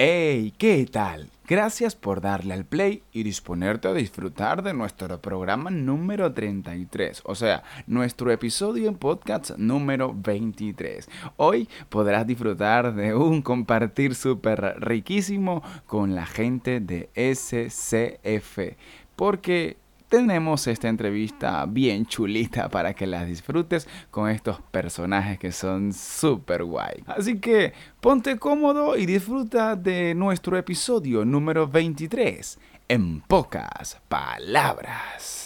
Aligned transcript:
¡Hey! 0.00 0.54
¿Qué 0.56 0.86
tal? 0.86 1.28
Gracias 1.48 1.96
por 1.96 2.20
darle 2.20 2.54
al 2.54 2.64
play 2.64 3.02
y 3.12 3.24
disponerte 3.24 3.88
a 3.88 3.92
disfrutar 3.92 4.62
de 4.62 4.72
nuestro 4.72 5.20
programa 5.20 5.70
número 5.70 6.32
33, 6.32 7.22
o 7.24 7.34
sea, 7.34 7.64
nuestro 7.88 8.30
episodio 8.30 8.88
en 8.88 8.94
podcast 8.94 9.56
número 9.56 10.14
23. 10.16 11.08
Hoy 11.36 11.68
podrás 11.88 12.28
disfrutar 12.28 12.94
de 12.94 13.12
un 13.12 13.42
compartir 13.42 14.14
súper 14.14 14.76
riquísimo 14.78 15.64
con 15.86 16.14
la 16.14 16.26
gente 16.26 16.78
de 16.78 17.10
SCF, 17.16 18.76
porque 19.16 19.78
tenemos 20.08 20.66
esta 20.66 20.88
entrevista 20.88 21.64
bien 21.66 22.06
chulita 22.06 22.68
para 22.68 22.94
que 22.94 23.06
la 23.06 23.24
disfrutes 23.24 23.86
con 24.10 24.28
estos 24.28 24.60
personajes 24.70 25.38
que 25.38 25.52
son 25.52 25.92
súper 25.92 26.64
guay. 26.64 27.02
Así 27.06 27.38
que 27.38 27.72
ponte 28.00 28.38
cómodo 28.38 28.96
y 28.96 29.06
disfruta 29.06 29.76
de 29.76 30.14
nuestro 30.14 30.56
episodio 30.56 31.24
número 31.24 31.68
23 31.68 32.58
en 32.88 33.20
pocas 33.20 33.98
palabras. 34.08 35.37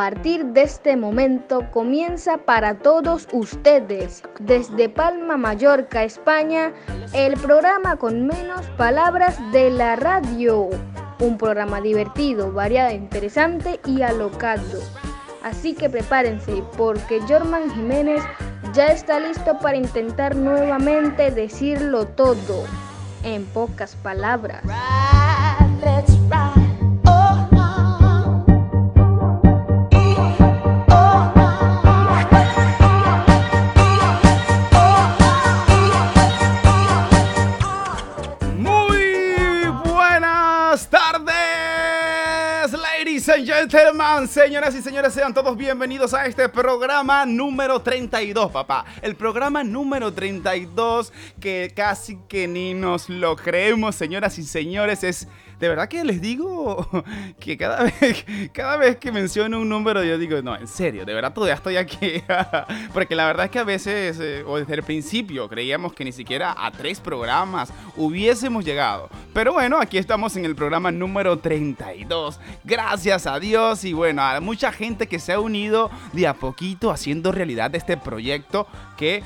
Partir 0.00 0.46
de 0.46 0.62
este 0.62 0.96
momento 0.96 1.70
comienza 1.72 2.38
para 2.38 2.78
todos 2.78 3.28
ustedes, 3.32 4.22
desde 4.38 4.88
Palma, 4.88 5.36
Mallorca, 5.36 6.04
España, 6.04 6.72
el 7.12 7.34
programa 7.34 7.96
con 7.96 8.26
menos 8.26 8.64
palabras 8.78 9.38
de 9.52 9.68
la 9.68 9.96
radio. 9.96 10.70
Un 11.18 11.36
programa 11.36 11.82
divertido, 11.82 12.50
variado, 12.50 12.94
interesante 12.94 13.78
y 13.84 14.00
alocado. 14.00 14.80
Así 15.42 15.74
que 15.74 15.90
prepárense 15.90 16.64
porque 16.78 17.20
Jorman 17.28 17.70
Jiménez 17.74 18.22
ya 18.72 18.86
está 18.86 19.20
listo 19.20 19.58
para 19.58 19.76
intentar 19.76 20.34
nuevamente 20.34 21.30
decirlo 21.30 22.06
todo, 22.06 22.64
en 23.22 23.44
pocas 23.44 23.96
palabras. 23.96 24.62
Gentlemen, 43.46 44.28
señoras 44.28 44.74
y 44.74 44.82
señores, 44.82 45.14
sean 45.14 45.32
todos 45.32 45.56
bienvenidos 45.56 46.12
a 46.14 46.26
este 46.26 46.48
programa 46.48 47.24
número 47.24 47.80
32, 47.80 48.50
papá. 48.50 48.84
El 49.02 49.16
programa 49.16 49.64
número 49.64 50.12
32 50.12 51.12
que 51.40 51.72
casi 51.74 52.18
que 52.28 52.46
ni 52.46 52.74
nos 52.74 53.08
lo 53.08 53.36
creemos, 53.36 53.94
señoras 53.94 54.38
y 54.38 54.42
señores, 54.42 55.04
es 55.04 55.28
de 55.60 55.68
verdad 55.68 55.88
que 55.88 56.02
les 56.04 56.22
digo 56.22 56.88
que 57.38 57.58
cada 57.58 57.84
vez, 57.84 58.24
cada 58.52 58.78
vez 58.78 58.96
que 58.96 59.12
menciono 59.12 59.60
un 59.60 59.68
número 59.68 60.02
yo 60.02 60.16
digo, 60.16 60.40
no, 60.40 60.56
en 60.56 60.66
serio, 60.66 61.04
de 61.04 61.12
verdad 61.12 61.34
todavía 61.34 61.54
estoy 61.54 61.76
aquí. 61.76 62.22
Porque 62.94 63.14
la 63.14 63.26
verdad 63.26 63.44
es 63.44 63.52
que 63.52 63.58
a 63.58 63.64
veces, 63.64 64.18
eh, 64.20 64.42
o 64.46 64.56
desde 64.56 64.74
el 64.74 64.82
principio, 64.82 65.48
creíamos 65.50 65.92
que 65.92 66.04
ni 66.04 66.12
siquiera 66.12 66.54
a 66.56 66.70
tres 66.70 66.98
programas 66.98 67.74
hubiésemos 67.96 68.64
llegado. 68.64 69.10
Pero 69.34 69.52
bueno, 69.52 69.78
aquí 69.78 69.98
estamos 69.98 70.34
en 70.36 70.46
el 70.46 70.56
programa 70.56 70.90
número 70.90 71.38
32. 71.38 72.40
Gracias 72.64 73.26
a 73.26 73.38
Dios 73.38 73.84
y 73.84 73.92
bueno, 73.92 74.22
a 74.22 74.40
mucha 74.40 74.72
gente 74.72 75.08
que 75.08 75.18
se 75.18 75.34
ha 75.34 75.40
unido 75.40 75.90
de 76.14 76.26
a 76.26 76.32
poquito 76.32 76.90
haciendo 76.90 77.32
realidad 77.32 77.74
este 77.74 77.98
proyecto 77.98 78.66
que 78.96 79.22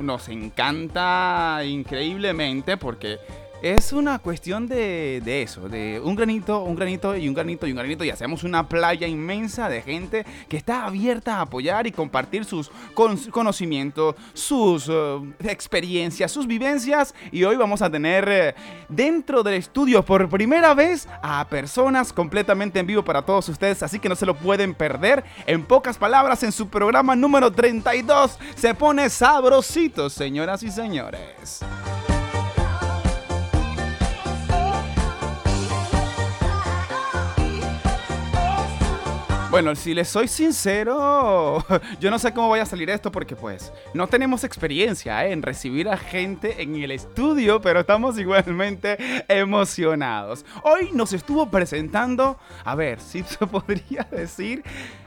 nos 0.00 0.28
encanta 0.28 1.60
increíblemente 1.64 2.78
porque 2.78 3.18
es 3.64 3.94
una 3.94 4.18
cuestión 4.18 4.66
de, 4.66 5.22
eso, 5.42 5.70
de 5.70 5.98
un 5.98 6.14
granito, 6.14 6.62
un 6.64 6.76
granito 6.76 7.16
y 7.16 7.26
un 7.26 7.34
granito 7.34 7.66
y 7.66 7.70
un 7.70 7.78
granito 7.78 8.04
y 8.04 8.10
hacemos 8.10 8.44
una 8.44 8.68
playa 8.68 9.08
inmensa 9.08 9.70
de 9.70 9.80
gente 9.80 10.26
que 10.50 10.58
está 10.58 10.84
abierta 10.84 11.36
a 11.36 11.40
apoyar 11.40 11.86
y 11.86 11.92
compartir 11.92 12.44
sus 12.44 12.70
conocimientos, 12.92 14.16
sus 14.34 14.86
eh, 14.90 15.18
experiencias, 15.44 16.30
sus 16.30 16.46
vivencias 16.46 17.14
y 17.32 17.42
hoy 17.44 17.56
vamos 17.56 17.80
a 17.80 17.88
tener 17.88 18.28
eh, 18.28 18.54
dentro 18.90 19.42
del 19.42 19.54
estudio 19.54 20.04
por 20.04 20.28
primera 20.28 20.74
vez 20.74 21.08
a 21.22 21.46
personas 21.48 22.12
completamente 22.12 22.80
en 22.80 22.86
vivo 22.86 23.02
para 23.02 23.22
todos 23.22 23.48
ustedes, 23.48 23.82
así 23.82 23.98
que 23.98 24.10
no 24.10 24.16
se 24.16 24.26
lo 24.26 24.34
pueden 24.34 24.74
perder. 24.74 25.24
En 25.46 25.64
pocas 25.64 25.96
palabras, 25.96 26.42
en 26.42 26.52
su 26.52 26.68
programa 26.68 27.16
número 27.16 27.50
32 27.50 28.38
se 28.56 28.74
pone 28.74 29.08
sabrosito, 29.08 30.10
señoras 30.10 30.62
y 30.62 30.70
señores. 30.70 31.64
Bueno, 39.54 39.76
si 39.76 39.94
les 39.94 40.08
soy 40.08 40.26
sincero, 40.26 41.64
yo 42.00 42.10
no 42.10 42.18
sé 42.18 42.34
cómo 42.34 42.48
vaya 42.48 42.64
a 42.64 42.66
salir 42.66 42.90
esto 42.90 43.12
porque 43.12 43.36
pues 43.36 43.72
no 43.94 44.08
tenemos 44.08 44.42
experiencia 44.42 45.24
¿eh? 45.24 45.30
en 45.30 45.42
recibir 45.42 45.88
a 45.88 45.96
gente 45.96 46.60
en 46.60 46.74
el 46.74 46.90
estudio, 46.90 47.60
pero 47.60 47.78
estamos 47.78 48.18
igualmente 48.18 48.98
emocionados. 49.28 50.44
Hoy 50.64 50.90
nos 50.92 51.12
estuvo 51.12 51.48
presentando, 51.50 52.36
a 52.64 52.74
ver, 52.74 52.98
si 52.98 53.22
se 53.22 53.46
podría 53.46 54.02
decir 54.10 54.64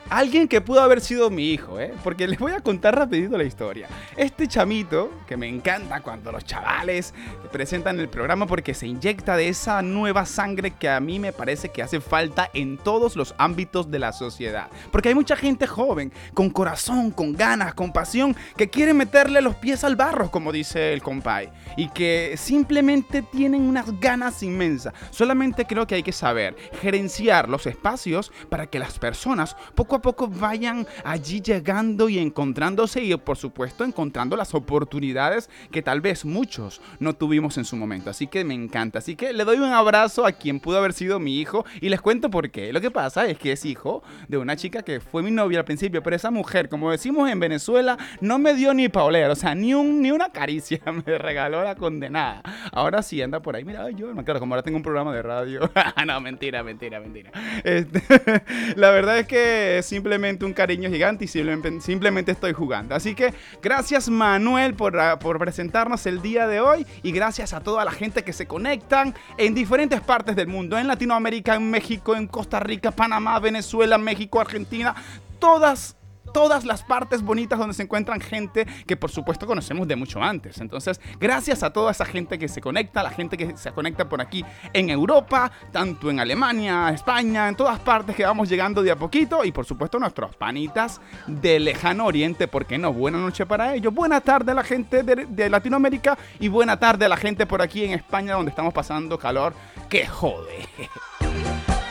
Alguien 0.10 0.48
que 0.48 0.62
pudo 0.62 0.80
haber 0.80 1.02
sido 1.02 1.30
mi 1.30 1.52
hijo, 1.52 1.82
¿eh? 1.82 1.94
Porque 2.02 2.30
les 2.30 2.40
voy 2.40 2.54
a 2.54 2.62
contar 2.62 2.96
rapidito 2.96 3.38
la 3.38 3.44
historia. 3.44 3.90
Este 4.16 4.48
chamito, 4.48 5.12
que 5.28 5.36
me 5.36 5.50
encanta 5.50 6.00
cuando 6.00 6.32
los 6.32 6.46
chavales 6.46 7.14
presentan 7.52 8.00
el 8.00 8.08
programa 8.08 8.48
porque 8.48 8.74
se 8.74 8.88
inyecta 8.88 9.36
de 9.36 9.50
esa 9.50 9.82
nueva 9.82 10.26
sangre 10.26 10.72
que 10.72 10.88
a 10.88 11.02
mí 11.02 11.20
me 11.20 11.34
parece 11.34 11.70
que 11.70 11.84
hace 11.84 12.00
falta 12.00 12.50
en 12.54 12.78
todos 12.78 13.18
los 13.18 13.36
ámbitos 13.38 13.92
de 13.92 14.00
la 14.00 14.14
sociedad. 14.14 14.70
Porque 14.94 15.10
hay 15.10 15.16
mucha 15.16 15.36
gente 15.36 15.68
joven, 15.68 16.14
con 16.34 16.52
corazón, 16.52 17.12
con 17.12 17.34
ganas, 17.34 17.74
con 17.74 17.92
pasión, 17.92 18.34
que 18.56 18.70
quiere 18.70 18.94
meterle 18.94 19.42
los 19.42 19.56
pies 19.56 19.84
al 19.84 19.98
barro, 19.98 20.32
como 20.32 20.54
dice 20.54 20.94
el 20.94 21.02
compay. 21.02 21.50
Y 21.76 21.90
que 21.90 22.36
simplemente 22.38 23.24
tienen 23.24 23.64
unas 23.64 24.00
ganas 24.00 24.42
inmensas. 24.42 24.94
Solamente 25.12 25.66
creo 25.66 25.86
que 25.86 25.96
hay 25.96 26.04
que 26.04 26.14
saber 26.14 26.56
gerenciar 26.82 27.50
los 27.50 27.68
espacios 27.68 28.32
para 28.48 28.68
que 28.68 28.80
las 28.80 29.00
personas 29.00 29.58
poco 29.76 29.97
poco 30.02 30.28
vayan 30.28 30.88
allí 31.04 31.42
llegando 31.42 32.10
y 32.10 32.20
encontrándose 32.20 33.04
y 33.04 33.16
por 33.18 33.38
supuesto 33.38 33.84
encontrando 33.84 34.36
las 34.36 34.54
oportunidades 34.54 35.50
que 35.72 35.82
tal 35.82 36.02
vez 36.02 36.26
muchos 36.26 36.82
no 37.00 37.14
tuvimos 37.14 37.58
en 37.58 37.66
su 37.66 37.76
momento. 37.76 38.10
Así 38.10 38.28
que 38.28 38.44
me 38.44 38.54
encanta. 38.54 39.00
Así 39.00 39.16
que 39.16 39.34
le 39.34 39.44
doy 39.44 39.58
un 39.58 39.72
abrazo 39.72 40.26
a 40.26 40.32
quien 40.32 40.60
pudo 40.60 40.78
haber 40.78 40.94
sido 40.94 41.20
mi 41.20 41.40
hijo 41.40 41.66
y 41.82 41.90
les 41.90 42.02
cuento 42.02 42.30
por 42.30 42.50
qué. 42.50 42.74
Lo 42.74 42.82
que 42.82 42.92
pasa 42.92 43.28
es 43.28 43.38
que 43.38 43.52
es 43.52 43.66
hijo 43.66 44.04
de 44.28 44.38
una 44.38 44.56
chica 44.56 44.84
que 44.84 45.00
fue 45.00 45.24
mi 45.24 45.32
novia 45.32 45.60
al 45.60 45.66
principio, 45.66 46.02
pero 46.04 46.16
esa 46.16 46.32
mujer, 46.32 46.70
como 46.70 46.92
decimos 46.92 47.30
en 47.30 47.40
Venezuela, 47.40 47.98
no 48.22 48.40
me 48.40 48.54
dio 48.54 48.74
ni 48.74 48.90
pauler, 48.90 49.30
o 49.30 49.36
sea, 49.36 49.56
ni, 49.56 49.74
un, 49.74 50.02
ni 50.02 50.12
una 50.12 50.30
caricia, 50.30 50.80
me 51.06 51.18
regaló 51.18 51.64
la 51.64 51.76
condenada. 51.76 52.42
Ahora 52.72 53.02
sí 53.02 53.22
anda 53.22 53.42
por 53.42 53.56
ahí, 53.56 53.64
mira, 53.64 53.90
yo, 53.92 54.14
claro, 54.24 54.40
como 54.40 54.54
ahora 54.54 54.64
tengo 54.64 54.78
un 54.78 54.84
programa 54.84 55.14
de 55.14 55.22
radio. 55.22 55.70
no, 56.06 56.22
mentira, 56.22 56.64
mentira, 56.64 57.00
mentira. 57.00 57.32
Este, 57.64 58.02
la 58.76 58.92
verdad 58.92 59.20
es 59.20 59.28
que 59.28 59.82
simplemente 59.88 60.46
un 60.46 60.54
cariño 60.54 60.90
gigante 60.90 61.26
y 61.26 61.28
simplemente, 61.28 62.32
estoy 62.32 62.54
jugando. 62.54 62.96
Así 62.96 63.16
que 63.16 63.34
gracias 63.62 64.10
Manuel 64.10 64.74
por, 64.74 65.00
ah, 65.00 65.20
por 65.20 65.40
presentarnos 65.40 66.06
el 66.06 66.22
día 66.22 66.48
de 66.48 66.60
hoy 66.60 66.86
y 67.04 67.12
gracias 67.12 67.54
a 67.54 67.62
toda 67.62 67.86
la 67.86 67.92
gente 67.92 68.24
que 68.24 68.34
se 68.34 68.46
conectan 68.46 69.16
en 69.38 69.56
diferentes 69.56 70.02
partes 70.02 70.36
del 70.36 70.48
mundo, 70.48 70.78
en 70.78 70.88
Latinoamérica, 70.88 71.56
en 71.56 71.70
México, 71.70 72.16
en 72.16 72.28
Costa 72.28 72.60
Rica, 72.60 72.92
Panamá, 72.92 73.40
Venezuela, 73.40 73.98
México, 73.98 74.40
Argentina, 74.40 74.96
todas 75.40 75.96
todas 76.38 76.66
las 76.66 76.84
partes 76.84 77.24
bonitas 77.24 77.58
donde 77.58 77.74
se 77.74 77.82
encuentran 77.82 78.22
gente 78.22 78.68
que 78.86 78.96
por 78.96 79.10
supuesto 79.10 79.48
conocemos 79.48 79.88
de 79.88 79.96
mucho 79.96 80.22
antes. 80.22 80.62
Entonces, 80.62 81.02
gracias 81.20 81.64
a 81.64 81.74
toda 81.74 81.90
esa 81.90 82.06
gente 82.06 82.38
que 82.38 82.48
se 82.48 82.62
conecta, 82.62 83.02
la 83.02 83.10
gente 83.10 83.38
que 83.38 83.58
se 83.58 83.72
conecta 83.72 84.08
por 84.08 84.22
aquí 84.22 84.46
en 84.72 84.92
Europa, 84.92 85.52
tanto 85.72 86.12
en 86.12 86.20
Alemania, 86.20 86.92
España, 86.92 87.48
en 87.48 87.56
todas 87.56 87.80
partes 87.80 88.16
que 88.16 88.24
vamos 88.24 88.50
llegando 88.50 88.84
de 88.84 88.92
a 88.92 88.96
poquito 88.96 89.44
y 89.44 89.52
por 89.52 89.66
supuesto 89.66 89.98
nuestros 89.98 90.36
panitas 90.36 91.02
de 91.26 91.60
lejano 91.60 92.06
oriente, 92.06 92.48
porque 92.48 92.78
no? 92.78 92.94
Buena 92.94 93.18
noche 93.18 93.48
para 93.48 93.74
ellos, 93.74 93.92
buena 93.92 94.22
tarde 94.22 94.52
a 94.52 94.56
la 94.56 94.64
gente 94.64 95.02
de, 95.02 95.26
de 95.26 95.50
Latinoamérica 95.50 96.16
y 96.40 96.50
buena 96.50 96.78
tarde 96.78 97.06
a 97.06 97.10
la 97.10 97.18
gente 97.18 97.48
por 97.48 97.64
aquí 97.64 97.84
en 97.84 97.94
España 97.94 98.36
donde 98.36 98.52
estamos 98.52 98.76
pasando 98.76 99.18
calor 99.18 99.56
que 99.90 100.06
jode. 100.06 100.70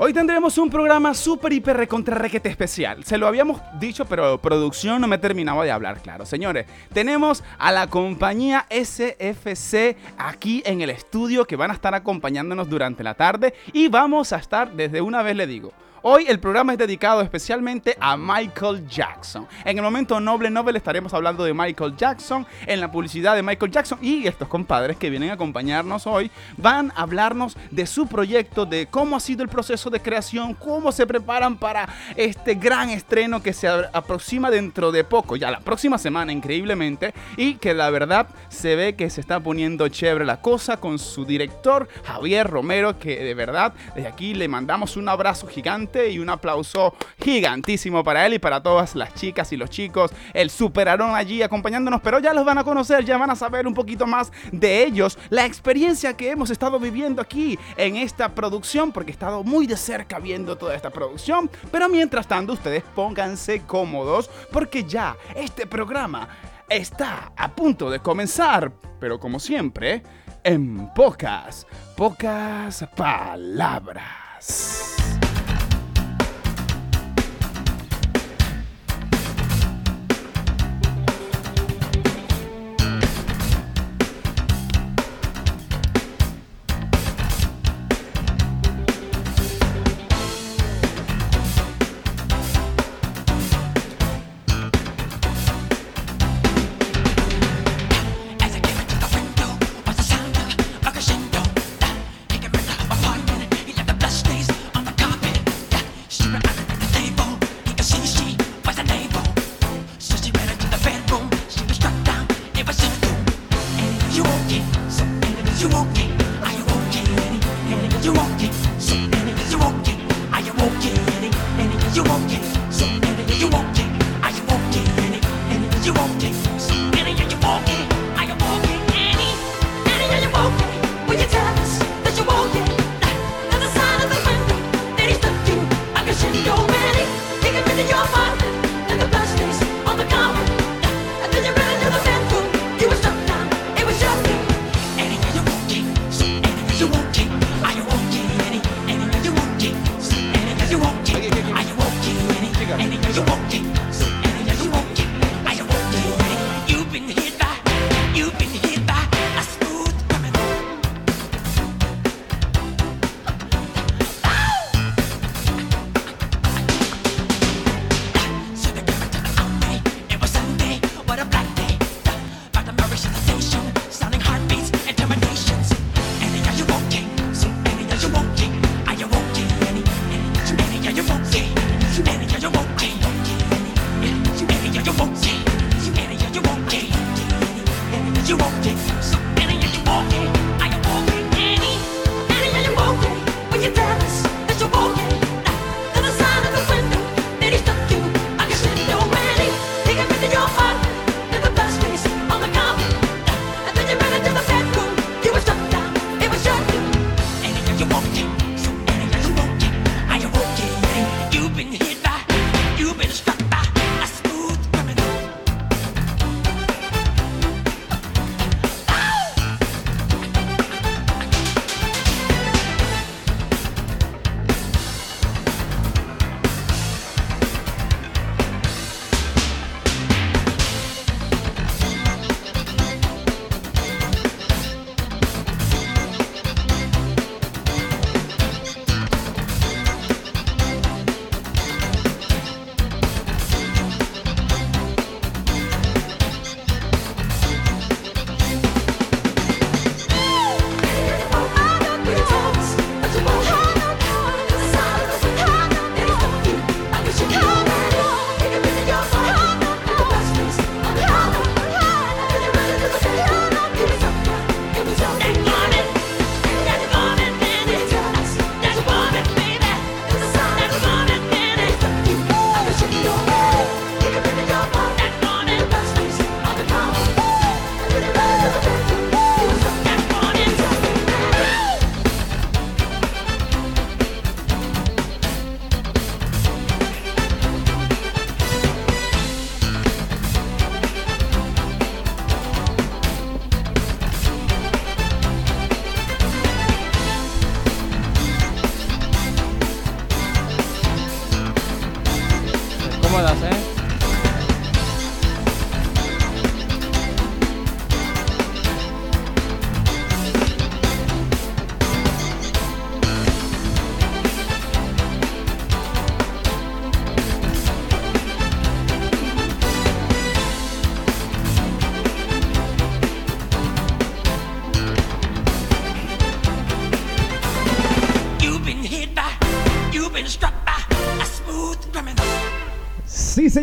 Hoy 0.00 0.12
tendremos 0.12 0.56
un 0.58 0.70
programa 0.70 1.12
súper, 1.12 1.52
hiper, 1.52 1.76
recontra, 1.76 2.16
requete 2.16 2.48
especial. 2.48 3.02
Se 3.02 3.18
lo 3.18 3.26
habíamos 3.26 3.60
dicho, 3.80 4.04
pero 4.04 4.38
producción 4.38 5.00
no 5.00 5.08
me 5.08 5.18
terminaba 5.18 5.64
de 5.64 5.72
hablar, 5.72 6.00
claro. 6.00 6.24
Señores, 6.24 6.66
tenemos 6.92 7.42
a 7.58 7.72
la 7.72 7.88
compañía 7.88 8.64
SFC 8.70 9.96
aquí 10.16 10.62
en 10.64 10.82
el 10.82 10.90
estudio 10.90 11.46
que 11.46 11.56
van 11.56 11.72
a 11.72 11.74
estar 11.74 11.96
acompañándonos 11.96 12.70
durante 12.70 13.02
la 13.02 13.14
tarde 13.14 13.54
y 13.72 13.88
vamos 13.88 14.32
a 14.32 14.36
estar, 14.36 14.70
desde 14.72 15.00
una 15.00 15.24
vez 15.24 15.34
le 15.34 15.48
digo, 15.48 15.72
Hoy 16.02 16.26
el 16.28 16.38
programa 16.38 16.72
es 16.72 16.78
dedicado 16.78 17.22
especialmente 17.22 17.96
a 17.98 18.16
Michael 18.16 18.86
Jackson. 18.86 19.48
En 19.64 19.78
el 19.78 19.82
momento 19.82 20.20
Noble 20.20 20.48
Nobel 20.48 20.76
estaremos 20.76 21.12
hablando 21.12 21.42
de 21.42 21.52
Michael 21.52 21.96
Jackson, 21.96 22.46
en 22.66 22.80
la 22.80 22.88
publicidad 22.88 23.34
de 23.34 23.42
Michael 23.42 23.72
Jackson 23.72 23.98
y 24.00 24.24
estos 24.28 24.46
compadres 24.46 24.96
que 24.96 25.10
vienen 25.10 25.30
a 25.30 25.32
acompañarnos 25.32 26.06
hoy 26.06 26.30
van 26.56 26.92
a 26.94 27.02
hablarnos 27.02 27.56
de 27.72 27.84
su 27.84 28.06
proyecto, 28.06 28.64
de 28.64 28.86
cómo 28.86 29.16
ha 29.16 29.20
sido 29.20 29.42
el 29.42 29.48
proceso 29.48 29.90
de 29.90 29.98
creación, 29.98 30.54
cómo 30.54 30.92
se 30.92 31.04
preparan 31.04 31.56
para 31.56 31.88
este 32.14 32.54
gran 32.54 32.90
estreno 32.90 33.42
que 33.42 33.52
se 33.52 33.66
aproxima 33.66 34.52
dentro 34.52 34.92
de 34.92 35.02
poco, 35.02 35.34
ya 35.34 35.50
la 35.50 35.60
próxima 35.60 35.98
semana 35.98 36.30
increíblemente, 36.30 37.12
y 37.36 37.54
que 37.54 37.74
la 37.74 37.90
verdad 37.90 38.28
se 38.48 38.76
ve 38.76 38.94
que 38.94 39.10
se 39.10 39.20
está 39.20 39.40
poniendo 39.40 39.88
chévere 39.88 40.24
la 40.24 40.40
cosa 40.40 40.76
con 40.76 41.00
su 41.00 41.24
director 41.24 41.88
Javier 42.04 42.46
Romero, 42.46 43.00
que 43.00 43.24
de 43.24 43.34
verdad 43.34 43.72
desde 43.96 44.08
aquí 44.08 44.34
le 44.34 44.46
mandamos 44.46 44.96
un 44.96 45.08
abrazo 45.08 45.48
gigante 45.48 45.87
y 45.96 46.18
un 46.18 46.28
aplauso 46.28 46.94
gigantísimo 47.22 48.04
para 48.04 48.26
él 48.26 48.34
y 48.34 48.38
para 48.38 48.62
todas 48.62 48.94
las 48.94 49.14
chicas 49.14 49.52
y 49.52 49.56
los 49.56 49.70
chicos. 49.70 50.10
El 50.34 50.50
superaron 50.50 51.14
allí 51.14 51.42
acompañándonos, 51.42 52.00
pero 52.02 52.18
ya 52.18 52.34
los 52.34 52.44
van 52.44 52.58
a 52.58 52.64
conocer, 52.64 53.04
ya 53.04 53.16
van 53.16 53.30
a 53.30 53.36
saber 53.36 53.66
un 53.66 53.74
poquito 53.74 54.06
más 54.06 54.30
de 54.52 54.84
ellos, 54.84 55.18
la 55.30 55.46
experiencia 55.46 56.16
que 56.16 56.30
hemos 56.30 56.50
estado 56.50 56.78
viviendo 56.78 57.22
aquí 57.22 57.58
en 57.76 57.96
esta 57.96 58.34
producción, 58.34 58.92
porque 58.92 59.10
he 59.10 59.12
estado 59.12 59.42
muy 59.42 59.66
de 59.66 59.76
cerca 59.76 60.18
viendo 60.18 60.56
toda 60.56 60.74
esta 60.74 60.90
producción. 60.90 61.50
Pero 61.72 61.88
mientras 61.88 62.28
tanto, 62.28 62.52
ustedes 62.52 62.84
pónganse 62.94 63.62
cómodos, 63.62 64.30
porque 64.52 64.84
ya 64.84 65.16
este 65.34 65.66
programa 65.66 66.28
está 66.68 67.32
a 67.36 67.54
punto 67.54 67.90
de 67.90 68.00
comenzar, 68.00 68.72
pero 69.00 69.18
como 69.18 69.40
siempre, 69.40 70.02
en 70.44 70.92
pocas, 70.94 71.66
pocas 71.96 72.84
palabras. 72.96 74.96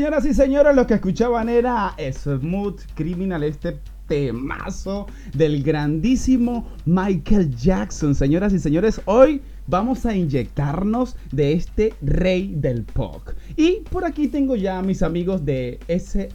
Señoras 0.06 0.26
y 0.28 0.34
señores, 0.36 0.76
lo 0.76 0.86
que 0.86 0.94
escuchaban 0.94 1.50
era 1.50 1.96
Smooth 1.98 2.80
Criminal, 2.94 3.42
este 3.42 3.80
temazo 4.08 5.08
del 5.34 5.64
grandísimo 5.64 6.70
Michael 6.86 7.56
Jackson. 7.56 8.14
Señoras 8.14 8.54
y 8.54 8.60
señores, 8.60 9.02
hoy 9.06 9.42
vamos 9.66 10.06
a 10.06 10.16
inyectarnos 10.16 11.16
de 11.32 11.54
este 11.54 11.96
rey 12.04 12.54
del 12.56 12.84
pop. 12.84 13.30
Y 13.58 13.78
por 13.90 14.06
aquí 14.06 14.28
tengo 14.28 14.56
ya 14.56 14.78
a 14.78 14.84
mis 14.84 15.02
amigos 15.02 15.44
de 15.44 15.80
S, 15.88 16.30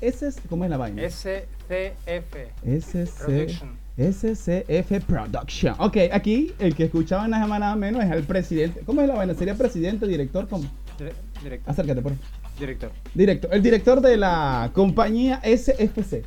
S, 0.00 0.32
¿cómo 0.48 0.64
es 0.64 0.70
la 0.70 0.76
vaina? 0.76 1.08
SCF. 1.08 2.34
SC. 2.64 3.62
SCF 3.96 5.04
Production. 5.06 5.76
Ok, 5.78 5.98
aquí 6.10 6.52
el 6.58 6.74
que 6.74 6.86
escuchaban 6.86 7.30
nada 7.30 7.46
más 7.46 7.60
nada 7.60 7.76
menos 7.76 8.02
es 8.02 8.10
el 8.10 8.24
presidente. 8.24 8.80
¿Cómo 8.84 9.02
es 9.02 9.06
la 9.06 9.14
vaina? 9.14 9.34
¿Sería 9.34 9.54
presidente, 9.54 10.04
director? 10.08 10.48
¿Cómo? 10.48 10.68
Director. 10.98 11.70
Acércate, 11.70 12.02
por 12.02 12.12
favor. 12.16 12.45
Director. 12.58 12.90
Director. 13.14 13.50
El 13.52 13.62
director 13.62 14.00
de 14.00 14.16
la 14.16 14.70
compañía 14.72 15.40
SFC. 15.44 16.24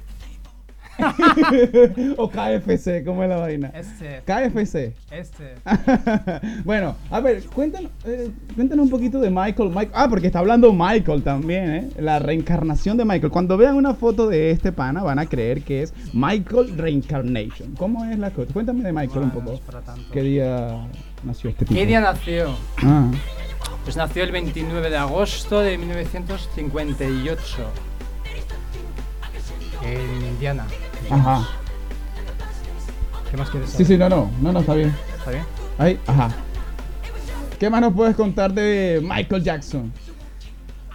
o 2.18 2.30
KFC, 2.30 3.04
¿cómo 3.06 3.24
es 3.24 3.30
la 3.30 3.38
vaina? 3.38 3.72
Este. 3.74 4.22
KFC. 4.26 4.94
Este. 5.12 5.56
bueno, 6.66 6.96
a 7.10 7.20
ver, 7.20 7.44
cuéntanos, 7.46 7.92
eh, 8.06 8.30
cuéntanos 8.56 8.86
un 8.86 8.90
poquito 8.90 9.20
de 9.20 9.30
Michael, 9.30 9.70
Michael. 9.70 9.92
Ah, 9.94 10.08
porque 10.10 10.28
está 10.28 10.40
hablando 10.40 10.74
Michael 10.74 11.24
también, 11.24 11.72
¿eh? 11.72 11.90
La 12.00 12.20
reencarnación 12.20 12.98
de 12.98 13.06
Michael. 13.06 13.32
Cuando 13.32 13.58
vean 13.58 13.76
una 13.76 13.94
foto 13.94 14.28
de 14.28 14.52
este 14.52 14.72
pana, 14.72 15.02
van 15.04 15.20
a 15.20 15.26
creer 15.26 15.62
que 15.62 15.84
es 15.84 15.94
Michael 16.14 16.78
Reincarnation. 16.78 17.76
¿Cómo 17.76 18.06
es 18.06 18.20
la 18.20 18.32
cosa? 18.32 18.52
Cuéntame 18.54 18.84
de 18.84 18.92
Michael 18.92 19.26
un 19.26 19.32
poco. 19.32 19.60
¿Qué 20.12 20.22
día 20.22 20.86
nació 21.24 21.50
este 21.50 21.66
tipo? 21.66 21.80
¿Qué 21.80 21.86
día 21.86 22.02
nació? 22.02 22.56
Ah. 22.84 23.10
Pues 23.84 23.96
nació 23.96 24.24
el 24.24 24.32
29 24.32 24.90
de 24.90 24.98
agosto 24.98 25.62
de 25.62 25.78
1958 25.78 27.72
en 29.84 30.26
Indiana. 30.28 30.66
Ajá. 31.10 31.48
¿Qué 33.32 33.38
más 33.38 33.50
quieres 33.50 33.70
saber? 33.70 33.86
Sí, 33.88 33.94
sí, 33.94 33.98
no, 33.98 34.10
no, 34.10 34.30
no, 34.42 34.52
no, 34.52 34.60
está 34.60 34.74
bien. 34.74 34.96
¿Está 35.18 35.32
bien? 35.32 35.44
Ahí, 35.78 36.00
ajá. 36.08 36.30
¿Qué 37.60 37.70
más 37.70 37.82
nos 37.82 37.94
puedes 37.94 38.16
contar 38.16 38.54
de 38.54 39.00
Michael 39.04 39.44
Jackson? 39.44 39.92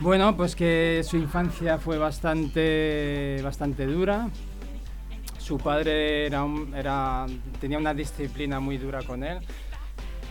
Bueno, 0.01 0.37
pues 0.37 0.57
que 0.57 1.03
su 1.09 1.17
infancia 1.17 1.79
fue 1.79 1.99
bastante, 1.99 3.41
bastante 3.43 3.87
dura. 3.87 4.29
Su 5.39 5.59
padre 5.59 6.27
era, 6.27 6.43
un- 6.43 6.75
era, 6.75 7.27
tenía 7.61 7.79
una 7.79 7.95
disciplina 7.95 8.61
muy 8.61 8.79
dura 8.79 9.03
con 9.03 9.23
él. 9.23 9.39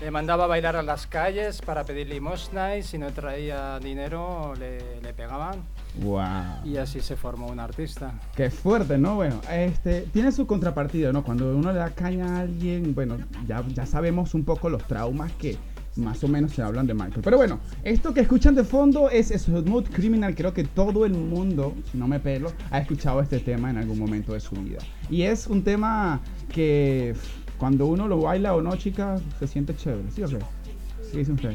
Le 0.04 0.12
mandaba 0.12 0.44
a 0.44 0.48
bailar 0.48 0.76
a 0.76 0.84
las 0.84 1.08
calles 1.08 1.62
para 1.62 1.86
pedir 1.86 2.10
limosna 2.10 2.76
y 2.76 2.84
si 2.84 2.98
no 2.98 3.10
traía 3.14 3.80
dinero 3.80 4.54
le, 4.60 5.00
le 5.00 5.14
pegaban. 5.14 5.64
Wow. 6.02 6.66
Y 6.66 6.76
así 6.76 7.00
se 7.00 7.16
formó 7.16 7.48
un 7.48 7.62
artista. 7.62 8.14
Qué 8.36 8.50
fuerte, 8.50 8.98
¿no? 8.98 9.16
Bueno, 9.16 9.40
este 9.50 10.02
tiene 10.12 10.34
su 10.34 10.46
contrapartida, 10.46 11.14
¿no? 11.14 11.24
Cuando 11.24 11.56
uno 11.56 11.72
le 11.72 11.80
da 11.80 11.92
caña 11.92 12.36
a 12.36 12.40
alguien, 12.42 12.94
bueno, 12.94 13.16
ya, 13.48 13.64
ya 13.70 13.86
sabemos 13.86 14.34
un 14.34 14.44
poco 14.44 14.70
los 14.70 14.86
traumas 14.86 15.32
que 15.40 15.58
más 15.96 16.22
o 16.22 16.28
menos 16.28 16.52
se 16.52 16.62
hablan 16.62 16.86
de 16.86 16.94
Michael. 16.94 17.22
Pero 17.24 17.38
bueno, 17.38 17.62
esto 17.86 18.14
que 18.14 18.20
escuchan 18.20 18.56
de 18.56 18.66
fondo 18.66 19.10
es 19.10 19.30
Smooth 19.30 19.88
Criminal. 19.90 20.36
Creo 20.36 20.54
que 20.54 20.66
todo 20.66 21.06
el 21.06 21.14
mundo, 21.14 21.76
si 21.90 21.98
no 21.98 22.10
me 22.10 22.20
pelo, 22.20 22.52
ha 22.72 22.80
escuchado 22.80 23.22
este 23.22 23.40
tema 23.40 23.70
en 23.70 23.78
algún 23.78 24.00
momento 24.00 24.34
de 24.34 24.42
su 24.42 24.56
vida. 24.56 24.80
Y 25.10 25.22
es 25.22 25.48
un 25.48 25.64
tema 25.64 26.20
que 26.52 27.16
cuando 27.58 27.86
uno 27.86 28.08
lo 28.08 28.20
baila 28.22 28.54
o 28.56 28.62
no, 28.62 28.76
chicas, 28.76 29.22
se 29.40 29.48
siente 29.48 29.76
chévere. 29.76 30.10
¿Sí 30.12 30.24
o 30.24 30.28
qué? 30.28 30.38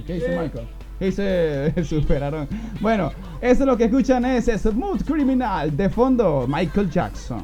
¿Qué 0.07 0.15
dice 0.15 0.29
Michael? 0.29 0.67
¿Qué 0.99 1.05
dice 1.07 1.85
Superaron? 1.85 2.49
Bueno, 2.81 3.11
eso 3.41 3.63
es 3.63 3.67
lo 3.67 3.77
que 3.77 3.85
escuchan 3.85 4.25
es 4.25 4.47
Smooth 4.47 5.03
Criminal. 5.05 5.77
De 5.77 5.89
fondo, 5.89 6.47
Michael 6.49 6.91
Jackson. 6.91 7.43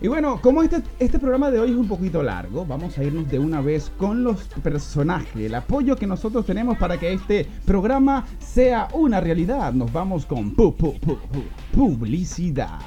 Y 0.00 0.08
bueno, 0.08 0.40
como 0.42 0.62
este, 0.62 0.82
este 0.98 1.18
programa 1.18 1.50
de 1.50 1.58
hoy 1.58 1.70
es 1.70 1.76
un 1.76 1.88
poquito 1.88 2.22
largo, 2.22 2.66
vamos 2.66 2.96
a 2.98 3.02
irnos 3.02 3.28
de 3.30 3.38
una 3.38 3.60
vez 3.62 3.90
con 3.96 4.22
los 4.22 4.44
personajes, 4.62 5.34
el 5.36 5.54
apoyo 5.54 5.96
que 5.96 6.06
nosotros 6.06 6.44
tenemos 6.44 6.76
para 6.78 6.98
que 6.98 7.14
este 7.14 7.46
programa 7.64 8.26
sea 8.38 8.88
una 8.92 9.20
realidad. 9.20 9.72
Nos 9.72 9.90
vamos 9.92 10.26
con 10.26 10.54
pu- 10.54 10.76
pu- 10.76 11.00
pu- 11.00 11.16
publicidad. 11.74 12.78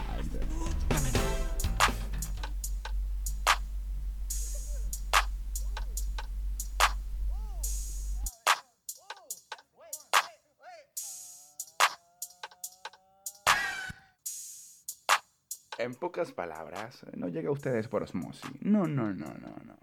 En 15.80 15.96
pocas 15.96 16.34
palabras, 16.34 17.06
no 17.16 17.30
llega 17.30 17.48
a 17.48 17.54
ustedes 17.54 17.88
por 17.88 18.04
osmosis. 18.04 18.52
No, 18.60 18.86
no, 18.86 19.14
no, 19.14 19.28
no, 19.28 19.56
no. 19.66 19.78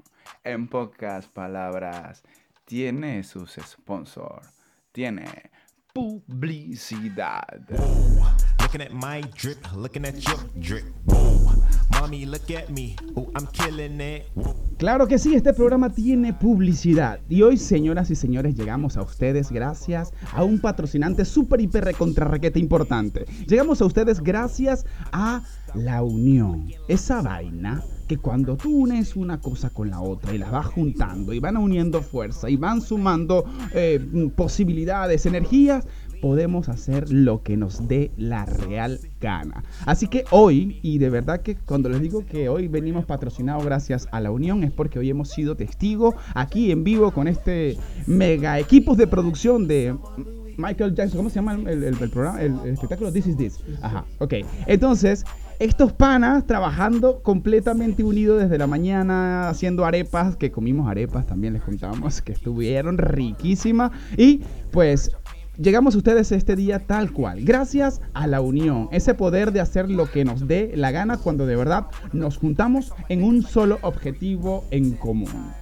En 0.45 0.69
pocas 0.69 1.27
palabras, 1.27 2.23
tiene 2.67 3.25
sus 3.25 3.53
sponsors. 3.53 4.47
Tiene 4.93 5.51
publicidad. 5.95 7.63
Looking 8.61 8.83
at 8.83 8.93
my 8.93 9.23
drip, 9.39 9.57
looking 9.75 10.05
at 10.05 10.17
your 10.17 10.39
drip. 10.61 10.85
Mommy, 11.93 12.27
look 12.27 12.51
at 12.51 12.69
me. 12.69 12.95
Oh, 13.17 13.33
I'm 13.35 13.47
killing 13.47 13.99
it. 14.03 14.27
Claro 14.79 15.07
que 15.07 15.19
sí, 15.19 15.35
este 15.35 15.55
programa 15.55 15.89
tiene 15.89 16.35
publicidad. 16.35 17.21
Y 17.31 17.41
hoy, 17.41 17.57
señoras 17.57 18.11
y 18.11 18.15
señores, 18.15 18.55
llegamos 18.57 18.99
a 18.99 19.03
ustedes 19.03 19.51
gracias 19.51 20.13
a 20.35 20.45
un 20.45 20.59
patrocinante 20.59 21.25
súper, 21.25 21.63
hiper, 21.63 21.85
recontra, 21.85 22.29
requete 22.29 22.59
importante. 22.59 23.25
Llegamos 23.49 23.81
a 23.81 23.87
ustedes 23.87 24.21
gracias 24.21 24.85
a 25.13 25.43
la 25.75 26.03
unión. 26.03 26.69
Esa 26.89 27.23
vaina 27.23 27.83
que 28.07 28.19
cuando 28.19 28.57
tú 28.57 28.71
unes 28.71 29.17
una 29.17 29.41
cosa 29.41 29.71
con 29.71 29.91
la 29.91 30.01
otra 30.01 30.35
y 30.35 30.39
las 30.39 30.51
vas 30.51 30.67
juntando 30.67 31.33
y 31.33 31.41
van 31.41 31.57
uniendo 31.57 32.03
fuerza 32.03 32.49
y 32.49 32.57
van 32.57 32.81
sumando 32.81 33.45
eh, 33.73 34.31
posibilidades, 34.37 35.27
energías, 35.27 35.87
podemos 36.21 36.69
hacer 36.69 37.11
lo 37.11 37.43
que 37.43 37.57
nos 37.57 37.89
dé 37.89 38.11
la 38.17 38.45
real 38.45 39.01
gana. 39.21 39.65
Así 39.85 40.09
que 40.09 40.25
hoy, 40.31 40.79
y 40.83 40.99
de 40.99 41.11
verdad 41.11 41.41
que 41.41 41.57
cuando 41.57 41.89
les 41.89 42.01
digo 42.01 42.25
que 42.27 42.49
hoy 42.49 42.69
venimos 42.69 43.05
patrocinados 43.05 43.65
gracias 43.65 44.09
a 44.13 44.21
la 44.21 44.31
Unión, 44.31 44.65
es 44.65 44.73
porque 44.73 44.99
hoy 44.99 45.11
hemos 45.11 45.31
sido 45.31 45.57
testigos 45.57 46.15
aquí 46.35 46.71
en 46.71 46.85
vivo 46.85 47.13
con 47.13 47.29
este 47.29 47.77
mega 48.07 48.59
equipos 48.59 48.97
de 48.97 49.07
producción 49.07 49.67
de 49.69 49.97
Michael 50.57 50.95
Jackson. 50.95 51.19
¿Cómo 51.19 51.31
se 51.31 51.37
llama 51.37 51.55
el, 51.55 51.97
programa? 52.11 52.41
El, 52.41 52.59
el 52.65 52.75
espectáculo 52.75 53.13
This 53.13 53.27
is 53.27 53.37
This. 53.37 53.61
Ajá, 53.83 54.05
ok. 54.19 54.35
Entonces, 54.67 55.25
estos 55.59 55.93
panas 55.93 56.47
trabajando 56.47 57.23
completamente 57.23 58.05
unidos 58.05 58.43
desde 58.43 58.59
la 58.59 58.67
mañana, 58.67 59.49
haciendo 59.49 59.85
arepas, 59.85 60.37
que 60.37 60.51
comimos 60.51 60.89
arepas, 60.89 61.27
también 61.27 61.55
les 61.55 61.63
contamos 61.63 62.21
que 62.21 62.33
estuvieron 62.33 62.99
riquísimas. 62.99 63.91
Y 64.17 64.43
pues 64.71 65.13
llegamos 65.59 65.95
a 65.95 65.99
ustedes 65.99 66.33
este 66.33 66.57
día 66.57 66.87
tal 66.87 67.13
cual, 67.13 67.45
gracias 67.45 68.01
a 68.15 68.27
la 68.27 68.41
unión, 68.41 68.89
ese 68.93 69.15
poder 69.15 69.53
de 69.53 69.61
hacer 69.61 69.91
lo 69.91 70.11
que 70.11 70.25
nos 70.25 70.47
dé 70.47 70.73
la 70.75 70.91
gana 70.91 71.17
cuando 71.17 71.47
de 71.47 71.57
verdad 71.57 71.87
nos 72.13 72.39
juntamos 72.39 72.93
en 73.09 73.23
un 73.23 73.43
solo 73.43 73.79
objetivo 73.83 74.65
en 74.71 74.93
común. 74.93 75.53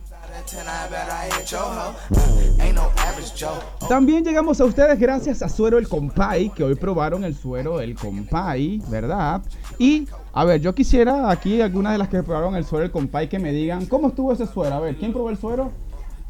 También 3.89 4.25
llegamos 4.25 4.61
a 4.61 4.65
ustedes 4.65 4.99
gracias 4.99 5.43
a 5.43 5.49
Suero 5.49 5.79
el 5.79 5.89
Compay, 5.89 6.51
que 6.51 6.65
hoy 6.65 6.75
probaron 6.75 7.25
el 7.25 7.35
suero 7.35 7.81
el 7.81 7.95
Compay, 7.95 8.83
¿verdad? 8.89 9.43
Y, 9.79 10.09
a 10.33 10.45
ver, 10.45 10.61
yo 10.61 10.75
quisiera 10.75 11.31
aquí 11.31 11.61
algunas 11.61 11.93
de 11.93 11.99
las 11.99 12.09
que 12.09 12.23
probaron 12.23 12.57
el 12.57 12.65
suero 12.65 12.85
el 12.85 12.91
Compay 12.91 13.29
que 13.29 13.39
me 13.39 13.53
digan, 13.53 13.87
¿cómo 13.87 14.09
estuvo 14.09 14.33
ese 14.33 14.47
suero? 14.47 14.75
A 14.75 14.81
ver, 14.81 14.97
¿quién 14.97 15.13
probó 15.13 15.31
el 15.31 15.39
suero? 15.39 15.73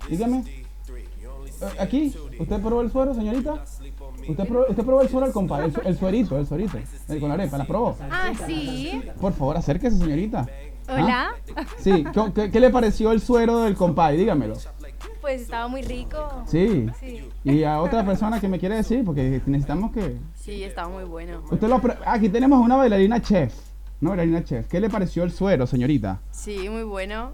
Dígame. 0.08 0.63
Eh, 1.62 1.66
Aquí, 1.80 2.14
¿usted 2.38 2.60
probó 2.60 2.80
el 2.82 2.90
suero, 2.90 3.14
señorita? 3.14 3.64
¿Usted 4.28 4.48
probó, 4.48 4.66
usted 4.68 4.84
probó 4.84 5.00
el 5.02 5.08
suero 5.08 5.26
el 5.26 5.32
Compay? 5.32 5.64
El, 5.64 5.86
el 5.86 5.98
suerito, 5.98 6.38
el 6.38 6.46
suerito. 6.46 6.78
El 7.08 7.20
con 7.20 7.30
arepa, 7.30 7.58
¿la 7.58 7.64
probó? 7.64 7.96
Ah, 8.10 8.32
sí. 8.46 9.02
Por 9.20 9.32
favor, 9.32 9.56
acérquese, 9.56 9.96
señorita. 9.98 10.46
¿Ah? 10.86 10.94
Hola. 11.02 11.34
Sí, 11.78 12.04
¿qué, 12.12 12.32
qué- 12.34 12.50
qué 12.50 12.60
le 12.60 12.70
pareció 12.70 13.12
el 13.12 13.20
suero 13.20 13.60
del 13.60 13.74
Compay? 13.74 14.16
Dígamelo. 14.18 14.54
Pues 15.20 15.40
estaba 15.42 15.68
muy 15.68 15.80
rico. 15.80 16.18
Sí. 16.46 16.86
Sí. 17.00 17.26
Y 17.44 17.62
a 17.64 17.80
otra 17.80 18.04
persona 18.04 18.38
que 18.40 18.48
me 18.48 18.58
quiere 18.58 18.76
decir, 18.76 19.02
porque 19.04 19.40
necesitamos 19.46 19.92
que... 19.92 20.18
Sí, 20.34 20.62
estaba 20.62 20.88
muy 20.90 21.04
bueno. 21.04 21.42
Usted 21.50 21.66
lo... 21.68 21.80
Aquí 22.04 22.28
tenemos 22.28 22.60
una 22.62 22.76
bailarina 22.76 23.20
chef. 23.22 23.54
Una 24.00 24.10
bailarina 24.10 24.44
chef. 24.44 24.66
¿Qué 24.66 24.80
le 24.80 24.90
pareció 24.90 25.22
el 25.22 25.30
suero, 25.30 25.66
señorita? 25.66 26.20
Sí, 26.30 26.68
muy 26.68 26.82
bueno. 26.82 27.32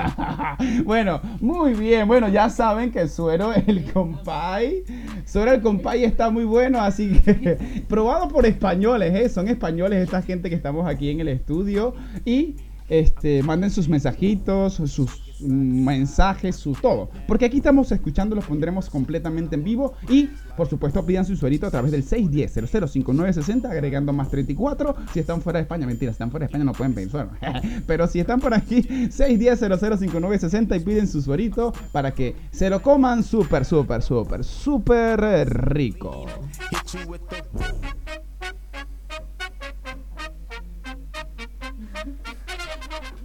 bueno, 0.84 1.20
muy 1.40 1.74
bien. 1.74 2.06
Bueno, 2.08 2.28
ya 2.28 2.50
saben 2.50 2.90
que 2.90 3.08
suero 3.08 3.52
el 3.54 3.90
compay. 3.92 4.82
Suero 5.24 5.52
el 5.52 5.62
compay 5.62 6.04
está 6.04 6.30
muy 6.30 6.44
bueno, 6.44 6.80
así 6.80 7.20
que 7.20 7.84
probado 7.88 8.28
por 8.28 8.44
españoles, 8.44 9.14
¿eh? 9.14 9.28
Son 9.28 9.48
españoles 9.48 10.02
esta 10.02 10.20
gente 10.20 10.50
que 10.50 10.56
estamos 10.56 10.86
aquí 10.86 11.10
en 11.10 11.20
el 11.20 11.28
estudio. 11.28 11.94
Y 12.24 12.56
este, 12.88 13.42
manden 13.42 13.70
sus 13.70 13.88
mensajitos, 13.88 14.74
sus 14.74 15.27
mensajes, 15.40 16.56
su 16.56 16.72
todo. 16.72 17.10
Porque 17.26 17.44
aquí 17.44 17.58
estamos 17.58 17.90
escuchando, 17.92 18.34
los 18.34 18.44
pondremos 18.44 18.90
completamente 18.90 19.54
en 19.54 19.64
vivo. 19.64 19.94
Y, 20.08 20.28
por 20.56 20.68
supuesto, 20.68 21.04
pidan 21.04 21.24
su 21.24 21.36
suerito 21.36 21.66
a 21.66 21.70
través 21.70 21.90
del 21.92 22.04
610-005960, 22.04 23.66
agregando 23.66 24.12
más 24.12 24.30
34. 24.30 24.96
Si 25.12 25.20
están 25.20 25.40
fuera 25.40 25.58
de 25.58 25.62
España, 25.62 25.86
mentira, 25.86 26.12
si 26.12 26.14
están 26.14 26.30
fuera 26.30 26.44
de 26.44 26.46
España 26.46 26.64
no 26.64 26.72
pueden 26.72 26.94
pedir 26.94 27.10
suero. 27.10 27.30
Pero 27.86 28.06
si 28.06 28.20
están 28.20 28.40
por 28.40 28.54
aquí, 28.54 28.82
610-005960 28.82 30.76
y 30.76 30.80
piden 30.80 31.06
su 31.06 31.22
suerito 31.22 31.72
para 31.92 32.12
que 32.12 32.36
se 32.50 32.70
lo 32.70 32.82
coman 32.82 33.22
súper, 33.22 33.64
súper, 33.64 34.02
súper, 34.02 34.44
súper 34.44 35.48
rico. 35.68 36.26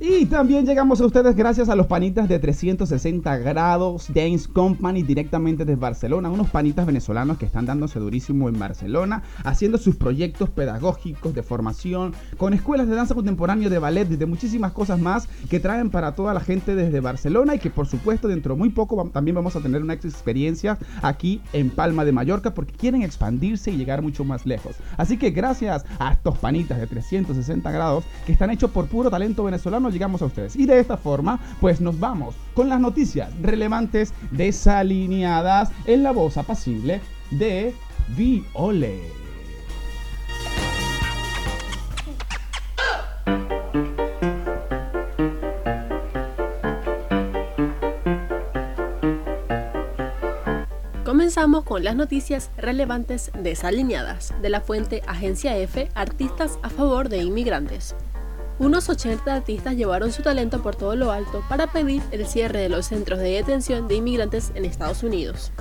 Y 0.05 0.25
también 0.25 0.65
llegamos 0.65 0.99
a 0.99 1.05
ustedes 1.05 1.33
gracias 1.33 1.69
a 1.69 1.77
los 1.77 1.87
panitas 1.87 2.27
de 2.27 2.37
360 2.37 3.37
grados 3.37 4.07
Dance 4.13 4.49
Company 4.51 5.01
directamente 5.01 5.63
desde 5.63 5.79
Barcelona. 5.79 6.29
Unos 6.29 6.49
panitas 6.49 6.85
venezolanos 6.85 7.37
que 7.37 7.45
están 7.45 7.65
dándose 7.65 7.99
durísimo 7.99 8.49
en 8.49 8.59
Barcelona, 8.59 9.23
haciendo 9.45 9.77
sus 9.77 9.95
proyectos 9.95 10.49
pedagógicos 10.49 11.33
de 11.33 11.41
formación, 11.41 12.13
con 12.35 12.53
escuelas 12.53 12.89
de 12.89 12.95
danza 12.95 13.15
contemporánea, 13.15 13.69
de 13.69 13.79
ballet 13.79 14.09
de 14.09 14.25
muchísimas 14.25 14.73
cosas 14.73 14.99
más 14.99 15.29
que 15.49 15.61
traen 15.61 15.89
para 15.89 16.13
toda 16.15 16.33
la 16.33 16.41
gente 16.41 16.75
desde 16.75 16.99
Barcelona 16.99 17.55
y 17.55 17.59
que 17.59 17.69
por 17.69 17.87
supuesto 17.87 18.27
dentro 18.27 18.55
de 18.55 18.59
muy 18.59 18.71
poco 18.71 19.09
también 19.13 19.35
vamos 19.35 19.55
a 19.55 19.61
tener 19.61 19.81
una 19.81 19.93
experiencia 19.93 20.77
aquí 21.01 21.39
en 21.53 21.69
Palma 21.69 22.03
de 22.03 22.11
Mallorca 22.11 22.53
porque 22.53 22.73
quieren 22.73 23.03
expandirse 23.03 23.71
y 23.71 23.77
llegar 23.77 24.01
mucho 24.01 24.25
más 24.25 24.45
lejos. 24.45 24.75
Así 24.97 25.15
que 25.15 25.29
gracias 25.31 25.85
a 25.97 26.11
estos 26.11 26.37
panitas 26.39 26.77
de 26.77 26.87
360 26.87 27.71
grados 27.71 28.03
que 28.25 28.33
están 28.33 28.49
hechos 28.49 28.69
por 28.69 28.87
puro 28.87 29.09
talento 29.09 29.45
venezolano, 29.45 29.92
llegamos 29.93 30.21
a 30.21 30.25
ustedes. 30.25 30.55
Y 30.55 30.65
de 30.65 30.79
esta 30.79 30.97
forma, 30.97 31.39
pues 31.61 31.79
nos 31.79 31.99
vamos 31.99 32.35
con 32.53 32.69
las 32.69 32.79
noticias 32.79 33.29
relevantes 33.41 34.13
desalineadas 34.31 35.71
en 35.85 36.03
la 36.03 36.11
voz 36.11 36.37
apacible 36.37 37.01
de 37.31 37.73
Viole. 38.17 39.23
Comenzamos 51.13 51.63
con 51.63 51.83
las 51.83 51.95
noticias 51.95 52.51
relevantes 52.57 53.31
desalineadas 53.39 54.33
de 54.41 54.49
la 54.49 54.61
fuente 54.61 55.01
Agencia 55.07 55.57
F, 55.57 55.89
artistas 55.95 56.59
a 56.63 56.69
favor 56.69 57.07
de 57.07 57.19
inmigrantes. 57.19 57.95
Unos 58.59 58.87
80 58.87 59.33
artistas 59.33 59.75
llevaron 59.75 60.11
su 60.11 60.21
talento 60.21 60.61
por 60.61 60.75
todo 60.75 60.95
lo 60.95 61.11
alto 61.11 61.43
para 61.49 61.71
pedir 61.71 62.03
el 62.11 62.27
cierre 62.27 62.59
de 62.59 62.69
los 62.69 62.85
centros 62.87 63.19
de 63.19 63.31
detención 63.31 63.87
de 63.87 63.95
inmigrantes 63.95 64.51
en 64.53 64.65
Estados 64.65 65.01
Unidos. 65.01 65.51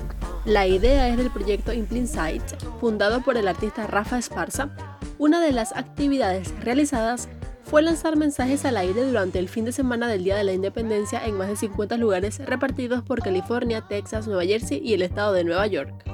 La 0.45 0.67
idea 0.67 1.07
es 1.07 1.17
del 1.17 1.31
proyecto 1.31 1.73
In 1.73 1.85
Plain 1.85 2.07
Sight, 2.07 2.43
fundado 2.79 3.21
por 3.21 3.37
el 3.37 3.47
artista 3.47 3.87
Rafa 3.87 4.19
Esparza. 4.19 4.69
Una 5.17 5.41
de 5.41 5.53
las 5.53 5.75
actividades 5.75 6.53
realizadas 6.59 7.29
fue 7.63 7.81
lanzar 7.81 8.17
mensajes 8.17 8.65
al 8.65 8.77
aire 8.77 9.03
durante 9.03 9.39
el 9.39 9.49
fin 9.49 9.65
de 9.65 9.71
semana 9.71 10.07
del 10.07 10.23
Día 10.23 10.35
de 10.35 10.43
la 10.43 10.53
Independencia 10.53 11.25
en 11.25 11.37
más 11.37 11.47
de 11.47 11.55
50 11.55 11.97
lugares 11.97 12.39
repartidos 12.45 13.01
por 13.01 13.23
California, 13.23 13.85
Texas, 13.87 14.27
Nueva 14.27 14.43
Jersey 14.43 14.79
y 14.83 14.93
el 14.93 15.01
estado 15.01 15.33
de 15.33 15.43
Nueva 15.43 15.65
York. 15.65 16.12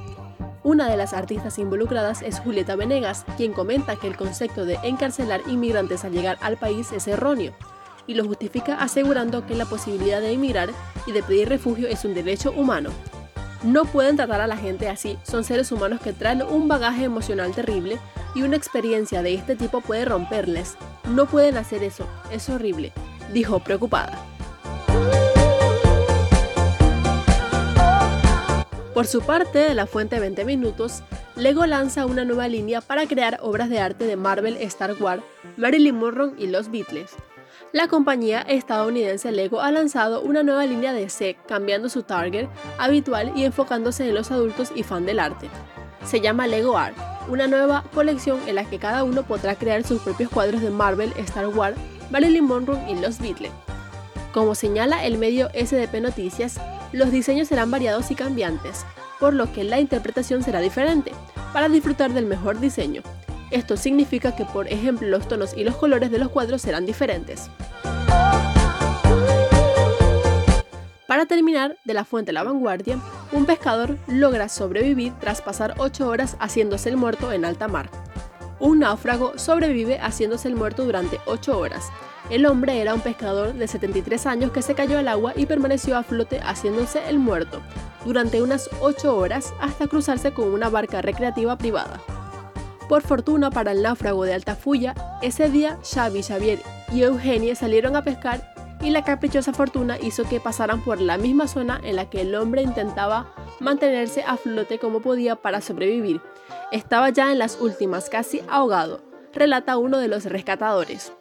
Una 0.63 0.89
de 0.89 0.97
las 0.97 1.13
artistas 1.13 1.57
involucradas 1.57 2.21
es 2.21 2.39
Julieta 2.39 2.75
Venegas, 2.75 3.25
quien 3.37 3.53
comenta 3.53 3.95
que 3.95 4.07
el 4.07 4.17
concepto 4.17 4.65
de 4.65 4.77
encarcelar 4.83 5.41
inmigrantes 5.47 6.03
al 6.03 6.11
llegar 6.11 6.37
al 6.41 6.57
país 6.57 6.91
es 6.91 7.07
erróneo, 7.07 7.53
y 8.07 8.15
lo 8.15 8.25
justifica 8.25 8.75
asegurando 8.75 9.45
que 9.45 9.55
la 9.55 9.65
posibilidad 9.65 10.19
de 10.19 10.33
emigrar 10.33 10.69
y 11.07 11.13
de 11.13 11.23
pedir 11.23 11.47
refugio 11.47 11.87
es 11.87 12.03
un 12.03 12.13
derecho 12.13 12.51
humano. 12.51 12.89
No 13.63 13.85
pueden 13.85 14.17
tratar 14.17 14.41
a 14.41 14.47
la 14.47 14.57
gente 14.57 14.89
así, 14.89 15.17
son 15.23 15.45
seres 15.45 15.71
humanos 15.71 16.01
que 16.01 16.11
traen 16.11 16.41
un 16.41 16.67
bagaje 16.67 17.05
emocional 17.05 17.53
terrible 17.53 17.97
y 18.35 18.41
una 18.41 18.57
experiencia 18.57 19.21
de 19.21 19.35
este 19.35 19.55
tipo 19.55 19.79
puede 19.79 20.05
romperles. 20.05 20.75
No 21.07 21.25
pueden 21.25 21.57
hacer 21.57 21.83
eso, 21.83 22.05
es 22.31 22.49
horrible, 22.49 22.91
dijo 23.33 23.59
preocupada. 23.59 24.25
Por 28.99 29.07
su 29.07 29.21
parte, 29.21 29.73
la 29.75 29.85
fuente 29.85 30.19
20 30.19 30.43
Minutos, 30.43 31.03
Lego 31.37 31.65
lanza 31.65 32.05
una 32.05 32.25
nueva 32.25 32.49
línea 32.49 32.81
para 32.81 33.07
crear 33.07 33.39
obras 33.41 33.69
de 33.69 33.79
arte 33.79 34.03
de 34.03 34.17
Marvel, 34.17 34.57
Star 34.57 34.93
Wars, 35.01 35.23
Marilyn 35.55 35.95
Monroe 35.95 36.33
y 36.37 36.47
los 36.47 36.69
Beatles. 36.69 37.11
La 37.71 37.87
compañía 37.87 38.41
estadounidense 38.41 39.31
Lego 39.31 39.61
ha 39.61 39.71
lanzado 39.71 40.19
una 40.19 40.43
nueva 40.43 40.65
línea 40.65 40.91
de 40.91 41.09
C, 41.09 41.37
cambiando 41.47 41.87
su 41.87 42.03
target 42.03 42.49
habitual 42.77 43.31
y 43.37 43.45
enfocándose 43.45 44.05
en 44.05 44.15
los 44.15 44.31
adultos 44.31 44.69
y 44.75 44.83
fan 44.83 45.05
del 45.05 45.21
arte. 45.21 45.49
Se 46.03 46.19
llama 46.19 46.47
Lego 46.47 46.77
Art, 46.77 46.97
una 47.29 47.47
nueva 47.47 47.85
colección 47.93 48.41
en 48.47 48.55
la 48.55 48.65
que 48.65 48.79
cada 48.79 49.05
uno 49.05 49.23
podrá 49.23 49.55
crear 49.55 49.85
sus 49.85 50.01
propios 50.01 50.29
cuadros 50.29 50.61
de 50.61 50.71
Marvel, 50.71 51.13
Star 51.19 51.47
Wars, 51.47 51.77
Marilyn 52.11 52.43
Monroe 52.43 52.83
y 52.91 52.95
los 52.95 53.19
Beatles. 53.19 53.53
Como 54.33 54.55
señala 54.55 55.05
el 55.05 55.17
medio 55.17 55.47
SDP 55.53 56.01
Noticias, 56.01 56.59
los 56.91 57.11
diseños 57.11 57.47
serán 57.47 57.71
variados 57.71 58.11
y 58.11 58.15
cambiantes, 58.15 58.85
por 59.19 59.33
lo 59.33 59.51
que 59.51 59.63
la 59.63 59.79
interpretación 59.79 60.43
será 60.43 60.59
diferente, 60.59 61.11
para 61.53 61.69
disfrutar 61.69 62.13
del 62.13 62.25
mejor 62.25 62.59
diseño. 62.59 63.01
Esto 63.51 63.77
significa 63.77 64.35
que, 64.35 64.45
por 64.45 64.67
ejemplo, 64.67 65.07
los 65.07 65.27
tonos 65.27 65.55
y 65.55 65.63
los 65.63 65.75
colores 65.75 66.11
de 66.11 66.19
los 66.19 66.29
cuadros 66.29 66.61
serán 66.61 66.85
diferentes. 66.85 67.49
Para 71.07 71.25
terminar, 71.25 71.75
de 71.85 71.95
la 71.95 72.05
fuente 72.05 72.31
La 72.31 72.43
Vanguardia, 72.43 72.99
un 73.31 73.45
pescador 73.45 73.97
logra 74.07 74.47
sobrevivir 74.47 75.13
tras 75.19 75.41
pasar 75.41 75.73
8 75.79 76.07
horas 76.07 76.37
haciéndose 76.39 76.89
el 76.89 76.97
muerto 76.97 77.31
en 77.31 77.45
alta 77.45 77.67
mar. 77.67 77.89
Un 78.59 78.79
náufrago 78.79 79.37
sobrevive 79.37 79.97
haciéndose 79.99 80.47
el 80.47 80.55
muerto 80.55 80.85
durante 80.85 81.19
8 81.25 81.57
horas. 81.57 81.85
El 82.29 82.45
hombre 82.45 82.79
era 82.79 82.93
un 82.93 83.01
pescador 83.01 83.53
de 83.53 83.67
73 83.67 84.27
años 84.27 84.51
que 84.51 84.61
se 84.61 84.75
cayó 84.75 84.99
al 84.99 85.07
agua 85.07 85.33
y 85.35 85.47
permaneció 85.47 85.97
a 85.97 86.03
flote 86.03 86.39
haciéndose 86.41 87.09
el 87.09 87.17
muerto 87.17 87.61
durante 88.05 88.41
unas 88.41 88.69
8 88.81 89.17
horas 89.17 89.53
hasta 89.59 89.87
cruzarse 89.87 90.31
con 90.31 90.53
una 90.53 90.69
barca 90.69 91.01
recreativa 91.01 91.57
privada. 91.57 91.99
Por 92.87 93.01
fortuna 93.01 93.49
para 93.49 93.71
el 93.71 93.81
náufrago 93.81 94.25
de 94.25 94.33
Altafulla, 94.33 94.93
ese 95.21 95.49
día 95.49 95.79
Xavi, 95.83 96.21
Xavier 96.21 96.59
y 96.93 97.01
Eugenie 97.01 97.55
salieron 97.55 97.95
a 97.95 98.03
pescar 98.03 98.53
y 98.81 98.91
la 98.91 99.03
caprichosa 99.03 99.51
fortuna 99.51 99.97
hizo 99.99 100.23
que 100.23 100.39
pasaran 100.39 100.81
por 100.81 101.01
la 101.01 101.17
misma 101.17 101.47
zona 101.47 101.81
en 101.83 101.95
la 101.95 102.09
que 102.09 102.21
el 102.21 102.35
hombre 102.35 102.61
intentaba 102.61 103.33
mantenerse 103.59 104.23
a 104.23 104.37
flote 104.37 104.79
como 104.79 105.01
podía 105.01 105.35
para 105.35 105.61
sobrevivir. 105.61 106.21
Estaba 106.71 107.09
ya 107.09 107.31
en 107.31 107.39
las 107.39 107.59
últimas, 107.59 108.09
casi 108.09 108.41
ahogado, 108.49 109.01
relata 109.33 109.77
uno 109.77 109.97
de 109.97 110.07
los 110.07 110.25
rescatadores. 110.25 111.11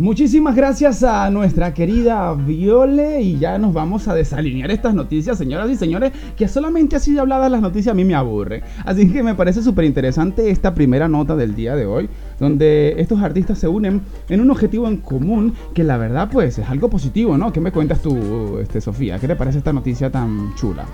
Muchísimas 0.00 0.56
gracias 0.56 1.02
a 1.02 1.28
nuestra 1.28 1.74
querida 1.74 2.32
Viole 2.32 3.20
y 3.20 3.38
ya 3.38 3.58
nos 3.58 3.74
vamos 3.74 4.08
a 4.08 4.14
desalinear 4.14 4.70
estas 4.70 4.94
noticias, 4.94 5.36
señoras 5.36 5.68
y 5.68 5.76
señores, 5.76 6.12
que 6.38 6.48
solamente 6.48 6.96
así 6.96 7.12
de 7.12 7.20
habladas 7.20 7.50
las 7.50 7.60
noticias 7.60 7.92
a 7.92 7.94
mí 7.94 8.06
me 8.06 8.14
aburren. 8.14 8.62
Así 8.86 9.12
que 9.12 9.22
me 9.22 9.34
parece 9.34 9.62
súper 9.62 9.84
interesante 9.84 10.48
esta 10.48 10.72
primera 10.72 11.06
nota 11.06 11.36
del 11.36 11.54
día 11.54 11.76
de 11.76 11.84
hoy, 11.84 12.08
donde 12.38 12.94
estos 12.96 13.20
artistas 13.20 13.58
se 13.58 13.68
unen 13.68 14.00
en 14.30 14.40
un 14.40 14.50
objetivo 14.50 14.88
en 14.88 14.96
común 14.96 15.52
que 15.74 15.84
la 15.84 15.98
verdad 15.98 16.30
pues 16.32 16.58
es 16.58 16.66
algo 16.66 16.88
positivo, 16.88 17.36
¿no? 17.36 17.52
¿Qué 17.52 17.60
me 17.60 17.70
cuentas 17.70 18.00
tú, 18.00 18.56
este, 18.56 18.80
Sofía? 18.80 19.18
¿Qué 19.18 19.28
te 19.28 19.36
parece 19.36 19.58
esta 19.58 19.74
noticia 19.74 20.10
tan 20.10 20.54
chula? 20.54 20.86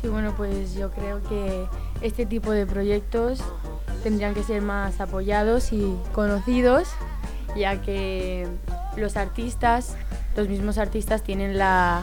Sí, 0.00 0.06
bueno, 0.06 0.32
pues 0.36 0.76
yo 0.76 0.90
creo 0.92 1.20
que 1.28 1.64
este 2.00 2.26
tipo 2.26 2.52
de 2.52 2.64
proyectos 2.64 3.42
tendrían 4.04 4.34
que 4.34 4.44
ser 4.44 4.62
más 4.62 5.00
apoyados 5.00 5.72
y 5.72 5.96
conocidos, 6.12 6.86
ya 7.56 7.82
que 7.82 8.46
los 8.96 9.16
artistas, 9.16 9.96
los 10.36 10.48
mismos 10.48 10.78
artistas 10.78 11.22
tienen 11.22 11.58
la, 11.58 12.02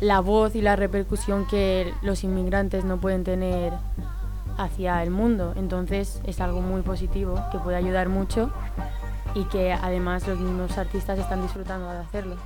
la 0.00 0.20
voz 0.20 0.54
y 0.54 0.62
la 0.62 0.76
repercusión 0.76 1.46
que 1.46 1.92
los 2.02 2.24
inmigrantes 2.24 2.84
no 2.84 3.00
pueden 3.00 3.24
tener 3.24 3.72
hacia 4.56 5.02
el 5.02 5.10
mundo. 5.10 5.54
Entonces 5.56 6.20
es 6.24 6.40
algo 6.40 6.60
muy 6.60 6.82
positivo 6.82 7.42
que 7.52 7.58
puede 7.58 7.76
ayudar 7.76 8.08
mucho 8.08 8.52
y 9.34 9.44
que 9.44 9.72
además 9.72 10.26
los 10.26 10.38
mismos 10.38 10.76
artistas 10.78 11.18
están 11.18 11.42
disfrutando 11.42 11.90
de 11.90 11.98
hacerlo. 11.98 12.36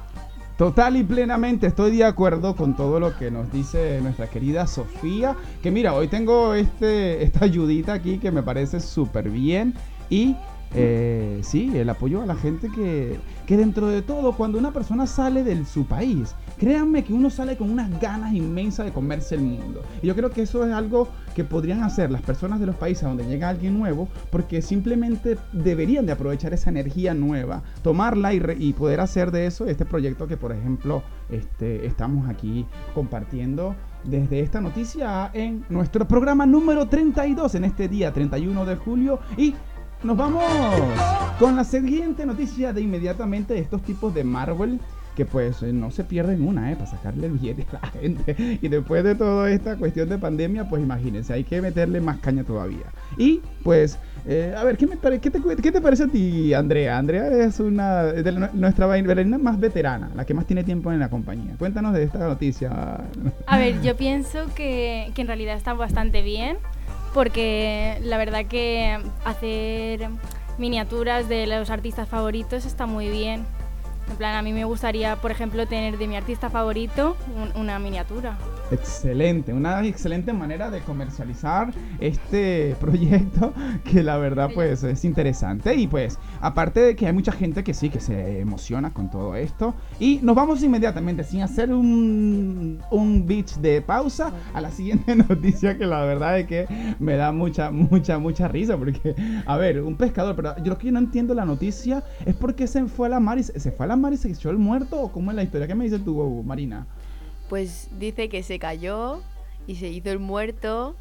Total 0.56 0.96
y 0.96 1.02
plenamente 1.02 1.66
estoy 1.66 1.96
de 1.96 2.04
acuerdo 2.04 2.54
con 2.54 2.76
todo 2.76 3.00
lo 3.00 3.16
que 3.18 3.28
nos 3.28 3.50
dice 3.50 4.00
nuestra 4.00 4.28
querida 4.28 4.68
Sofía. 4.68 5.34
Que 5.62 5.72
mira, 5.72 5.94
hoy 5.94 6.06
tengo 6.06 6.54
este, 6.54 7.24
esta 7.24 7.44
ayudita 7.44 7.92
aquí 7.92 8.18
que 8.18 8.30
me 8.30 8.42
parece 8.42 8.78
súper 8.78 9.30
bien. 9.30 9.74
Y 10.10 10.36
eh, 10.74 11.40
sí, 11.42 11.70
el 11.76 11.88
apoyo 11.88 12.22
a 12.22 12.26
la 12.26 12.34
gente 12.34 12.68
que, 12.74 13.18
que 13.46 13.56
dentro 13.56 13.86
de 13.88 14.02
todo, 14.02 14.32
cuando 14.32 14.58
una 14.58 14.72
persona 14.72 15.06
sale 15.06 15.44
de 15.44 15.64
su 15.64 15.86
país, 15.86 16.34
créanme 16.58 17.04
que 17.04 17.12
uno 17.12 17.30
sale 17.30 17.56
con 17.56 17.70
unas 17.70 18.00
ganas 18.00 18.32
inmensas 18.32 18.86
de 18.86 18.92
comerse 18.92 19.34
el 19.36 19.42
mundo. 19.42 19.82
Y 20.02 20.06
yo 20.08 20.14
creo 20.16 20.30
que 20.30 20.42
eso 20.42 20.66
es 20.66 20.72
algo 20.72 21.08
que 21.34 21.44
podrían 21.44 21.82
hacer 21.82 22.10
las 22.10 22.22
personas 22.22 22.60
de 22.60 22.66
los 22.66 22.76
países 22.76 23.04
donde 23.04 23.24
llega 23.26 23.48
alguien 23.48 23.78
nuevo, 23.78 24.08
porque 24.30 24.62
simplemente 24.62 25.36
deberían 25.52 26.06
de 26.06 26.12
aprovechar 26.12 26.52
esa 26.54 26.70
energía 26.70 27.14
nueva, 27.14 27.62
tomarla 27.82 28.32
y, 28.34 28.38
re- 28.38 28.56
y 28.58 28.72
poder 28.72 29.00
hacer 29.00 29.30
de 29.30 29.46
eso 29.46 29.66
este 29.66 29.84
proyecto 29.84 30.26
que, 30.26 30.36
por 30.36 30.52
ejemplo, 30.52 31.02
este, 31.30 31.86
estamos 31.86 32.28
aquí 32.28 32.66
compartiendo 32.94 33.74
desde 34.04 34.40
esta 34.40 34.60
noticia 34.60 35.30
en 35.32 35.64
nuestro 35.70 36.06
programa 36.06 36.44
número 36.46 36.86
32 36.88 37.54
en 37.54 37.64
este 37.64 37.88
día 37.88 38.12
31 38.12 38.66
de 38.66 38.76
julio 38.76 39.18
y 39.38 39.54
nos 40.04 40.16
vamos 40.16 40.44
con 41.38 41.56
la 41.56 41.64
siguiente 41.64 42.26
noticia 42.26 42.72
de 42.72 42.82
inmediatamente 42.82 43.58
estos 43.58 43.82
tipos 43.82 44.14
de 44.14 44.22
Marvel 44.24 44.78
que 45.16 45.24
pues 45.24 45.62
eh, 45.62 45.72
no 45.72 45.92
se 45.92 46.02
pierden 46.02 46.44
una, 46.46 46.72
¿eh? 46.72 46.74
Para 46.74 46.90
sacarle 46.90 47.28
el 47.28 47.34
billete 47.34 47.64
a 47.70 47.86
la 47.86 47.92
gente. 47.92 48.58
Y 48.60 48.66
después 48.66 49.04
de 49.04 49.14
toda 49.14 49.48
esta 49.48 49.76
cuestión 49.76 50.08
de 50.08 50.18
pandemia, 50.18 50.68
pues 50.68 50.82
imagínense, 50.82 51.32
hay 51.32 51.44
que 51.44 51.62
meterle 51.62 52.00
más 52.00 52.18
caña 52.18 52.42
todavía. 52.42 52.86
Y 53.16 53.40
pues, 53.62 53.96
eh, 54.26 54.52
a 54.58 54.64
ver, 54.64 54.76
¿qué, 54.76 54.88
me 54.88 54.98
qué, 54.98 55.30
te, 55.30 55.40
qué 55.62 55.70
te 55.70 55.80
parece 55.80 56.02
a 56.02 56.08
ti, 56.08 56.52
Andrea? 56.52 56.98
Andrea 56.98 57.28
es 57.28 57.60
una 57.60 58.02
de 58.02 58.32
la- 58.32 58.50
nuestra 58.54 58.86
bailarina 58.86 59.38
más 59.38 59.60
veterana, 59.60 60.10
la 60.16 60.24
que 60.24 60.34
más 60.34 60.46
tiene 60.46 60.64
tiempo 60.64 60.90
en 60.90 60.98
la 60.98 61.08
compañía. 61.08 61.54
Cuéntanos 61.60 61.94
de 61.94 62.02
esta 62.02 62.18
noticia. 62.18 62.72
A 63.46 63.56
ver, 63.58 63.80
yo 63.82 63.96
pienso 63.96 64.46
que, 64.56 65.12
que 65.14 65.20
en 65.22 65.28
realidad 65.28 65.56
está 65.56 65.74
bastante 65.74 66.22
bien, 66.22 66.56
porque 67.14 67.98
la 68.02 68.18
verdad 68.18 68.44
que 68.46 68.98
hacer 69.24 70.10
miniaturas 70.58 71.28
de 71.28 71.46
los 71.46 71.70
artistas 71.70 72.08
favoritos 72.08 72.66
está 72.66 72.84
muy 72.86 73.08
bien. 73.08 73.46
En 74.10 74.16
plan, 74.16 74.34
a 74.36 74.42
mí 74.42 74.52
me 74.52 74.64
gustaría, 74.64 75.16
por 75.16 75.30
ejemplo, 75.30 75.66
tener 75.66 75.96
de 75.96 76.06
mi 76.08 76.16
artista 76.16 76.50
favorito 76.50 77.16
un- 77.36 77.58
una 77.58 77.78
miniatura. 77.78 78.36
Excelente, 78.70 79.52
una 79.52 79.84
excelente 79.86 80.32
manera 80.32 80.70
de 80.70 80.80
comercializar 80.80 81.72
este 82.00 82.74
proyecto 82.80 83.52
que 83.84 84.02
la 84.02 84.16
verdad 84.16 84.50
pues 84.54 84.82
es 84.82 85.04
interesante. 85.04 85.74
Y 85.74 85.86
pues 85.86 86.18
aparte 86.40 86.80
de 86.80 86.96
que 86.96 87.06
hay 87.06 87.12
mucha 87.12 87.32
gente 87.32 87.62
que 87.62 87.74
sí 87.74 87.90
que 87.90 88.00
se 88.00 88.40
emociona 88.40 88.92
con 88.92 89.10
todo 89.10 89.36
esto. 89.36 89.74
Y 90.00 90.20
nos 90.22 90.34
vamos 90.34 90.62
inmediatamente 90.62 91.24
sin 91.24 91.42
hacer 91.42 91.72
un, 91.72 92.80
un 92.90 93.26
beach 93.26 93.56
de 93.56 93.82
pausa 93.82 94.32
a 94.54 94.60
la 94.60 94.70
siguiente 94.70 95.14
noticia 95.28 95.76
que 95.76 95.86
la 95.86 96.04
verdad 96.04 96.38
es 96.38 96.46
que 96.46 96.66
me 96.98 97.16
da 97.16 97.32
mucha 97.32 97.70
mucha 97.70 98.18
mucha 98.18 98.48
risa 98.48 98.76
porque 98.76 99.14
a 99.46 99.56
ver 99.56 99.82
un 99.82 99.96
pescador 99.96 100.34
pero 100.36 100.56
yo 100.58 100.70
lo 100.70 100.78
que 100.78 100.90
no 100.90 100.98
entiendo 100.98 101.34
la 101.34 101.44
noticia 101.44 102.02
es 102.24 102.34
porque 102.34 102.66
se 102.66 102.84
fue 102.86 103.06
a 103.08 103.10
la 103.10 103.20
mar 103.20 103.38
y 103.38 103.42
se 103.42 103.58
se 103.60 103.70
fue 103.70 103.84
a 103.84 103.88
la 103.88 103.96
mar 103.96 104.12
y 104.12 104.16
se 104.16 104.30
echó 104.30 104.50
el 104.50 104.58
muerto 104.58 105.00
o 105.00 105.12
cómo 105.12 105.30
es 105.30 105.36
la 105.36 105.42
historia 105.42 105.66
¿qué 105.66 105.74
me 105.74 105.84
dices 105.84 106.04
tú 106.04 106.42
Marina? 106.44 106.86
Pues 107.48 107.88
dice 107.98 108.28
que 108.28 108.42
se 108.42 108.58
cayó 108.58 109.20
y 109.66 109.76
se 109.76 109.88
hizo 109.88 110.10
el 110.10 110.18
muerto. 110.18 110.96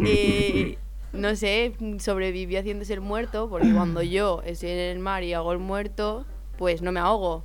y 0.00 0.78
no 1.12 1.34
sé, 1.36 1.74
sobrevivió 1.98 2.60
haciéndose 2.60 2.94
el 2.94 3.00
muerto, 3.00 3.48
porque 3.50 3.72
cuando 3.72 4.02
yo 4.02 4.42
estoy 4.44 4.70
en 4.70 4.78
el 4.78 4.98
mar 4.98 5.22
y 5.22 5.34
hago 5.34 5.52
el 5.52 5.58
muerto, 5.58 6.24
pues 6.58 6.80
no 6.82 6.92
me 6.92 7.00
ahogo, 7.00 7.44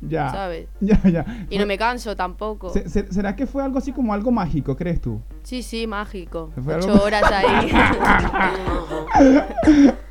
Ya. 0.00 0.30
¿sabes? 0.30 0.68
Ya, 0.80 1.00
ya. 1.08 1.46
Y 1.50 1.58
no 1.58 1.66
me 1.66 1.76
canso 1.78 2.14
tampoco. 2.14 2.70
Se- 2.70 2.88
se- 2.88 3.10
¿Será 3.12 3.34
que 3.34 3.46
fue 3.46 3.62
algo 3.64 3.78
así 3.78 3.92
como 3.92 4.12
algo 4.14 4.30
mágico, 4.30 4.76
crees 4.76 5.00
tú? 5.00 5.20
Sí, 5.42 5.62
sí, 5.62 5.86
mágico. 5.86 6.52
Fue 6.62 6.74
algo- 6.74 6.92
Ocho 6.92 7.02
horas 7.04 7.22
ahí. 7.32 7.70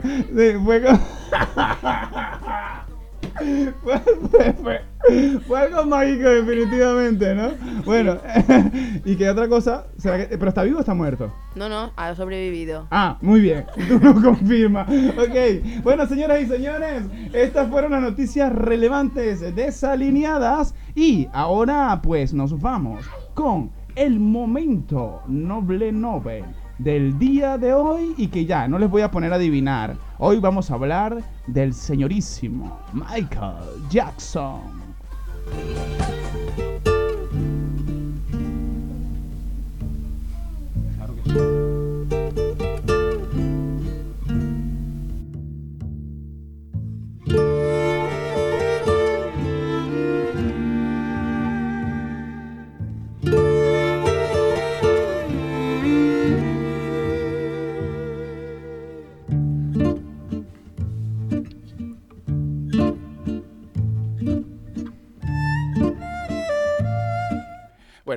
Sí, 0.04 0.54
fue, 0.64 0.82
co- 0.84 1.00
fue, 3.84 4.00
fue- 4.30 4.54
fue- 4.54 4.82
fue 5.48 5.60
algo 5.62 5.86
mágico, 5.86 6.28
definitivamente, 6.28 7.34
¿no? 7.36 7.50
Bueno, 7.86 8.18
¿y 9.06 9.16
qué 9.16 9.30
otra 9.30 9.48
cosa? 9.48 9.88
¿Será 9.98 10.18
que, 10.28 10.38
¿Pero 10.38 10.50
está 10.50 10.64
vivo 10.64 10.78
o 10.78 10.80
está 10.82 10.94
muerto? 10.94 11.32
no, 11.56 11.70
no, 11.70 11.92
ha 11.96 12.14
sobrevivido. 12.16 12.88
Ah, 12.92 13.18
muy 13.22 13.40
bien, 13.40 13.66
tú 13.88 14.00
lo 14.02 14.14
confirmas. 14.22 14.88
Ok, 14.90 15.82
bueno, 15.84 16.06
señoras 16.08 16.42
y 16.42 16.46
señores, 16.48 17.04
estas 17.34 17.70
fueron 17.70 17.92
las 17.94 18.02
noticias 18.02 18.52
relevantes 18.54 19.40
desalineadas 19.56 20.76
y 20.96 21.28
ahora 21.34 22.00
pues 22.04 22.34
nos 22.34 22.60
vamos 22.60 23.06
con 23.34 23.72
el 23.96 24.20
momento 24.20 25.22
noble 25.28 25.92
Nobel 25.92 26.44
del 26.78 27.18
día 27.18 27.58
de 27.58 27.74
hoy 27.74 28.14
y 28.18 28.28
que 28.28 28.46
ya 28.46 28.68
no 28.68 28.78
les 28.78 28.90
voy 28.90 29.02
a 29.02 29.12
poner 29.12 29.34
a 29.34 29.36
adivinar. 29.36 29.96
Hoy 30.20 30.40
vamos 30.40 30.70
a 30.72 30.76
hablar 30.76 31.24
del 31.48 31.74
señorísimo 31.74 32.80
Michael 32.94 33.88
Jackson. 33.90 34.62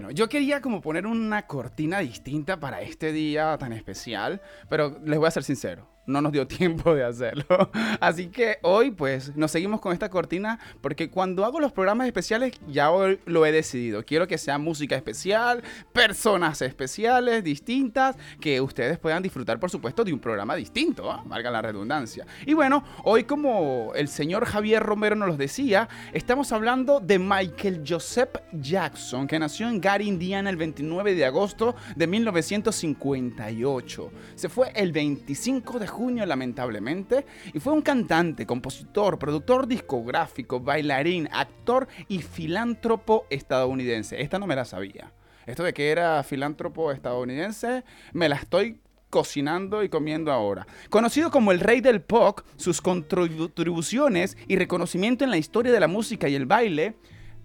Bueno, 0.01 0.15
yo 0.15 0.31
quería 0.31 0.63
como 0.63 0.81
poner 0.81 1.07
una 1.07 1.47
cortina 1.47 1.99
distinta 1.99 2.59
para 2.59 2.81
este 2.81 3.13
día 3.13 3.59
tan 3.59 3.75
especial, 3.75 4.41
pero 4.71 4.99
les 5.05 5.19
voy 5.19 5.29
a 5.29 5.31
ser 5.31 5.45
sincero, 5.45 5.87
no 6.11 6.21
nos 6.21 6.33
dio 6.33 6.47
tiempo 6.47 6.95
de 6.95 7.05
hacerlo. 7.05 7.71
Así 8.01 8.29
que 8.29 8.59
hoy 8.63 8.91
pues 8.91 9.37
nos 9.37 9.51
seguimos 9.51 9.81
con 9.81 9.93
esta 9.93 10.11
cortina 10.11 10.59
porque 10.81 11.11
cuando 11.11 11.45
hago 11.45 11.61
los 11.61 11.73
programas 11.73 12.07
especiales 12.07 12.53
ya 12.69 12.91
hoy 12.91 13.19
lo 13.27 13.47
he 13.47 13.53
decidido. 13.53 14.05
Quiero 14.05 14.27
que 14.27 14.39
sea 14.39 14.59
música 14.59 14.97
especial, 14.97 15.63
personas 15.93 16.63
especiales, 16.63 17.45
distintas, 17.45 18.17
que 18.41 18.61
ustedes 18.61 18.99
puedan 18.99 19.23
disfrutar 19.23 19.59
por 19.59 19.71
supuesto 19.71 20.05
de 20.05 20.13
un 20.13 20.19
programa 20.19 20.55
distinto, 20.55 21.11
¿ah? 21.11 21.23
valga 21.27 21.51
la 21.51 21.63
redundancia. 21.63 22.27
Y 22.47 22.55
bueno, 22.55 22.85
hoy 23.05 23.25
como 23.25 23.93
el 23.95 24.09
señor 24.09 24.45
Javier 24.45 24.83
Romero 24.83 25.17
nos 25.17 25.29
los 25.29 25.39
decía, 25.39 25.89
estamos 26.13 26.53
hablando 26.53 27.01
de 27.01 27.19
Michael 27.19 27.83
Joseph 27.87 28.37
Jackson, 28.53 29.27
que 29.27 29.39
nació 29.39 29.69
en 29.69 29.81
Gary, 29.81 30.09
Indiana 30.09 30.51
el 30.51 30.57
29 30.57 31.15
de 31.15 31.25
agosto 31.25 31.75
de 31.97 32.07
1958. 32.07 34.13
Se 34.35 34.49
fue 34.49 34.73
el 34.75 34.93
25 34.93 35.79
de 35.79 35.87
lamentablemente 36.09 37.27
y 37.53 37.61
fue 37.61 37.73
un 37.73 37.83
cantante, 37.83 38.47
compositor, 38.47 39.19
productor 39.19 39.67
discográfico, 39.67 40.61
bailarín, 40.61 41.29
actor 41.33 41.89
y 42.09 42.21
filántropo 42.21 43.27
estadounidense. 43.29 44.21
Esta 44.23 44.39
no 44.39 44.47
me 44.47 44.57
la 44.57 44.65
sabía. 44.65 45.13
Esto 45.47 45.63
de 45.63 45.75
que 45.75 45.91
era 45.91 46.23
filántropo 46.23 46.91
estadounidense, 46.93 47.85
me 48.13 48.29
la 48.29 48.37
estoy 48.37 48.81
cocinando 49.11 49.83
y 49.83 49.89
comiendo 49.89 50.33
ahora. 50.33 50.67
Conocido 50.89 51.31
como 51.31 51.53
el 51.53 51.61
rey 51.61 51.81
del 51.81 52.01
pop, 52.01 52.41
sus 52.57 52.81
contribuciones 52.81 54.37
y 54.47 54.57
reconocimiento 54.57 55.25
en 55.25 55.31
la 55.31 55.37
historia 55.37 55.73
de 55.73 55.81
la 55.81 55.89
música 55.89 56.29
y 56.29 56.35
el 56.35 56.47
baile, 56.47 56.95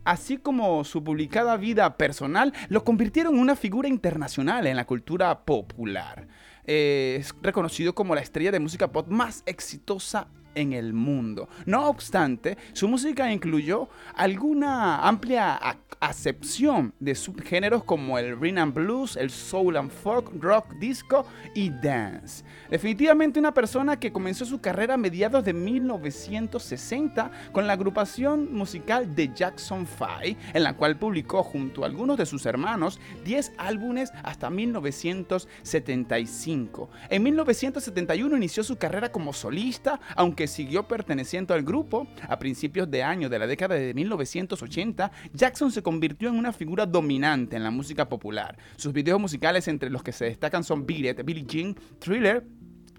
así 0.04 0.38
como 0.38 0.84
su 0.84 1.04
publicada 1.04 1.58
vida 1.58 1.98
personal, 1.98 2.54
lo 2.70 2.84
convirtieron 2.84 3.34
en 3.36 3.42
una 3.42 3.56
figura 3.56 3.90
internacional 3.90 4.68
en 4.68 4.76
la 4.76 4.86
cultura 4.86 5.44
popular. 5.44 6.28
Eh, 6.68 7.18
es 7.20 7.34
reconocido 7.42 7.94
como 7.94 8.16
la 8.16 8.22
estrella 8.22 8.52
de 8.52 8.60
música 8.60 8.92
pop 8.92 9.08
más 9.08 9.44
exitosa 9.46 10.28
en 10.56 10.74
el 10.74 10.94
mundo. 10.94 11.48
No 11.66 11.88
obstante, 11.88 12.58
su 12.74 12.88
música 12.88 13.32
incluyó 13.32 13.90
alguna 14.16 15.08
amplia 15.08 15.60
acepción 16.00 16.94
de 17.00 17.16
subgéneros 17.16 17.84
como 17.84 18.20
el 18.20 18.40
rhythm 18.40 18.58
and 18.58 18.74
blues, 18.74 19.18
el 19.18 19.30
soul 19.30 19.78
and 19.78 19.92
folk, 19.92 20.32
rock, 20.42 20.74
disco 20.80 21.28
y 21.54 21.70
dance. 21.70 22.44
Definitivamente 22.70 23.40
una 23.40 23.54
persona 23.54 24.00
que 24.00 24.12
comenzó 24.12 24.46
su 24.46 24.62
carrera 24.62 24.96
a 24.96 24.98
mediados 24.98 25.44
de 25.44 25.54
1960 25.54 27.30
con 27.52 27.68
la 27.68 27.74
agrupación 27.74 28.52
musical 28.54 29.14
The 29.16 29.32
Jackson 29.34 29.86
5, 29.88 30.06
en 30.54 30.64
la 30.64 30.74
cual 30.74 30.98
publicó 30.98 31.44
junto 31.44 31.84
a 31.84 31.88
algunos 31.88 32.18
de 32.18 32.26
sus 32.26 32.46
hermanos 32.46 33.00
10 33.24 33.54
álbumes 33.58 34.12
hasta 34.24 34.50
1975. 34.50 36.90
En 37.10 37.24
1971 37.24 38.38
inició 38.38 38.64
su 38.64 38.78
carrera 38.78 39.12
como 39.12 39.34
solista, 39.34 40.00
aunque 40.16 40.45
siguió 40.48 40.84
perteneciendo 40.84 41.54
al 41.54 41.64
grupo. 41.64 42.08
A 42.28 42.40
principios 42.40 42.90
de 42.90 43.04
año 43.04 43.30
de 43.30 43.40
la 43.40 43.48
década 43.48 43.76
de 43.76 43.94
1980, 43.94 45.12
Jackson 45.34 45.72
se 45.72 45.84
convirtió 45.84 46.30
en 46.30 46.36
una 46.36 46.54
figura 46.54 46.86
dominante 46.86 47.56
en 47.56 47.64
la 47.64 47.72
música 47.72 48.08
popular. 48.08 48.58
Sus 48.76 48.94
videos 48.94 49.20
musicales 49.20 49.68
entre 49.68 49.90
los 49.90 50.04
que 50.04 50.12
se 50.12 50.26
destacan 50.26 50.64
son 50.64 50.86
Beat 50.86 51.24
Billie 51.24 51.46
Jean, 51.46 51.76
Thriller, 52.00 52.44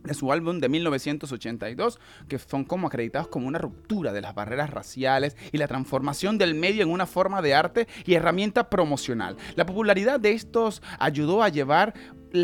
de 0.07 0.15
su 0.15 0.33
álbum 0.33 0.61
de 0.61 0.69
1982, 0.69 1.99
que 2.29 2.39
son 2.39 2.65
como 2.65 2.87
acreditados 2.87 3.29
como 3.29 3.49
una 3.49 3.59
ruptura 3.59 4.13
de 4.13 4.21
las 4.21 4.35
barreras 4.35 4.71
raciales 4.71 5.37
y 5.53 5.59
la 5.59 5.69
transformación 5.69 6.39
del 6.39 6.55
medio 6.55 6.83
en 6.83 6.91
una 6.91 7.07
forma 7.07 7.43
de 7.43 7.55
arte 7.55 7.89
y 8.05 8.15
herramienta 8.15 8.71
promocional. 8.71 9.37
La 9.57 9.67
popularidad 9.67 10.21
de 10.21 10.33
estos 10.33 10.83
ayudó 10.99 11.43
a 11.43 11.49
llevar 11.49 11.95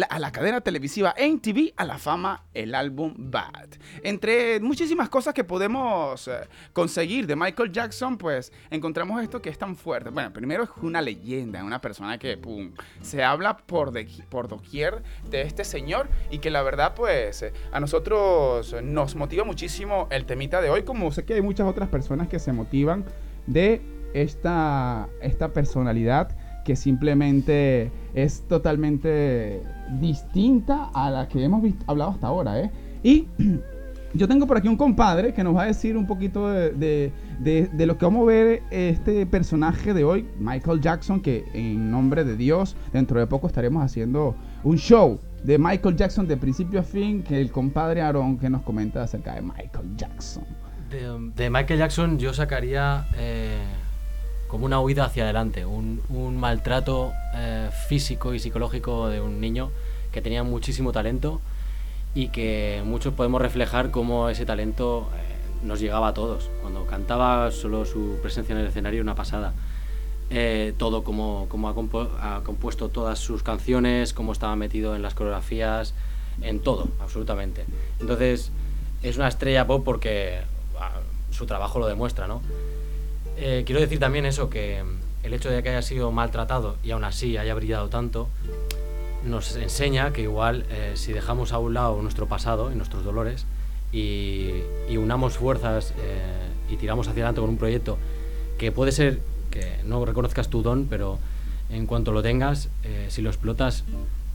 a 0.08 0.18
la 0.18 0.32
cadena 0.32 0.60
televisiva 0.60 1.14
MTV 1.18 1.72
a 1.76 1.84
la 1.84 1.98
fama 1.98 2.44
el 2.54 2.74
álbum 2.74 3.14
Bad. 3.16 3.68
Entre 4.02 4.60
muchísimas 4.60 5.08
cosas 5.08 5.34
que 5.34 5.44
podemos 5.44 6.28
eh, 6.28 6.32
conseguir 6.72 7.26
de 7.26 7.36
Michael 7.36 7.72
Jackson, 7.72 8.16
pues 8.16 8.52
encontramos 8.70 9.22
esto 9.22 9.42
que 9.42 9.50
es 9.50 9.58
tan 9.58 9.76
fuerte. 9.76 10.10
Bueno, 10.10 10.32
primero 10.32 10.64
es 10.64 10.70
una 10.80 11.00
leyenda, 11.02 11.62
una 11.64 11.80
persona 11.80 12.18
que 12.18 12.38
se 13.02 13.22
habla 13.22 13.56
por, 13.56 13.92
de, 13.92 14.08
por 14.28 14.48
doquier 14.48 15.02
de 15.28 15.42
este 15.42 15.64
señor 15.64 16.08
y 16.30 16.38
que 16.38 16.50
la 16.50 16.62
verdad 16.62 16.94
pues 16.94 17.44
a 17.72 17.80
nosotros 17.80 18.74
nos 18.82 19.14
motiva 19.14 19.44
muchísimo 19.44 20.08
el 20.10 20.24
temita 20.24 20.60
de 20.60 20.70
hoy, 20.70 20.82
como 20.82 21.10
sé 21.12 21.24
que 21.24 21.34
hay 21.34 21.42
muchas 21.42 21.66
otras 21.66 21.88
personas 21.88 22.28
que 22.28 22.38
se 22.38 22.52
motivan 22.52 23.04
de 23.46 23.82
esta, 24.14 25.08
esta 25.20 25.52
personalidad 25.52 26.36
que 26.64 26.76
simplemente 26.76 27.90
es 28.14 28.42
totalmente 28.48 29.62
distinta 30.00 30.90
a 30.94 31.10
la 31.10 31.28
que 31.28 31.42
hemos 31.42 31.62
hablado 31.86 32.12
hasta 32.12 32.26
ahora. 32.26 32.60
¿eh? 32.60 32.70
Y 33.02 33.26
yo 34.14 34.28
tengo 34.28 34.46
por 34.46 34.56
aquí 34.56 34.68
un 34.68 34.76
compadre 34.76 35.32
que 35.32 35.42
nos 35.42 35.56
va 35.56 35.62
a 35.62 35.66
decir 35.66 35.96
un 35.96 36.06
poquito 36.06 36.48
de, 36.48 37.12
de, 37.40 37.86
lo 37.86 37.98
que 37.98 38.04
vamos 38.04 38.22
a 38.22 38.26
ver 38.26 38.62
este 38.70 39.26
personaje 39.26 39.94
de 39.94 40.04
hoy, 40.04 40.26
Michael 40.38 40.80
Jackson, 40.80 41.20
que 41.20 41.44
en 41.54 41.90
nombre 41.90 42.24
de 42.24 42.36
Dios, 42.36 42.76
dentro 42.92 43.18
de 43.18 43.26
poco 43.26 43.46
estaremos 43.46 43.82
haciendo 43.82 44.34
un 44.62 44.76
show 44.76 45.18
de 45.42 45.58
Michael 45.58 45.96
Jackson 45.96 46.28
de 46.28 46.36
principio 46.36 46.80
a 46.80 46.82
fin, 46.84 47.22
que 47.22 47.40
el 47.40 47.50
compadre 47.50 48.00
Aaron 48.00 48.38
que 48.38 48.48
nos 48.48 48.62
comenta 48.62 49.02
acerca 49.02 49.34
de 49.34 49.42
Michael 49.42 49.96
Jackson. 49.96 50.44
De, 51.34 51.48
Michael 51.50 51.78
Jackson 51.78 52.18
yo 52.18 52.34
sacaría... 52.34 53.06
Eh, 53.16 53.81
como 54.52 54.66
una 54.66 54.80
huida 54.80 55.06
hacia 55.06 55.24
adelante, 55.24 55.64
un, 55.64 56.36
maltrato 56.38 57.14
eh, 57.34 57.70
físico 57.88 58.34
y 58.34 58.38
psicológico 58.38 59.08
de 59.08 59.18
un 59.18 59.40
niño 59.40 59.70
que 60.12 60.20
tenía 60.20 60.42
muchísimo 60.42 60.92
talento 60.92 61.40
y 62.14 62.28
que 62.28 62.82
muchos 62.84 63.14
podemos 63.14 63.40
reflejar 63.40 63.90
cómo 63.90 64.28
ese 64.28 64.44
talento 64.44 65.08
eh, 65.16 65.64
nos 65.64 65.80
llegaba 65.80 66.08
a 66.08 66.12
todos. 66.12 66.50
Cuando 66.60 66.84
cantaba, 66.84 67.50
solo 67.50 67.86
su 67.86 68.18
presencia 68.20 68.52
en 68.52 68.60
el 68.60 68.66
escenario 68.66 69.00
una 69.00 69.14
pasada. 69.14 69.54
Eh, 70.28 70.74
todo, 70.76 71.02
como, 71.02 71.46
como 71.48 71.70
ha, 71.70 72.42
compuesto 72.44 72.90
todas 72.90 73.18
sus 73.18 73.42
canciones, 73.42 74.12
cómo 74.12 74.32
estaba 74.32 74.54
metido 74.54 74.94
en 74.94 75.00
las 75.00 75.14
coreografías, 75.14 75.94
en 76.42 76.60
todo, 76.60 76.88
absolutamente. 77.00 77.64
Entonces, 78.00 78.52
es 79.02 79.16
una 79.16 79.28
estrella 79.28 79.66
pop 79.66 79.82
porque 79.82 80.40
ah, 80.78 81.00
su 81.30 81.46
trabajo 81.46 81.78
lo 81.78 81.86
demuestra, 81.86 82.26
¿no? 82.26 82.42
Eh, 83.44 83.64
quiero 83.66 83.80
decir 83.80 83.98
también 83.98 84.24
eso, 84.24 84.48
que 84.48 84.84
el 85.24 85.34
hecho 85.34 85.50
de 85.50 85.64
que 85.64 85.70
haya 85.70 85.82
sido 85.82 86.12
maltratado 86.12 86.76
y 86.84 86.92
aún 86.92 87.02
así 87.02 87.36
haya 87.36 87.52
brillado 87.54 87.88
tanto, 87.88 88.28
nos 89.26 89.56
enseña 89.56 90.12
que 90.12 90.22
igual 90.22 90.64
eh, 90.70 90.92
si 90.94 91.12
dejamos 91.12 91.52
a 91.52 91.58
un 91.58 91.74
lado 91.74 92.00
nuestro 92.02 92.28
pasado 92.28 92.70
y 92.70 92.76
nuestros 92.76 93.02
dolores 93.02 93.44
y, 93.90 94.52
unamos 94.96 95.38
fuerzas 95.38 95.92
eh, 95.98 96.72
y 96.72 96.76
tiramos 96.76 97.08
hacia 97.08 97.24
adelante 97.24 97.40
con 97.40 97.50
un 97.50 97.56
proyecto 97.56 97.98
que 98.58 98.70
puede 98.70 98.92
ser 98.92 99.18
que 99.50 99.78
no 99.84 100.04
reconozcas 100.04 100.48
tu 100.48 100.62
don, 100.62 100.86
pero 100.88 101.18
en 101.68 101.86
cuanto 101.86 102.12
lo 102.12 102.22
tengas, 102.22 102.68
si 103.08 103.22
lo 103.22 103.30
explotas, 103.30 103.82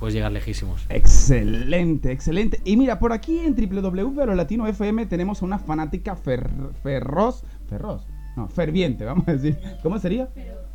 puedes 0.02 0.16
llegar 0.16 0.34
lejísimos. 0.34 0.86
Excelente, 0.90 2.12
excelente. 2.12 2.60
Y 2.66 2.76
mira, 2.76 3.00
por 3.00 3.14
aquí 3.14 3.40
en 3.40 3.56
www.latino.fm 3.56 5.06
tenemos 5.06 5.42
una 5.42 5.60
fanática 5.60 6.18
ferroz, 6.18 7.44
ferroz, 7.70 8.04
no, 8.38 8.48
ferviente, 8.48 9.04
vamos 9.04 9.28
a 9.28 9.34
decir. 9.34 9.58
¿Cómo 9.82 9.98
sería? 9.98 10.30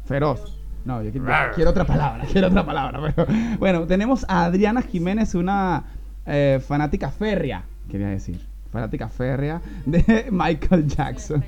Feroz. 0.04 0.60
No, 0.84 1.00
yo 1.00 1.12
quiero, 1.12 1.70
otra 1.70 1.86
palabra, 1.86 2.24
quiero 2.30 2.48
otra 2.48 2.66
palabra. 2.66 3.14
bueno, 3.60 3.86
tenemos 3.86 4.26
a 4.28 4.46
Adriana 4.46 4.82
Jiménez, 4.82 5.36
una 5.36 5.84
eh, 6.26 6.60
fanática 6.66 7.12
férrea, 7.12 7.64
quería 7.88 8.08
decir. 8.08 8.40
Fanática 8.72 9.08
férrea 9.08 9.62
de 9.86 10.26
Michael 10.32 10.88
Jackson. 10.88 11.44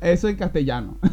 Eso 0.00 0.28
en 0.28 0.36
castellano. 0.36 0.96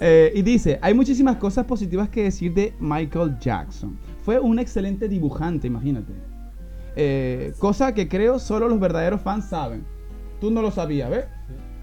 Eh, 0.00 0.30
y 0.32 0.42
dice, 0.42 0.78
hay 0.80 0.94
muchísimas 0.94 1.36
cosas 1.38 1.64
positivas 1.64 2.08
que 2.08 2.22
decir 2.22 2.54
de 2.54 2.72
Michael 2.78 3.36
Jackson. 3.40 3.98
Fue 4.22 4.38
un 4.38 4.60
excelente 4.60 5.08
dibujante, 5.08 5.66
imagínate. 5.66 6.12
Eh, 6.94 7.52
cosa 7.58 7.92
que 7.92 8.08
creo 8.08 8.38
solo 8.38 8.68
los 8.68 8.78
verdaderos 8.78 9.20
fans 9.20 9.46
saben. 9.46 9.84
Tú 10.40 10.52
no 10.52 10.62
lo 10.62 10.70
sabías, 10.70 11.10
¿ves? 11.10 11.24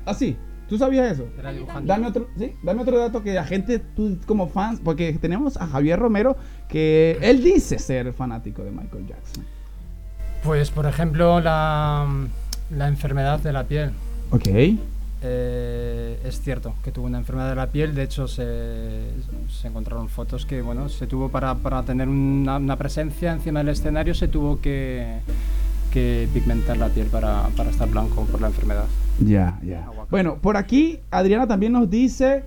Así. 0.05 0.37
¿Tú 0.67 0.77
sabías 0.77 1.11
eso? 1.11 1.27
Era 1.37 1.51
dibujante. 1.51 1.87
Dame 1.87 2.07
otro, 2.07 2.27
¿sí? 2.37 2.53
Dame 2.63 2.81
otro 2.81 2.97
dato 2.97 3.21
que 3.21 3.33
la 3.33 3.45
gente, 3.45 3.79
tú 3.79 4.17
como 4.25 4.47
fans, 4.47 4.79
porque 4.83 5.13
tenemos 5.13 5.57
a 5.57 5.67
Javier 5.67 5.99
Romero 5.99 6.35
que 6.67 7.17
él 7.21 7.43
dice 7.43 7.77
ser 7.79 8.13
fanático 8.13 8.63
de 8.63 8.71
Michael 8.71 9.07
Jackson. 9.07 9.45
Pues, 10.43 10.71
por 10.71 10.85
ejemplo, 10.85 11.39
la, 11.39 12.07
la 12.71 12.87
enfermedad 12.87 13.39
de 13.39 13.53
la 13.53 13.63
piel. 13.63 13.91
Ok. 14.31 14.47
Eh, 15.27 16.19
es 16.23 16.41
cierto 16.41 16.75
que 16.83 16.91
tuvo 16.91 17.07
una 17.07 17.17
enfermedad 17.17 17.49
de 17.49 17.55
la 17.55 17.67
piel, 17.67 17.95
de 17.95 18.03
hecho 18.03 18.27
se, 18.27 19.01
se 19.49 19.67
encontraron 19.67 20.07
fotos 20.07 20.45
que, 20.45 20.61
bueno, 20.61 20.87
se 20.87 21.07
tuvo 21.07 21.29
para, 21.29 21.55
para 21.55 21.81
tener 21.81 22.07
una, 22.07 22.57
una, 22.57 22.75
presencia 22.75 23.31
encima 23.31 23.59
del 23.59 23.69
escenario, 23.69 24.13
se 24.13 24.27
tuvo 24.27 24.61
que, 24.61 25.21
que 25.95 26.27
pigmentar 26.33 26.75
la 26.75 26.89
piel 26.89 27.07
para, 27.07 27.47
para 27.55 27.69
estar 27.69 27.89
blanco 27.89 28.25
por 28.25 28.41
la 28.41 28.47
enfermedad. 28.47 28.85
Ya, 29.21 29.57
ya. 29.63 29.89
Bueno, 30.11 30.39
por 30.41 30.57
aquí 30.57 30.99
Adriana 31.09 31.47
también 31.47 31.71
nos 31.71 31.89
dice 31.89 32.43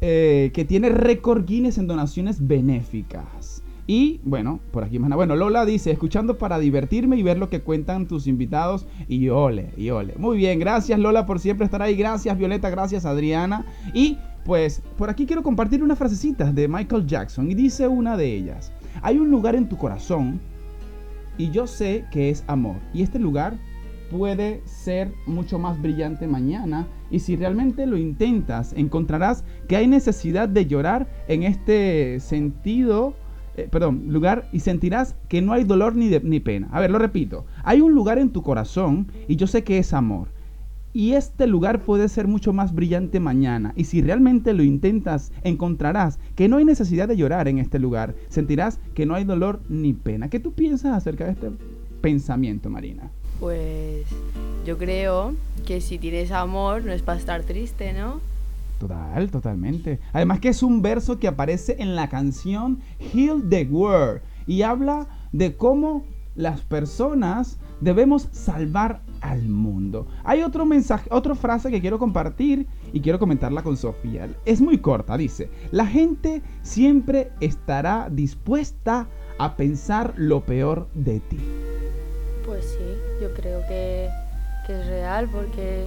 eh, 0.00 0.52
que 0.54 0.64
tiene 0.64 0.88
récord 0.88 1.44
Guinness 1.44 1.78
en 1.78 1.88
donaciones 1.88 2.46
benéficas. 2.46 3.64
Y 3.88 4.20
bueno, 4.22 4.60
por 4.70 4.84
aquí 4.84 5.00
más 5.00 5.10
nada. 5.10 5.16
Bueno, 5.16 5.34
Lola 5.34 5.66
dice, 5.66 5.90
escuchando 5.90 6.38
para 6.38 6.60
divertirme 6.60 7.16
y 7.16 7.24
ver 7.24 7.38
lo 7.38 7.50
que 7.50 7.60
cuentan 7.60 8.06
tus 8.06 8.28
invitados. 8.28 8.86
Y 9.08 9.30
ole, 9.30 9.70
y 9.76 9.90
ole. 9.90 10.14
Muy 10.16 10.36
bien, 10.36 10.60
gracias 10.60 10.96
Lola 11.00 11.26
por 11.26 11.40
siempre 11.40 11.64
estar 11.64 11.82
ahí. 11.82 11.96
Gracias 11.96 12.38
Violeta, 12.38 12.70
gracias 12.70 13.04
Adriana. 13.04 13.66
Y 13.92 14.16
pues 14.44 14.80
por 14.96 15.10
aquí 15.10 15.26
quiero 15.26 15.42
compartir 15.42 15.82
unas 15.82 15.98
frasecitas 15.98 16.54
de 16.54 16.68
Michael 16.68 17.04
Jackson. 17.04 17.50
Y 17.50 17.56
dice 17.56 17.88
una 17.88 18.16
de 18.16 18.32
ellas, 18.32 18.70
hay 19.02 19.18
un 19.18 19.28
lugar 19.28 19.56
en 19.56 19.68
tu 19.68 19.76
corazón 19.76 20.40
y 21.38 21.50
yo 21.50 21.66
sé 21.66 22.04
que 22.10 22.30
es 22.30 22.44
amor. 22.46 22.76
Y 22.92 23.02
este 23.02 23.18
lugar 23.18 23.58
puede 24.10 24.62
ser 24.66 25.12
mucho 25.26 25.58
más 25.58 25.80
brillante 25.80 26.26
mañana 26.26 26.86
y 27.10 27.20
si 27.20 27.34
realmente 27.34 27.86
lo 27.86 27.96
intentas 27.96 28.74
encontrarás 28.74 29.42
que 29.68 29.76
hay 29.76 29.86
necesidad 29.86 30.48
de 30.48 30.66
llorar 30.66 31.08
en 31.28 31.42
este 31.44 32.20
sentido, 32.20 33.14
eh, 33.56 33.68
perdón, 33.70 34.04
lugar 34.08 34.48
y 34.52 34.60
sentirás 34.60 35.16
que 35.28 35.40
no 35.40 35.54
hay 35.54 35.64
dolor 35.64 35.96
ni, 35.96 36.10
ni 36.10 36.40
pena. 36.40 36.68
A 36.72 36.80
ver, 36.80 36.90
lo 36.90 36.98
repito, 36.98 37.46
hay 37.64 37.80
un 37.80 37.92
lugar 37.92 38.18
en 38.18 38.30
tu 38.30 38.42
corazón 38.42 39.10
y 39.28 39.36
yo 39.36 39.46
sé 39.46 39.64
que 39.64 39.78
es 39.78 39.94
amor. 39.94 40.28
Y 40.94 41.12
este 41.12 41.46
lugar 41.46 41.82
puede 41.82 42.08
ser 42.08 42.28
mucho 42.28 42.52
más 42.52 42.74
brillante 42.74 43.18
mañana. 43.18 43.72
Y 43.76 43.84
si 43.84 44.02
realmente 44.02 44.52
lo 44.52 44.62
intentas, 44.62 45.32
encontrarás 45.42 46.18
que 46.34 46.48
no 46.48 46.58
hay 46.58 46.66
necesidad 46.66 47.08
de 47.08 47.16
llorar 47.16 47.48
en 47.48 47.58
este 47.58 47.78
lugar. 47.78 48.14
Sentirás 48.28 48.78
que 48.94 49.06
no 49.06 49.14
hay 49.14 49.24
dolor 49.24 49.60
ni 49.70 49.94
pena. 49.94 50.28
¿Qué 50.28 50.38
tú 50.38 50.52
piensas 50.52 50.94
acerca 50.94 51.24
de 51.24 51.32
este 51.32 51.50
pensamiento, 52.02 52.68
Marina? 52.68 53.10
Pues 53.40 54.04
yo 54.66 54.76
creo 54.76 55.34
que 55.66 55.80
si 55.80 55.98
tienes 55.98 56.30
amor 56.30 56.84
no 56.84 56.92
es 56.92 57.02
para 57.02 57.18
estar 57.18 57.42
triste, 57.42 57.94
¿no? 57.94 58.20
Total, 58.78 59.30
totalmente. 59.30 59.98
Además 60.12 60.40
que 60.40 60.48
es 60.48 60.62
un 60.62 60.82
verso 60.82 61.18
que 61.18 61.28
aparece 61.28 61.76
en 61.78 61.96
la 61.96 62.08
canción 62.08 62.80
Heal 63.14 63.48
the 63.48 63.64
World 63.70 64.20
y 64.46 64.62
habla 64.62 65.06
de 65.32 65.56
cómo 65.56 66.04
las 66.34 66.60
personas 66.60 67.58
debemos 67.80 68.28
salvar 68.32 69.00
al 69.22 69.48
mundo. 69.48 70.06
Hay 70.24 70.42
otro 70.42 70.66
mensaje, 70.66 71.08
otra 71.10 71.34
frase 71.34 71.70
que 71.70 71.80
quiero 71.80 71.98
compartir 71.98 72.66
y 72.92 73.00
quiero 73.00 73.18
comentarla 73.18 73.62
con 73.62 73.76
Sofía. 73.76 74.28
Es 74.44 74.60
muy 74.60 74.78
corta, 74.78 75.16
dice, 75.16 75.48
la 75.70 75.86
gente 75.86 76.42
siempre 76.62 77.30
estará 77.40 78.08
dispuesta 78.10 79.08
a 79.38 79.56
pensar 79.56 80.12
lo 80.16 80.44
peor 80.44 80.88
de 80.94 81.20
ti. 81.20 81.38
Pues 82.44 82.64
sí, 82.64 83.22
yo 83.22 83.32
creo 83.34 83.60
que, 83.68 84.08
es 84.68 84.86
real 84.86 85.28
porque 85.30 85.84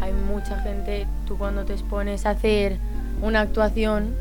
hay 0.00 0.12
mucha 0.12 0.58
gente, 0.60 1.06
tú 1.26 1.36
cuando 1.36 1.64
te 1.66 1.74
expones 1.74 2.24
a 2.24 2.30
hacer 2.30 2.78
una 3.20 3.42
actuación, 3.42 4.14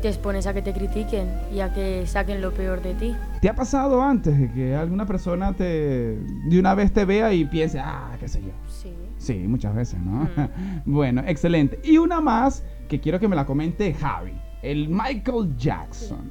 te 0.00 0.08
expones 0.08 0.46
a 0.46 0.54
que 0.54 0.62
te 0.62 0.72
critiquen 0.72 1.28
y 1.52 1.60
a 1.60 1.72
que 1.72 2.06
saquen 2.06 2.40
lo 2.40 2.52
peor 2.52 2.82
de 2.82 2.94
ti. 2.94 3.16
¿Te 3.40 3.48
ha 3.48 3.54
pasado 3.54 4.02
antes 4.02 4.38
de 4.38 4.50
que 4.52 4.74
alguna 4.74 5.06
persona 5.06 5.52
te 5.52 6.18
de 6.48 6.58
una 6.58 6.74
vez 6.74 6.92
te 6.92 7.04
vea 7.04 7.32
y 7.32 7.44
piense, 7.44 7.78
ah, 7.78 8.16
qué 8.18 8.28
sé 8.28 8.42
yo? 8.42 8.52
Sí. 8.68 8.94
Sí, 9.18 9.34
muchas 9.46 9.74
veces, 9.74 10.00
¿no? 10.00 10.28
bueno, 10.86 11.22
excelente. 11.26 11.78
Y 11.84 11.98
una 11.98 12.20
más 12.20 12.64
que 12.88 13.00
quiero 13.00 13.20
que 13.20 13.28
me 13.28 13.36
la 13.36 13.44
comente 13.44 13.92
Javi, 13.92 14.32
el 14.62 14.88
Michael 14.88 15.56
Jackson. 15.56 16.30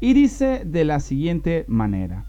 Y 0.00 0.12
dice 0.12 0.62
de 0.64 0.84
la 0.84 1.00
siguiente 1.00 1.64
manera. 1.66 2.24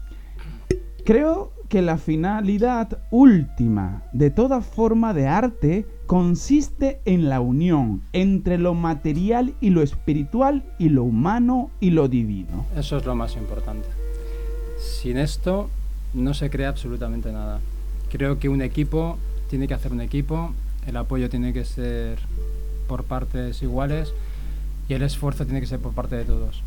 Creo 1.04 1.52
que 1.68 1.80
la 1.82 1.96
finalidad 1.96 2.98
última 3.12 4.02
de 4.12 4.30
toda 4.30 4.60
forma 4.60 5.14
de 5.14 5.28
arte 5.28 5.86
consiste 6.10 6.98
en 7.04 7.28
la 7.28 7.38
unión 7.38 8.02
entre 8.12 8.58
lo 8.58 8.74
material 8.74 9.54
y 9.60 9.70
lo 9.70 9.80
espiritual 9.80 10.64
y 10.76 10.88
lo 10.88 11.04
humano 11.04 11.70
y 11.78 11.90
lo 11.90 12.08
divino. 12.08 12.66
Eso 12.76 12.96
es 12.96 13.06
lo 13.06 13.14
más 13.14 13.36
importante. 13.36 13.86
Sin 14.80 15.16
esto 15.16 15.70
no 16.12 16.34
se 16.34 16.50
crea 16.50 16.70
absolutamente 16.70 17.30
nada. 17.30 17.60
Creo 18.10 18.40
que 18.40 18.48
un 18.48 18.60
equipo 18.60 19.18
tiene 19.48 19.68
que 19.68 19.74
hacer 19.74 19.92
un 19.92 20.00
equipo, 20.00 20.52
el 20.84 20.96
apoyo 20.96 21.30
tiene 21.30 21.52
que 21.52 21.64
ser 21.64 22.18
por 22.88 23.04
partes 23.04 23.62
iguales 23.62 24.12
y 24.88 24.94
el 24.94 25.02
esfuerzo 25.02 25.44
tiene 25.44 25.60
que 25.60 25.68
ser 25.68 25.78
por 25.78 25.92
parte 25.92 26.16
de 26.16 26.24
todos. 26.24 26.64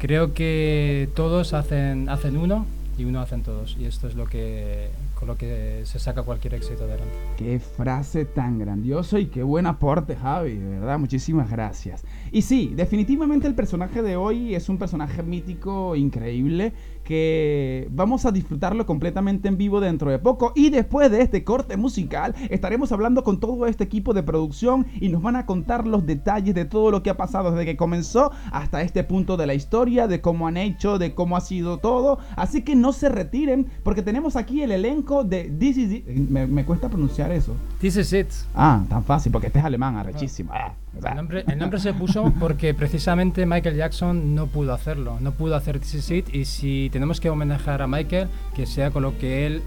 Creo 0.00 0.34
que 0.34 1.08
todos 1.14 1.54
hacen, 1.54 2.08
hacen 2.08 2.36
uno 2.36 2.66
y 2.96 3.04
uno 3.04 3.20
hacen 3.20 3.42
todos. 3.42 3.76
Y 3.78 3.86
esto 3.86 4.08
es 4.08 4.14
lo 4.14 4.26
que, 4.26 4.90
con 5.14 5.28
lo 5.28 5.36
que 5.36 5.82
se 5.84 5.98
saca 5.98 6.22
cualquier 6.22 6.54
éxito 6.54 6.84
adelante. 6.84 7.14
Qué 7.36 7.58
frase 7.58 8.24
tan 8.24 8.58
grandioso 8.58 9.18
y 9.18 9.26
qué 9.26 9.42
buen 9.42 9.66
aporte, 9.66 10.16
Javi, 10.16 10.56
de 10.56 10.78
verdad, 10.80 10.98
muchísimas 10.98 11.50
gracias. 11.50 12.04
Y 12.30 12.42
sí, 12.42 12.72
definitivamente 12.74 13.46
el 13.46 13.54
personaje 13.54 14.02
de 14.02 14.16
hoy 14.16 14.54
es 14.54 14.68
un 14.68 14.78
personaje 14.78 15.22
mítico 15.22 15.96
increíble 15.96 16.72
que 17.04 17.88
vamos 17.90 18.24
a 18.26 18.32
disfrutarlo 18.32 18.86
completamente 18.86 19.48
en 19.48 19.56
vivo 19.56 19.80
dentro 19.80 20.10
de 20.10 20.18
poco. 20.18 20.52
Y 20.54 20.70
después 20.70 21.10
de 21.10 21.20
este 21.20 21.44
corte 21.44 21.76
musical, 21.76 22.34
estaremos 22.50 22.90
hablando 22.92 23.22
con 23.22 23.38
todo 23.38 23.66
este 23.66 23.84
equipo 23.84 24.14
de 24.14 24.22
producción 24.22 24.86
y 25.00 25.08
nos 25.08 25.22
van 25.22 25.36
a 25.36 25.46
contar 25.46 25.86
los 25.86 26.06
detalles 26.06 26.54
de 26.54 26.64
todo 26.64 26.90
lo 26.90 27.02
que 27.02 27.10
ha 27.10 27.16
pasado 27.16 27.50
desde 27.50 27.66
que 27.66 27.76
comenzó 27.76 28.32
hasta 28.50 28.82
este 28.82 29.04
punto 29.04 29.36
de 29.36 29.46
la 29.46 29.54
historia, 29.54 30.08
de 30.08 30.20
cómo 30.20 30.48
han 30.48 30.56
hecho, 30.56 30.98
de 30.98 31.14
cómo 31.14 31.36
ha 31.36 31.40
sido 31.40 31.78
todo. 31.78 32.18
Así 32.36 32.62
que 32.62 32.74
no 32.74 32.92
se 32.92 33.08
retiren, 33.08 33.66
porque 33.82 34.02
tenemos 34.02 34.36
aquí 34.36 34.62
el 34.62 34.72
elenco 34.72 35.24
de 35.24 35.44
This 35.44 35.76
is 35.76 35.92
It. 35.92 36.06
Me, 36.06 36.46
me 36.46 36.64
cuesta 36.64 36.88
pronunciar 36.88 37.30
eso. 37.30 37.54
This 37.80 37.96
is 37.96 38.12
it. 38.12 38.28
Ah, 38.54 38.82
tan 38.88 39.04
fácil, 39.04 39.30
porque 39.30 39.48
este 39.48 39.58
es 39.58 39.64
alemán, 39.64 39.96
arrechísimo. 39.96 40.50
Ah, 40.52 40.74
El 40.96 41.16
nombre, 41.16 41.44
el 41.46 41.58
nombre 41.58 41.80
se 41.80 41.92
puso 41.92 42.32
porque 42.38 42.72
precisamente 42.72 43.46
Michael 43.46 43.76
Jackson 43.76 44.34
no 44.34 44.46
pudo 44.46 44.72
hacerlo, 44.72 45.18
no 45.20 45.32
pudo 45.32 45.56
hacer 45.56 45.78
This 45.78 45.94
Is 45.94 46.10
It 46.10 46.34
y 46.34 46.44
si 46.44 46.88
tenemos 46.92 47.20
que 47.20 47.30
homenajear 47.30 47.82
a 47.82 47.86
Michael, 47.86 48.28
que 48.54 48.66
sea 48.66 48.90
con 48.90 49.02
lo 49.02 49.18
que 49.18 49.46
él 49.46 49.62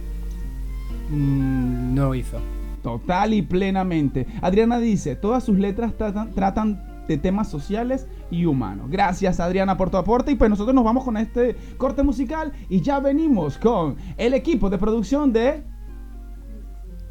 mm, 1.10 1.94
no 1.94 2.16
hizo. 2.16 2.40
Total 2.82 3.34
y 3.34 3.42
plenamente. 3.42 4.26
Adriana 4.42 4.80
dice, 4.80 5.16
todas 5.16 5.44
sus 5.44 5.58
letras 5.58 5.94
tratan, 5.98 6.32
tratan 6.34 7.06
de 7.08 7.18
temas 7.18 7.50
sociales 7.50 8.08
y 8.32 8.46
humanos. 8.46 8.90
Gracias 8.90 9.40
Adriana 9.40 9.78
por 9.78 9.90
tu 9.90 9.98
aporte 9.98 10.32
y 10.32 10.36
pues 10.36 10.50
nosotros 10.50 10.76
nos 10.76 10.84
vamos 10.84 11.04
con 11.04 11.18
este 11.18 11.56
corte 11.78 12.04
musical 12.04 12.52
y 12.70 12.82
ya 12.82 13.00
venimos 13.00 13.58
con 13.58 13.98
el 14.18 14.34
equipo 14.34 14.70
de 14.70 14.78
producción 14.78 15.34
de... 15.34 15.64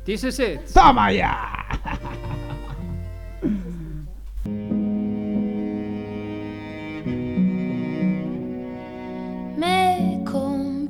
This 0.05 0.25
Is 0.25 0.39
It. 0.39 0.61
¡Toma 0.73 1.13
ya! 1.13 1.37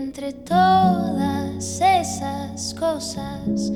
Entre 0.00 0.32
todas 0.32 1.80
esas 1.80 2.72
cosas, 2.74 3.72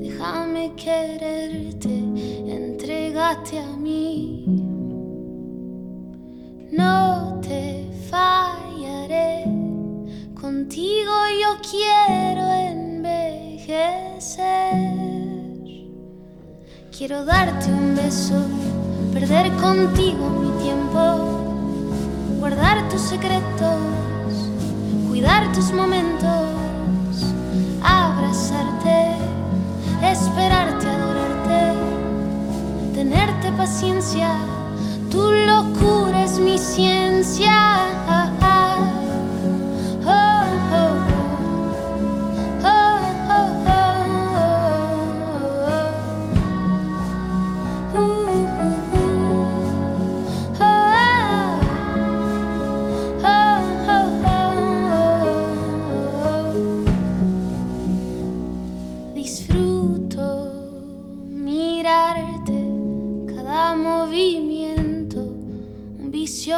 déjame 0.00 0.74
quererte, 0.74 1.96
entregate 2.44 3.60
a 3.60 3.76
mí. 3.76 4.44
No 6.72 7.38
te 7.40 7.86
fallaré, 8.10 9.44
contigo 10.40 11.12
yo 11.40 11.56
quiero 11.70 12.52
envejecer. 12.52 13.94
Quiero 16.90 17.24
darte 17.24 17.70
un 17.70 17.94
beso, 17.94 18.42
perder 19.12 19.52
contigo 19.52 20.30
mi 20.30 20.50
tiempo, 20.64 21.00
guardar 22.40 22.88
tus 22.88 23.02
secretos 23.02 24.09
cuidar 25.10 25.50
tus 25.52 25.72
momentos, 25.72 26.46
abrazarte, 27.82 29.16
esperarte, 30.04 30.86
adorarte, 30.88 31.74
tenerte 32.94 33.50
paciencia, 33.56 34.30
tu 35.10 35.32
locura 35.32 36.22
es 36.22 36.38
mi 36.38 36.56
ciencia. 36.58 38.09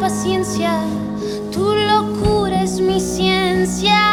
paciencia. 0.00 0.72
Tu 1.52 1.74
locura 1.74 2.62
es 2.62 2.80
mi 2.80 2.98
ciencia. 3.00 4.09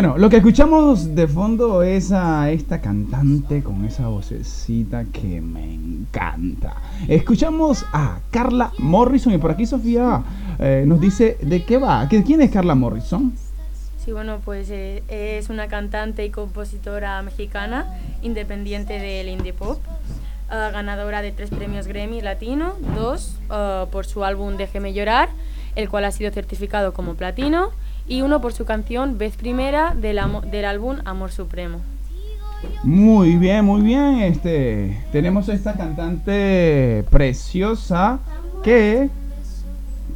Bueno, 0.00 0.16
lo 0.16 0.30
que 0.30 0.36
escuchamos 0.36 1.16
de 1.16 1.26
fondo 1.26 1.82
es 1.82 2.12
a 2.12 2.52
esta 2.52 2.80
cantante 2.80 3.64
con 3.64 3.84
esa 3.84 4.06
vocecita 4.06 5.04
que 5.06 5.40
me 5.40 5.74
encanta. 5.74 6.76
Escuchamos 7.08 7.84
a 7.92 8.20
Carla 8.30 8.70
Morrison 8.78 9.32
y 9.32 9.38
por 9.38 9.50
aquí 9.50 9.66
Sofía 9.66 10.22
eh, 10.60 10.84
nos 10.86 11.00
dice 11.00 11.36
de 11.42 11.64
qué 11.64 11.78
va. 11.78 12.08
¿Qué- 12.08 12.22
¿Quién 12.22 12.40
es 12.42 12.52
Carla 12.52 12.76
Morrison? 12.76 13.32
Sí, 14.04 14.12
bueno, 14.12 14.38
pues 14.44 14.70
eh, 14.70 15.02
es 15.08 15.50
una 15.50 15.66
cantante 15.66 16.24
y 16.24 16.30
compositora 16.30 17.20
mexicana, 17.22 17.92
independiente 18.22 19.00
del 19.00 19.26
indie 19.28 19.52
pop, 19.52 19.80
ah, 20.48 20.70
ganadora 20.72 21.22
de 21.22 21.32
tres 21.32 21.50
premios 21.50 21.88
Grammy 21.88 22.20
Latino, 22.20 22.74
dos 22.94 23.34
ah, 23.50 23.86
por 23.90 24.06
su 24.06 24.22
álbum 24.24 24.56
Déjeme 24.58 24.92
llorar, 24.92 25.28
el 25.74 25.88
cual 25.88 26.04
ha 26.04 26.12
sido 26.12 26.30
certificado 26.30 26.92
como 26.94 27.14
platino, 27.14 27.70
y 28.08 28.22
uno 28.22 28.40
por 28.40 28.52
su 28.52 28.64
canción 28.64 29.18
Vez 29.18 29.36
Primera 29.36 29.94
del, 29.94 30.18
del 30.50 30.64
álbum 30.64 30.96
Amor 31.04 31.30
Supremo. 31.30 31.78
Muy 32.82 33.36
bien, 33.36 33.64
muy 33.64 33.82
bien. 33.82 34.20
Este, 34.22 34.98
tenemos 35.12 35.48
esta 35.48 35.74
cantante 35.74 37.04
preciosa 37.10 38.18
que 38.64 39.08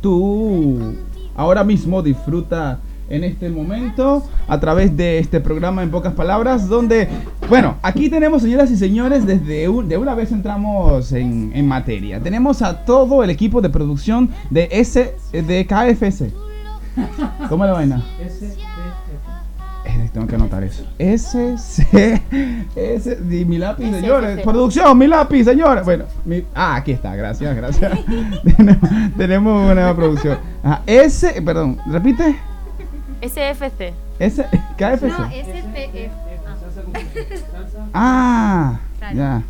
tú 0.00 0.94
ahora 1.36 1.62
mismo 1.64 2.02
disfruta 2.02 2.80
en 3.08 3.24
este 3.24 3.48
momento 3.50 4.24
a 4.48 4.58
través 4.58 4.96
de 4.96 5.18
este 5.18 5.40
programa 5.40 5.82
en 5.82 5.90
pocas 5.90 6.14
palabras 6.14 6.68
donde 6.68 7.08
bueno 7.48 7.76
aquí 7.82 8.08
tenemos 8.08 8.42
señoras 8.42 8.70
y 8.70 8.76
señores 8.76 9.26
desde 9.26 9.68
un- 9.68 9.88
de 9.88 9.98
una 9.98 10.14
vez 10.14 10.32
entramos 10.32 11.12
en, 11.12 11.52
en 11.54 11.66
materia 11.68 12.20
tenemos 12.20 12.62
a 12.62 12.84
todo 12.84 13.22
el 13.22 13.30
equipo 13.30 13.60
de 13.60 13.68
producción 13.70 14.30
de 14.50 14.68
S 14.72 15.14
de 15.32 15.66
KFC 15.66 16.32
¿cómo 17.52 17.64
es 17.64 17.68
la 17.70 17.74
vaina? 17.74 18.02
Eh, 19.84 20.08
Tengo 20.12 20.26
que 20.26 20.34
anotar 20.36 20.62
eso. 20.64 20.84
S, 20.98 21.58
C, 21.58 22.22
S, 22.76 23.16
mi 23.20 23.58
lápiz, 23.58 23.90
señores. 23.90 24.40
Producción, 24.40 24.96
mi 24.96 25.06
lápiz, 25.06 25.44
señores. 25.44 25.84
Bueno, 25.84 26.04
mi- 26.24 26.44
ah, 26.54 26.76
aquí 26.76 26.92
está, 26.92 27.14
gracias, 27.16 27.54
gracias. 27.56 27.92
tenemos, 28.56 28.90
tenemos 29.16 29.64
una 29.64 29.74
nueva 29.74 29.94
producción. 29.96 30.38
Ajá, 30.62 30.82
S, 30.86 31.42
perdón, 31.42 31.78
repite. 31.90 32.36
SFC. 33.20 33.92
S, 34.18 34.44
KFC. 34.76 35.08
No, 35.08 35.28
SCF. 35.30 36.10
Ah, 37.92 38.78
ya. 39.14 39.42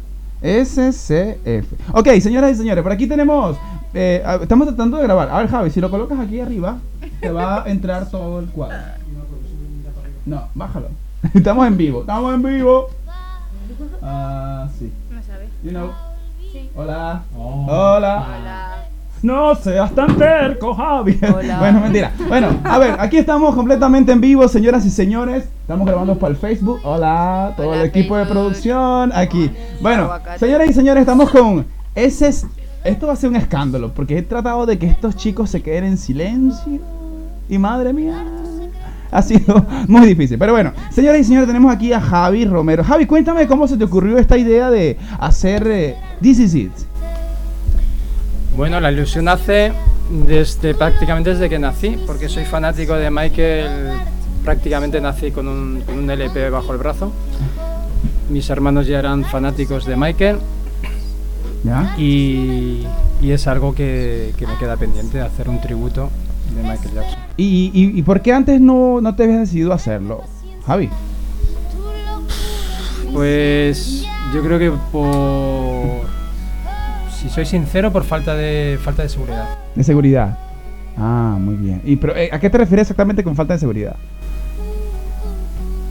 SCF. 0.42 1.66
Ok, 1.92 2.08
señoras 2.20 2.52
y 2.52 2.54
señores, 2.56 2.82
por 2.82 2.90
aquí 2.92 3.06
tenemos. 3.06 3.56
eh, 3.94 4.22
a- 4.24 4.36
estamos 4.36 4.66
tratando 4.66 4.96
de 4.96 5.02
grabar. 5.04 5.28
A 5.30 5.38
ver, 5.38 5.48
Javi, 5.48 5.70
si 5.70 5.80
lo 5.80 5.90
colocas 5.90 6.18
aquí 6.18 6.40
arriba, 6.40 6.78
te 7.22 7.30
va 7.30 7.62
a 7.62 7.70
entrar 7.70 8.10
todo 8.10 8.40
el 8.40 8.46
cuadro. 8.46 8.76
No, 10.26 10.48
bájalo. 10.54 10.88
Estamos 11.34 11.66
en 11.68 11.76
vivo. 11.76 12.00
Estamos 12.00 12.34
en 12.34 12.42
vivo. 12.42 12.88
Ah, 14.02 14.68
sí. 14.78 14.92
No 15.10 15.22
sabe. 15.22 15.48
You 15.62 15.70
know. 15.70 15.90
Sí. 16.52 16.68
Hola. 16.74 17.22
Oh. 17.36 17.66
Hola. 17.68 18.26
Hola. 18.40 18.68
No 19.22 19.54
seas 19.54 19.94
tan 19.94 20.16
terco, 20.16 20.74
Javi. 20.74 21.16
Hola. 21.34 21.58
bueno, 21.60 21.80
mentira. 21.80 22.10
Bueno, 22.26 22.48
a 22.64 22.78
ver, 22.78 22.96
aquí 22.98 23.18
estamos 23.18 23.54
completamente 23.54 24.10
en 24.10 24.20
vivo, 24.20 24.48
señoras 24.48 24.84
y 24.84 24.90
señores. 24.90 25.44
Estamos 25.60 25.86
grabando 25.86 26.18
para 26.18 26.32
el 26.32 26.36
Facebook. 26.36 26.80
Hola, 26.82 27.54
todo 27.56 27.68
Hola, 27.68 27.82
el 27.82 27.86
equipo 27.86 28.16
de 28.16 28.26
producción 28.26 29.12
aquí. 29.14 29.48
Bueno, 29.80 30.10
señoras 30.38 30.68
y 30.70 30.72
señores, 30.72 31.02
estamos 31.02 31.30
con 31.30 31.64
ese 31.94 32.26
es- 32.28 32.46
esto 32.82 33.06
va 33.06 33.12
a 33.12 33.16
ser 33.16 33.30
un 33.30 33.36
escándalo 33.36 33.92
porque 33.94 34.18
he 34.18 34.22
tratado 34.22 34.66
de 34.66 34.76
que 34.76 34.86
estos 34.86 35.14
chicos 35.14 35.50
se 35.50 35.62
queden 35.62 35.84
en 35.84 35.96
silencio 35.98 36.80
y 37.52 37.58
madre 37.58 37.92
mía. 37.92 38.24
Ha 39.10 39.20
sido 39.20 39.66
muy 39.88 40.06
difícil. 40.06 40.38
Pero 40.38 40.52
bueno, 40.52 40.72
señoras 40.90 41.20
y 41.20 41.24
señores, 41.24 41.46
tenemos 41.46 41.72
aquí 41.72 41.92
a 41.92 42.00
Javi 42.00 42.46
Romero. 42.46 42.82
Javi, 42.82 43.04
cuéntame 43.04 43.46
cómo 43.46 43.68
se 43.68 43.76
te 43.76 43.84
ocurrió 43.84 44.16
esta 44.16 44.38
idea 44.38 44.70
de 44.70 44.96
hacer 45.20 45.66
eh, 45.66 45.96
This 46.22 46.38
Is 46.38 46.54
It. 46.54 46.72
Bueno, 48.56 48.80
la 48.80 48.90
ilusión 48.90 49.26
nace 49.26 49.72
desde 50.26 50.74
prácticamente 50.74 51.30
desde 51.30 51.50
que 51.50 51.58
nací, 51.58 51.98
porque 52.06 52.30
soy 52.30 52.46
fanático 52.46 52.94
de 52.94 53.10
Michael. 53.10 53.98
Prácticamente 54.44 54.98
nací 54.98 55.30
con 55.30 55.46
un, 55.46 55.82
con 55.82 55.98
un 55.98 56.10
LP 56.10 56.48
bajo 56.48 56.72
el 56.72 56.78
brazo. 56.78 57.12
Mis 58.30 58.48
hermanos 58.48 58.86
ya 58.86 58.98
eran 58.98 59.24
fanáticos 59.24 59.84
de 59.84 59.94
Michael 59.94 60.38
¿Ya? 61.64 61.94
y, 61.98 62.86
y 63.20 63.30
es 63.30 63.46
algo 63.46 63.74
que, 63.74 64.32
que 64.38 64.46
me 64.46 64.56
queda 64.56 64.78
pendiente 64.78 65.18
de 65.18 65.24
hacer 65.24 65.50
un 65.50 65.60
tributo 65.60 66.08
de 66.54 66.62
Michael 66.62 66.94
Jackson. 66.94 67.18
¿Y, 67.36 67.70
y, 67.74 67.98
y 67.98 68.02
por 68.02 68.20
qué 68.22 68.32
antes 68.32 68.60
no, 68.60 69.00
no 69.00 69.14
te 69.14 69.24
habías 69.24 69.40
decidido 69.40 69.72
hacerlo, 69.72 70.22
Javi? 70.66 70.88
Pues 73.12 74.04
yo 74.34 74.42
creo 74.42 74.58
que 74.58 74.70
por, 74.90 76.06
si 77.14 77.28
soy 77.28 77.44
sincero, 77.44 77.92
por 77.92 78.04
falta 78.04 78.34
de 78.34 78.78
falta 78.82 79.02
de 79.02 79.08
seguridad. 79.08 79.48
De 79.74 79.84
seguridad. 79.84 80.38
Ah, 80.96 81.36
muy 81.38 81.54
bien. 81.54 81.80
¿Y 81.84 81.96
pero, 81.96 82.16
eh, 82.16 82.28
a 82.32 82.38
qué 82.38 82.48
te 82.50 82.58
refieres 82.58 82.82
exactamente 82.82 83.22
con 83.24 83.34
falta 83.36 83.54
de 83.54 83.60
seguridad? 83.60 83.96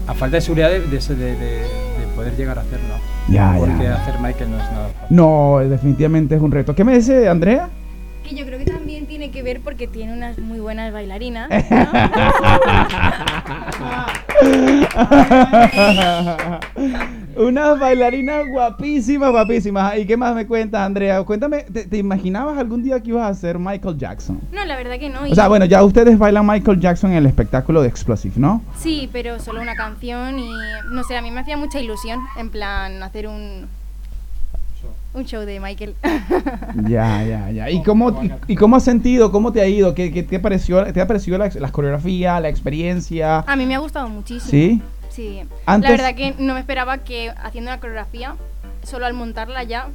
A 0.08 0.14
falta 0.14 0.38
de 0.38 0.42
seguridad 0.42 0.70
de, 0.70 0.80
de, 0.80 0.88
de- 1.00 1.16
de- 1.16 1.36
de 1.36 2.08
poder 2.16 2.36
llegar 2.36 2.58
a 2.58 2.62
hacerlo. 2.62 2.96
Ya, 3.30 3.56
Porque 3.58 3.84
ya. 3.84 3.96
hacer 4.02 4.16
Michael 4.20 4.52
no 4.52 4.58
es 4.58 4.72
nada 4.72 4.90
fácil. 5.00 5.16
No, 5.16 5.60
definitivamente 5.60 6.36
es 6.36 6.42
un 6.42 6.52
reto. 6.52 6.76
¿Qué 6.76 6.84
me 6.84 6.96
dice 6.96 7.30
Andrea? 7.30 7.70
Que 8.28 8.36
yo 8.36 8.46
creo 8.46 8.60
ver 9.54 9.62
porque 9.62 9.88
tiene 9.88 10.14
unas 10.14 10.38
muy 10.40 10.60
buenas 10.60 10.94
bailarinas. 10.94 11.50
Unas 17.38 17.80
bailarinas 17.80 18.44
guapísimas, 18.52 19.32
guapísimas. 19.32 19.98
¿Y 19.98 20.06
qué 20.06 20.18
más 20.18 20.36
me 20.36 20.46
cuentas, 20.46 20.82
Andrea? 20.82 21.24
Cuéntame, 21.24 21.64
¿te, 21.64 21.86
te 21.86 21.98
imaginabas 21.98 22.58
algún 22.58 22.84
día 22.84 23.00
que 23.00 23.10
ibas 23.10 23.30
a 23.30 23.40
ser 23.40 23.58
Michael 23.58 23.98
Jackson? 23.98 24.40
No, 24.52 24.66
la 24.66 24.76
verdad 24.76 25.00
que 25.00 25.10
no. 25.10 25.22
O 25.22 25.36
sea, 25.36 25.48
bueno, 25.48 25.66
ya 25.66 25.84
ustedes 25.84 26.18
bailan 26.18 26.46
Michael 26.46 26.80
Jackson 26.80 27.12
en 27.12 27.18
el 27.18 27.26
espectáculo 27.26 27.82
de 27.82 27.88
Explosive, 27.88 28.36
¿no? 28.38 28.64
Sí, 28.78 29.10
pero 29.12 29.40
solo 29.40 29.62
una 29.62 29.76
canción 29.76 30.40
y 30.40 30.50
no 30.92 31.04
sé, 31.04 31.18
a 31.18 31.22
mí 31.22 31.32
me 31.32 31.42
hacía 31.42 31.58
mucha 31.58 31.80
ilusión 31.80 32.20
en 32.38 32.50
plan 32.50 33.02
hacer 33.04 33.28
un 33.28 33.68
un 35.14 35.26
show 35.26 35.42
de 35.44 35.60
Michael. 35.60 35.96
Ya, 36.88 37.24
ya, 37.24 37.52
ya. 37.52 37.70
¿Y 37.70 37.84
cómo, 37.84 38.24
y, 38.24 38.32
y 38.48 38.56
cómo 38.56 38.76
has 38.78 38.84
sentido? 38.84 39.32
¿Cómo 39.32 39.52
te 39.52 39.62
ha 39.62 39.68
ido? 39.68 39.94
¿Qué, 39.94 40.12
qué 40.12 40.24
te 40.24 40.40
pareció, 40.40 40.84
te 40.94 41.02
ha 41.02 41.08
parecido 41.08 41.38
la, 41.38 41.50
las 41.54 41.72
coreografías, 41.72 42.42
la 42.42 42.50
experiencia? 42.50 43.40
a 43.40 43.56
mí 43.56 43.66
me 43.66 43.76
ha 43.76 43.80
gustado 43.80 44.08
muchísimo. 44.10 44.50
¿Sí? 44.50 44.82
Sí. 45.10 45.42
Antes- 45.66 45.90
La 45.92 45.98
verdad 45.98 46.16
que 46.16 46.36
no 46.40 46.54
me 46.54 46.60
esperaba 46.60 47.00
que 47.00 47.30
haciendo 47.44 47.72
una 47.72 47.80
coreografía, 47.80 48.36
solo 48.84 49.06
al 49.06 49.14
montarla 49.14 49.64
ya 49.64 49.88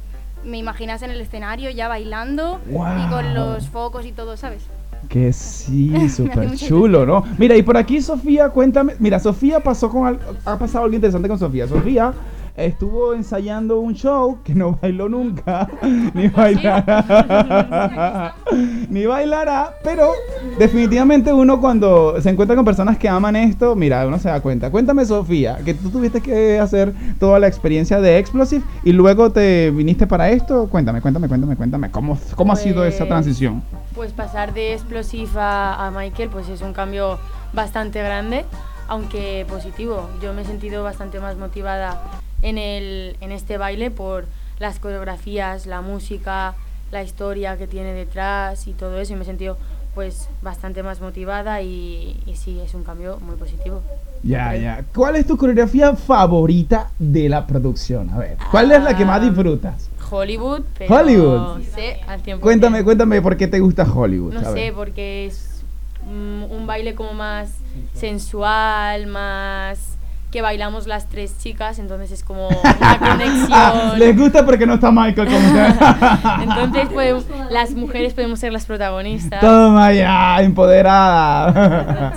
me 0.45 0.57
imaginas 0.57 1.01
en 1.01 1.09
el 1.11 1.19
escenario 1.19 1.69
ya 1.71 1.87
bailando 1.87 2.61
y 2.69 3.09
con 3.09 3.33
los 3.33 3.67
focos 3.69 4.05
y 4.05 4.11
todo, 4.11 4.37
¿sabes? 4.37 4.61
Que 5.09 5.33
sí, 5.33 6.09
súper 6.15 6.55
chulo, 6.55 7.05
¿no? 7.05 7.23
Mira, 7.37 7.55
y 7.55 7.63
por 7.63 7.75
aquí 7.77 8.01
Sofía, 8.01 8.49
cuéntame. 8.49 8.93
Mira, 8.99 9.19
Sofía 9.19 9.59
pasó 9.61 9.89
con 9.89 10.05
al- 10.05 10.19
ha 10.45 10.57
pasado 10.59 10.85
algo 10.85 10.95
interesante 10.95 11.27
con 11.27 11.39
Sofía. 11.39 11.67
Sofía 11.67 12.13
estuvo 12.57 13.13
ensayando 13.13 13.79
un 13.79 13.93
show 13.93 14.39
que 14.43 14.55
no 14.55 14.77
bailó 14.81 15.07
nunca, 15.07 15.69
ni 16.13 16.27
bailará, 16.27 18.33
ni 18.89 19.05
bailará, 19.05 19.75
pero 19.83 20.11
definitivamente 20.57 21.31
uno 21.31 21.61
cuando 21.61 22.19
se 22.19 22.29
encuentra 22.31 22.55
con 22.55 22.65
personas 22.65 22.97
que 22.97 23.07
aman 23.07 23.35
esto, 23.35 23.75
mira, 23.75 24.05
uno 24.07 24.17
se 24.19 24.29
da 24.29 24.41
cuenta. 24.41 24.71
Cuéntame, 24.71 25.05
Sofía, 25.05 25.59
que 25.63 25.73
tú 25.75 25.89
tuviste 25.91 26.19
que 26.21 26.59
hacer 26.59 26.93
toda 27.19 27.39
la 27.39 27.47
experiencia 27.47 28.01
de 28.01 28.17
Explosive 28.17 28.63
y 28.83 28.91
luego 28.91 29.31
te 29.31 29.69
viniste 29.71 30.07
para 30.07 30.29
esto. 30.31 30.67
Cuéntame, 30.69 31.01
cuéntame, 31.01 31.27
cuéntame, 31.27 31.55
cuéntame. 31.55 31.91
¿Cómo, 31.91 32.17
cómo 32.35 32.53
ha 32.53 32.55
sido 32.55 32.83
esa 32.85 32.99
Pues- 32.99 33.09
transición? 33.09 33.61
Pues 33.93 34.11
pasar 34.13 34.53
de 34.53 34.73
Explosive 34.73 35.29
a, 35.39 35.87
a 35.87 35.91
Michael 35.91 36.29
pues 36.29 36.49
es 36.49 36.61
un 36.61 36.73
cambio 36.73 37.17
bastante 37.53 38.01
grande, 38.03 38.45
aunque 38.87 39.45
positivo. 39.49 40.07
Yo 40.21 40.33
me 40.33 40.41
he 40.41 40.45
sentido 40.45 40.83
bastante 40.83 41.19
más 41.19 41.37
motivada 41.37 42.01
en, 42.41 42.57
el, 42.57 43.17
en 43.21 43.31
este 43.31 43.57
baile 43.57 43.91
por 43.91 44.25
las 44.59 44.79
coreografías, 44.79 45.65
la 45.65 45.81
música, 45.81 46.55
la 46.91 47.03
historia 47.03 47.57
que 47.57 47.67
tiene 47.67 47.93
detrás 47.93 48.67
y 48.67 48.73
todo 48.73 48.99
eso. 48.99 49.13
Y 49.13 49.15
me 49.15 49.23
he 49.23 49.25
sentido 49.25 49.57
pues 49.93 50.29
bastante 50.43 50.83
más 50.83 51.01
motivada 51.01 51.61
y, 51.61 52.21
y 52.27 52.35
sí, 52.35 52.59
es 52.63 52.73
un 52.75 52.83
cambio 52.83 53.17
muy 53.19 53.35
positivo. 53.35 53.81
Ya, 54.23 54.55
ya. 54.55 54.83
¿Cuál 54.93 55.15
es 55.15 55.25
tu 55.25 55.37
coreografía 55.37 55.95
favorita 55.95 56.91
de 56.99 57.29
la 57.29 57.47
producción? 57.47 58.09
A 58.11 58.17
ver, 58.19 58.37
¿cuál 58.51 58.71
es 58.71 58.83
la 58.83 58.95
que 58.95 59.05
más 59.05 59.21
Ah, 59.21 59.25
disfrutas? 59.25 59.89
Hollywood, 60.09 60.61
pero 60.77 60.95
Hollywood. 60.95 61.61
Sí, 61.75 61.81
al 62.07 62.21
100%. 62.23 62.39
Cuéntame, 62.39 62.83
cuéntame 62.83 63.21
por 63.21 63.35
qué 63.37 63.47
te 63.47 63.59
gusta 63.59 63.83
Hollywood. 63.91 64.33
No 64.33 64.39
a 64.39 64.51
ver. 64.51 64.67
sé, 64.67 64.71
porque 64.73 65.25
es 65.27 65.63
mm, 66.05 66.43
un 66.51 66.65
baile 66.67 66.95
como 66.95 67.13
más 67.13 67.49
sensual, 67.93 69.07
más 69.07 69.96
que 70.37 70.41
bailamos 70.43 70.85
las 70.85 71.09
tres 71.09 71.35
chicas, 71.39 71.79
entonces 71.79 72.11
es 72.11 72.23
como 72.23 72.47
una 72.79 72.99
conexión. 72.99 73.97
Les 73.97 74.15
gusta 74.15 74.45
porque 74.45 74.67
no 74.67 74.75
está 74.75 74.91
Michael 74.91 75.27
como 75.27 75.47
usted. 75.47 75.67
Entonces 76.43 76.89
podemos- 76.89 77.25
las 77.49 77.71
mujeres 77.71 78.13
podemos 78.13 78.37
ser 78.39 78.53
las 78.53 78.67
protagonistas. 78.67 79.41
Toma 79.41 79.91
ya, 79.93 80.39
empoderada. 80.41 82.13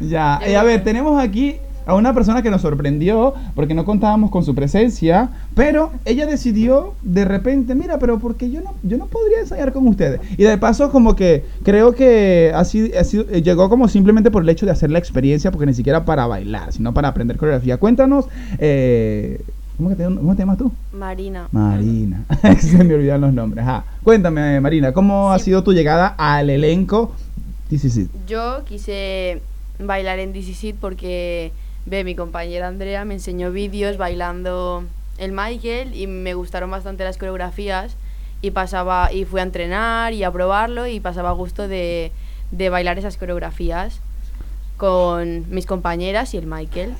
ya, 0.00 0.40
y 0.48 0.54
a 0.54 0.62
ver, 0.62 0.82
tenemos 0.82 1.22
aquí 1.22 1.60
a 1.88 1.94
una 1.94 2.12
persona 2.12 2.42
que 2.42 2.50
nos 2.50 2.60
sorprendió 2.60 3.32
porque 3.54 3.72
no 3.72 3.86
contábamos 3.86 4.30
con 4.30 4.44
su 4.44 4.54
presencia, 4.54 5.30
pero 5.54 5.90
ella 6.04 6.26
decidió 6.26 6.92
de 7.00 7.24
repente, 7.24 7.74
mira, 7.74 7.98
pero 7.98 8.18
porque 8.18 8.50
yo 8.50 8.60
no, 8.60 8.74
yo 8.82 8.98
no 8.98 9.06
podría 9.06 9.40
ensayar 9.40 9.72
con 9.72 9.88
ustedes. 9.88 10.20
Y 10.36 10.42
de 10.42 10.58
paso 10.58 10.90
como 10.90 11.16
que 11.16 11.46
creo 11.62 11.94
que 11.94 12.52
así, 12.54 12.92
así 12.92 13.24
eh, 13.30 13.40
llegó 13.40 13.70
como 13.70 13.88
simplemente 13.88 14.30
por 14.30 14.42
el 14.42 14.50
hecho 14.50 14.66
de 14.66 14.72
hacer 14.72 14.90
la 14.90 14.98
experiencia, 14.98 15.50
porque 15.50 15.64
ni 15.64 15.72
siquiera 15.72 16.04
para 16.04 16.26
bailar, 16.26 16.74
sino 16.74 16.92
para 16.92 17.08
aprender 17.08 17.38
coreografía. 17.38 17.78
Cuéntanos, 17.78 18.26
eh, 18.58 19.40
¿cómo, 19.78 19.88
que 19.88 19.94
te, 19.94 20.04
¿cómo 20.04 20.34
te 20.34 20.42
llamas 20.42 20.58
tú? 20.58 20.70
Marina. 20.92 21.48
Marina. 21.52 22.22
Se 22.60 22.84
me 22.84 22.96
olvidan 22.96 23.22
los 23.22 23.32
nombres. 23.32 23.64
Ajá. 23.64 23.86
Cuéntame, 24.02 24.60
Marina, 24.60 24.92
¿cómo 24.92 25.32
ha 25.32 25.38
sido 25.38 25.64
tu 25.64 25.72
llegada 25.72 26.08
al 26.18 26.50
elenco? 26.50 27.14
Sí, 27.70 27.78
sí, 27.78 27.88
sí. 27.88 28.10
Yo 28.26 28.62
quise 28.66 29.40
bailar 29.78 30.18
en 30.18 30.34
This 30.34 30.48
Is 30.50 30.64
It 30.64 30.76
porque 30.78 31.50
ve, 31.88 32.04
mi 32.04 32.14
compañera 32.14 32.68
Andrea 32.68 33.04
me 33.04 33.14
enseñó 33.14 33.50
vídeos 33.50 33.96
bailando 33.96 34.84
el 35.16 35.32
Michael 35.32 35.94
y 35.94 36.06
me 36.06 36.34
gustaron 36.34 36.70
bastante 36.70 37.02
las 37.04 37.16
coreografías 37.16 37.96
y 38.42 38.50
pasaba 38.50 39.10
y 39.12 39.24
fui 39.24 39.40
a 39.40 39.42
entrenar 39.42 40.12
y 40.12 40.22
a 40.22 40.30
probarlo 40.30 40.86
y 40.86 41.00
pasaba 41.00 41.32
gusto 41.32 41.66
de, 41.66 42.12
de 42.50 42.70
bailar 42.70 42.98
esas 42.98 43.16
coreografías 43.16 44.00
con 44.76 45.50
mis 45.50 45.66
compañeras 45.66 46.34
y 46.34 46.36
el 46.36 46.46
Michael. 46.46 46.94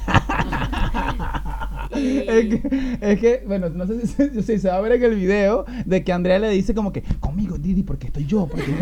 Es 1.91 2.49
que, 2.49 2.99
es 3.01 3.19
que, 3.21 3.43
bueno, 3.47 3.69
no 3.71 3.87
sé 3.87 4.07
si, 4.43 4.59
se- 4.59 4.69
va 4.69 4.77
a 4.77 4.81
ver 4.81 4.93
en 4.93 5.03
el 5.05 5.15
video 5.15 5.65
de 5.87 6.05
que 6.05 6.13
Andrea 6.13 6.39
le 6.39 6.51
dice 6.51 6.75
como 6.75 6.93
que, 6.93 7.03
conmigo, 7.21 7.57
Didi, 7.59 7.83
porque 7.83 8.09
estoy 8.09 8.27
yo. 8.27 8.47
porque-". 8.47 8.75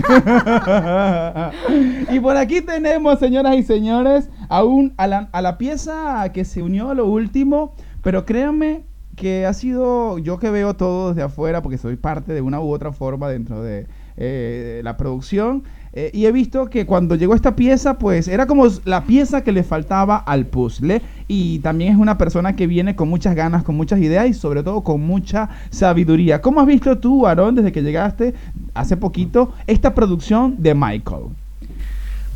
y 2.12 2.20
por 2.20 2.36
aquí 2.36 2.60
tenemos, 2.62 3.18
señoras 3.18 3.56
y 3.56 3.62
señores, 3.62 4.28
aún 4.48 4.92
a 4.96 5.06
la, 5.06 5.28
a 5.32 5.42
la 5.42 5.58
pieza 5.58 6.30
que 6.32 6.44
se 6.44 6.62
unió 6.62 6.90
a 6.90 6.94
lo 6.94 7.06
último, 7.06 7.74
pero 8.02 8.24
créanme 8.24 8.84
que 9.14 9.46
ha 9.46 9.54
sido, 9.54 10.18
yo 10.18 10.38
que 10.38 10.50
veo 10.50 10.74
todo 10.74 11.08
desde 11.10 11.22
afuera, 11.22 11.62
porque 11.62 11.78
soy 11.78 11.96
parte 11.96 12.32
de 12.34 12.42
una 12.42 12.60
u 12.60 12.70
otra 12.70 12.92
forma 12.92 13.28
dentro 13.28 13.62
de 13.62 13.86
eh, 14.18 14.80
la 14.84 14.96
producción, 14.98 15.64
eh, 15.98 16.10
y 16.12 16.26
he 16.26 16.32
visto 16.32 16.68
que 16.68 16.84
cuando 16.84 17.14
llegó 17.14 17.34
esta 17.34 17.56
pieza, 17.56 17.98
pues 17.98 18.28
era 18.28 18.46
como 18.46 18.66
la 18.84 19.04
pieza 19.04 19.42
que 19.42 19.50
le 19.50 19.62
faltaba 19.64 20.18
al 20.18 20.44
puzzle. 20.44 21.00
Y 21.26 21.58
también 21.60 21.94
es 21.94 21.98
una 21.98 22.18
persona 22.18 22.54
que 22.54 22.66
viene 22.66 22.94
con 22.94 23.08
muchas 23.08 23.34
ganas, 23.34 23.64
con 23.64 23.74
muchas 23.76 23.98
ideas 24.00 24.28
y 24.28 24.34
sobre 24.34 24.62
todo 24.62 24.82
con 24.82 25.00
mucha 25.00 25.48
sabiduría. 25.70 26.42
¿Cómo 26.42 26.60
has 26.60 26.66
visto 26.66 26.98
tú, 26.98 27.26
Aarón, 27.26 27.54
desde 27.54 27.72
que 27.72 27.82
llegaste 27.82 28.34
hace 28.74 28.96
poquito, 28.98 29.54
esta 29.66 29.94
producción 29.94 30.56
de 30.58 30.74
Michael? 30.74 31.24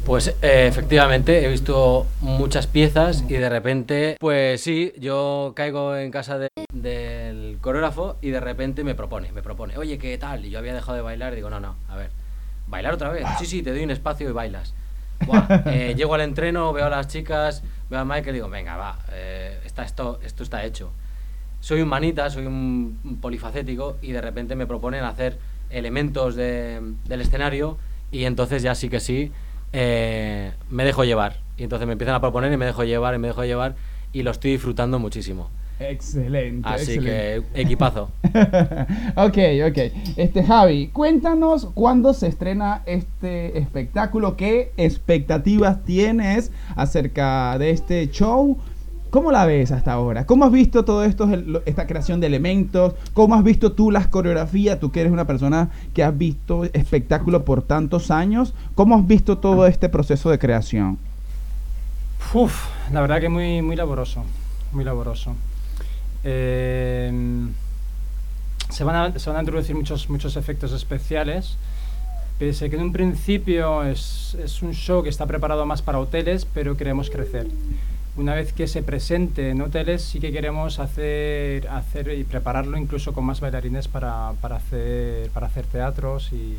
Pues 0.06 0.28
eh, 0.40 0.66
efectivamente 0.66 1.44
he 1.44 1.48
visto 1.48 2.06
muchas 2.22 2.66
piezas 2.66 3.22
y 3.28 3.34
de 3.34 3.48
repente, 3.50 4.16
pues 4.18 4.62
sí, 4.62 4.92
yo 4.98 5.52
caigo 5.54 5.94
en 5.94 6.10
casa 6.10 6.38
de- 6.38 6.48
del 6.72 7.58
coreógrafo 7.60 8.16
y 8.22 8.30
de 8.30 8.40
repente 8.40 8.82
me 8.82 8.94
propone, 8.94 9.30
me 9.32 9.42
propone, 9.42 9.76
oye, 9.76 9.98
¿qué 9.98 10.16
tal? 10.16 10.46
Y 10.46 10.50
yo 10.50 10.58
había 10.58 10.72
dejado 10.72 10.96
de 10.96 11.02
bailar 11.02 11.34
y 11.34 11.36
digo, 11.36 11.50
no, 11.50 11.60
no, 11.60 11.74
a 11.90 11.96
ver, 11.96 12.08
¿bailar 12.70 12.94
otra 12.94 13.10
vez? 13.10 13.26
Sí, 13.38 13.46
sí, 13.46 13.62
te 13.62 13.70
doy 13.72 13.84
un 13.84 13.90
espacio 13.90 14.28
y 14.30 14.32
bailas. 14.32 14.74
Buah, 15.26 15.46
eh, 15.66 15.94
llego 15.96 16.14
al 16.14 16.22
entreno, 16.22 16.72
veo 16.72 16.86
a 16.86 16.90
las 16.90 17.08
chicas, 17.08 17.62
veo 17.90 18.00
a 18.00 18.04
Michael 18.06 18.30
y 18.30 18.32
digo, 18.38 18.48
venga, 18.48 18.76
va, 18.76 18.98
eh, 19.12 19.60
está, 19.66 19.82
esto, 19.84 20.18
esto 20.24 20.42
está 20.42 20.64
hecho. 20.64 20.90
Soy 21.60 21.82
un 21.82 21.88
manita, 21.88 22.30
soy 22.30 22.46
un, 22.46 22.98
un 23.04 23.16
polifacético 23.20 23.98
y 24.00 24.12
de 24.12 24.20
repente 24.22 24.56
me 24.56 24.66
proponen 24.66 25.04
hacer 25.04 25.38
elementos 25.68 26.34
de- 26.34 26.80
del 27.04 27.20
escenario 27.20 27.76
y 28.10 28.24
entonces 28.24 28.62
ya 28.62 28.74
sí 28.74 28.88
que 28.88 28.98
sí 29.00 29.30
eh, 29.72 30.52
me 30.70 30.84
dejo 30.84 31.04
llevar. 31.04 31.36
Y 31.58 31.64
entonces 31.64 31.86
me 31.86 31.92
empiezan 31.92 32.14
a 32.14 32.20
proponer 32.20 32.50
y 32.52 32.56
me 32.56 32.64
dejo 32.64 32.84
llevar 32.84 33.14
y 33.14 33.18
me 33.18 33.28
dejo 33.28 33.44
llevar 33.44 33.74
y 34.12 34.22
lo 34.22 34.30
estoy 34.30 34.52
disfrutando 34.52 34.98
muchísimo. 34.98 35.50
Excelente. 35.80 36.68
Así 36.68 36.92
excelente. 36.92 37.46
que 37.54 37.62
equipazo. 37.62 38.10
ok, 39.16 39.38
ok. 39.68 39.78
Este, 40.16 40.44
Javi, 40.44 40.88
cuéntanos 40.88 41.68
cuándo 41.72 42.12
se 42.12 42.28
estrena 42.28 42.82
este 42.84 43.58
espectáculo, 43.58 44.36
qué 44.36 44.72
expectativas 44.76 45.82
tienes 45.84 46.52
acerca 46.76 47.58
de 47.58 47.70
este 47.70 48.10
show. 48.10 48.58
¿Cómo 49.08 49.32
la 49.32 49.44
ves 49.46 49.72
hasta 49.72 49.92
ahora? 49.92 50.26
¿Cómo 50.26 50.44
has 50.44 50.52
visto 50.52 50.84
todo 50.84 51.02
esto, 51.02 51.28
esta 51.64 51.86
creación 51.86 52.20
de 52.20 52.28
elementos? 52.28 52.94
¿Cómo 53.12 53.34
has 53.34 53.42
visto 53.42 53.72
tú 53.72 53.90
las 53.90 54.06
coreografías? 54.06 54.78
Tú 54.78 54.92
que 54.92 55.00
eres 55.00 55.12
una 55.12 55.26
persona 55.26 55.70
que 55.94 56.04
has 56.04 56.16
visto 56.16 56.64
espectáculo 56.64 57.44
por 57.44 57.62
tantos 57.62 58.10
años. 58.12 58.54
¿Cómo 58.76 58.94
has 58.94 59.06
visto 59.06 59.38
todo 59.38 59.66
este 59.66 59.88
proceso 59.88 60.30
de 60.30 60.38
creación? 60.38 60.98
Uf, 62.34 62.68
la 62.92 63.00
verdad 63.00 63.20
que 63.20 63.28
muy, 63.28 63.62
muy 63.62 63.74
laboroso, 63.74 64.22
muy 64.72 64.84
laboroso. 64.84 65.34
Eh, 66.24 67.10
se, 68.68 68.84
van 68.84 68.96
a, 68.96 69.18
se 69.18 69.30
van 69.30 69.38
a 69.38 69.40
introducir 69.40 69.74
muchos, 69.74 70.08
muchos 70.08 70.36
efectos 70.36 70.72
especiales, 70.72 71.56
pese 72.38 72.70
que 72.70 72.76
en 72.76 72.82
un 72.82 72.92
principio 72.92 73.84
es, 73.84 74.36
es 74.42 74.62
un 74.62 74.72
show 74.72 75.02
que 75.02 75.08
está 75.08 75.26
preparado 75.26 75.66
más 75.66 75.82
para 75.82 75.98
hoteles, 75.98 76.46
pero 76.46 76.76
queremos 76.76 77.10
crecer. 77.10 77.48
Una 78.16 78.34
vez 78.34 78.52
que 78.52 78.66
se 78.66 78.82
presente 78.82 79.50
en 79.50 79.60
hoteles, 79.62 80.02
sí 80.02 80.20
que 80.20 80.32
queremos 80.32 80.78
hacer, 80.78 81.68
hacer 81.68 82.12
y 82.18 82.24
prepararlo 82.24 82.76
incluso 82.76 83.12
con 83.12 83.24
más 83.24 83.40
bailarines 83.40 83.88
para, 83.88 84.32
para, 84.40 84.56
hacer, 84.56 85.30
para 85.30 85.46
hacer 85.46 85.64
teatros 85.66 86.32
y, 86.32 86.56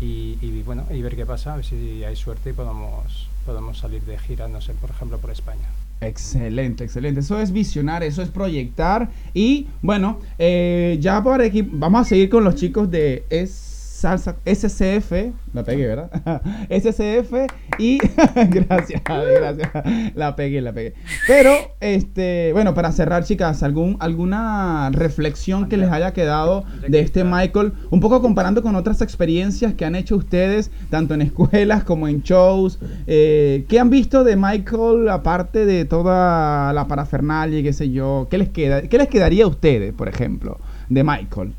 y, 0.00 0.62
bueno, 0.62 0.86
y 0.90 1.02
ver 1.02 1.16
qué 1.16 1.26
pasa, 1.26 1.52
a 1.52 1.56
ver 1.56 1.64
si 1.64 2.04
hay 2.04 2.16
suerte 2.16 2.50
y 2.50 2.52
podemos, 2.52 3.28
podemos 3.44 3.78
salir 3.78 4.02
de 4.02 4.18
gira, 4.18 4.48
no 4.48 4.60
sé, 4.60 4.72
por 4.74 4.90
ejemplo, 4.90 5.18
por 5.18 5.30
España. 5.30 5.68
Excelente, 6.00 6.84
excelente. 6.84 7.20
Eso 7.20 7.38
es 7.40 7.52
visionar, 7.52 8.02
eso 8.02 8.22
es 8.22 8.30
proyectar. 8.30 9.10
Y 9.34 9.68
bueno, 9.82 10.18
eh, 10.38 10.96
ya 11.00 11.22
por 11.22 11.42
aquí 11.42 11.62
vamos 11.62 12.02
a 12.02 12.04
seguir 12.04 12.30
con 12.30 12.42
los 12.42 12.54
chicos 12.54 12.90
de 12.90 13.24
es 13.28 13.69
salsa 14.00 14.36
SCF. 14.46 15.12
La 15.52 15.62
pegué, 15.62 15.86
¿verdad? 15.86 16.10
SCF 16.70 17.52
y 17.78 17.98
gracias, 18.48 19.02
gracias. 19.04 19.70
La 20.14 20.34
pegué, 20.36 20.62
la 20.62 20.72
pegué. 20.72 20.94
Pero, 21.26 21.52
este, 21.80 22.50
bueno, 22.54 22.72
para 22.72 22.92
cerrar, 22.92 23.24
chicas, 23.24 23.62
algún, 23.62 23.98
alguna 24.00 24.90
reflexión 24.90 25.68
que 25.68 25.76
les 25.76 25.90
haya 25.90 26.12
quedado 26.12 26.64
de 26.88 27.00
este 27.00 27.24
Michael, 27.24 27.72
un 27.90 28.00
poco 28.00 28.22
comparando 28.22 28.62
con 28.62 28.74
otras 28.74 29.02
experiencias 29.02 29.74
que 29.74 29.84
han 29.84 29.94
hecho 29.94 30.16
ustedes, 30.16 30.70
tanto 30.88 31.12
en 31.12 31.20
escuelas 31.20 31.84
como 31.84 32.08
en 32.08 32.22
shows. 32.22 32.78
Eh, 33.06 33.66
¿Qué 33.68 33.78
han 33.78 33.90
visto 33.90 34.24
de 34.24 34.36
Michael, 34.36 35.10
aparte 35.10 35.66
de 35.66 35.84
toda 35.84 36.72
la 36.72 36.88
parafernalia 36.88 37.58
y 37.58 37.62
qué 37.62 37.74
sé 37.74 37.90
yo? 37.90 38.28
¿Qué 38.30 38.38
les, 38.38 38.48
queda, 38.48 38.80
¿Qué 38.82 38.96
les 38.96 39.08
quedaría 39.08 39.44
a 39.44 39.48
ustedes, 39.48 39.92
por 39.92 40.08
ejemplo, 40.08 40.58
de 40.88 41.04
Michael? 41.04 41.52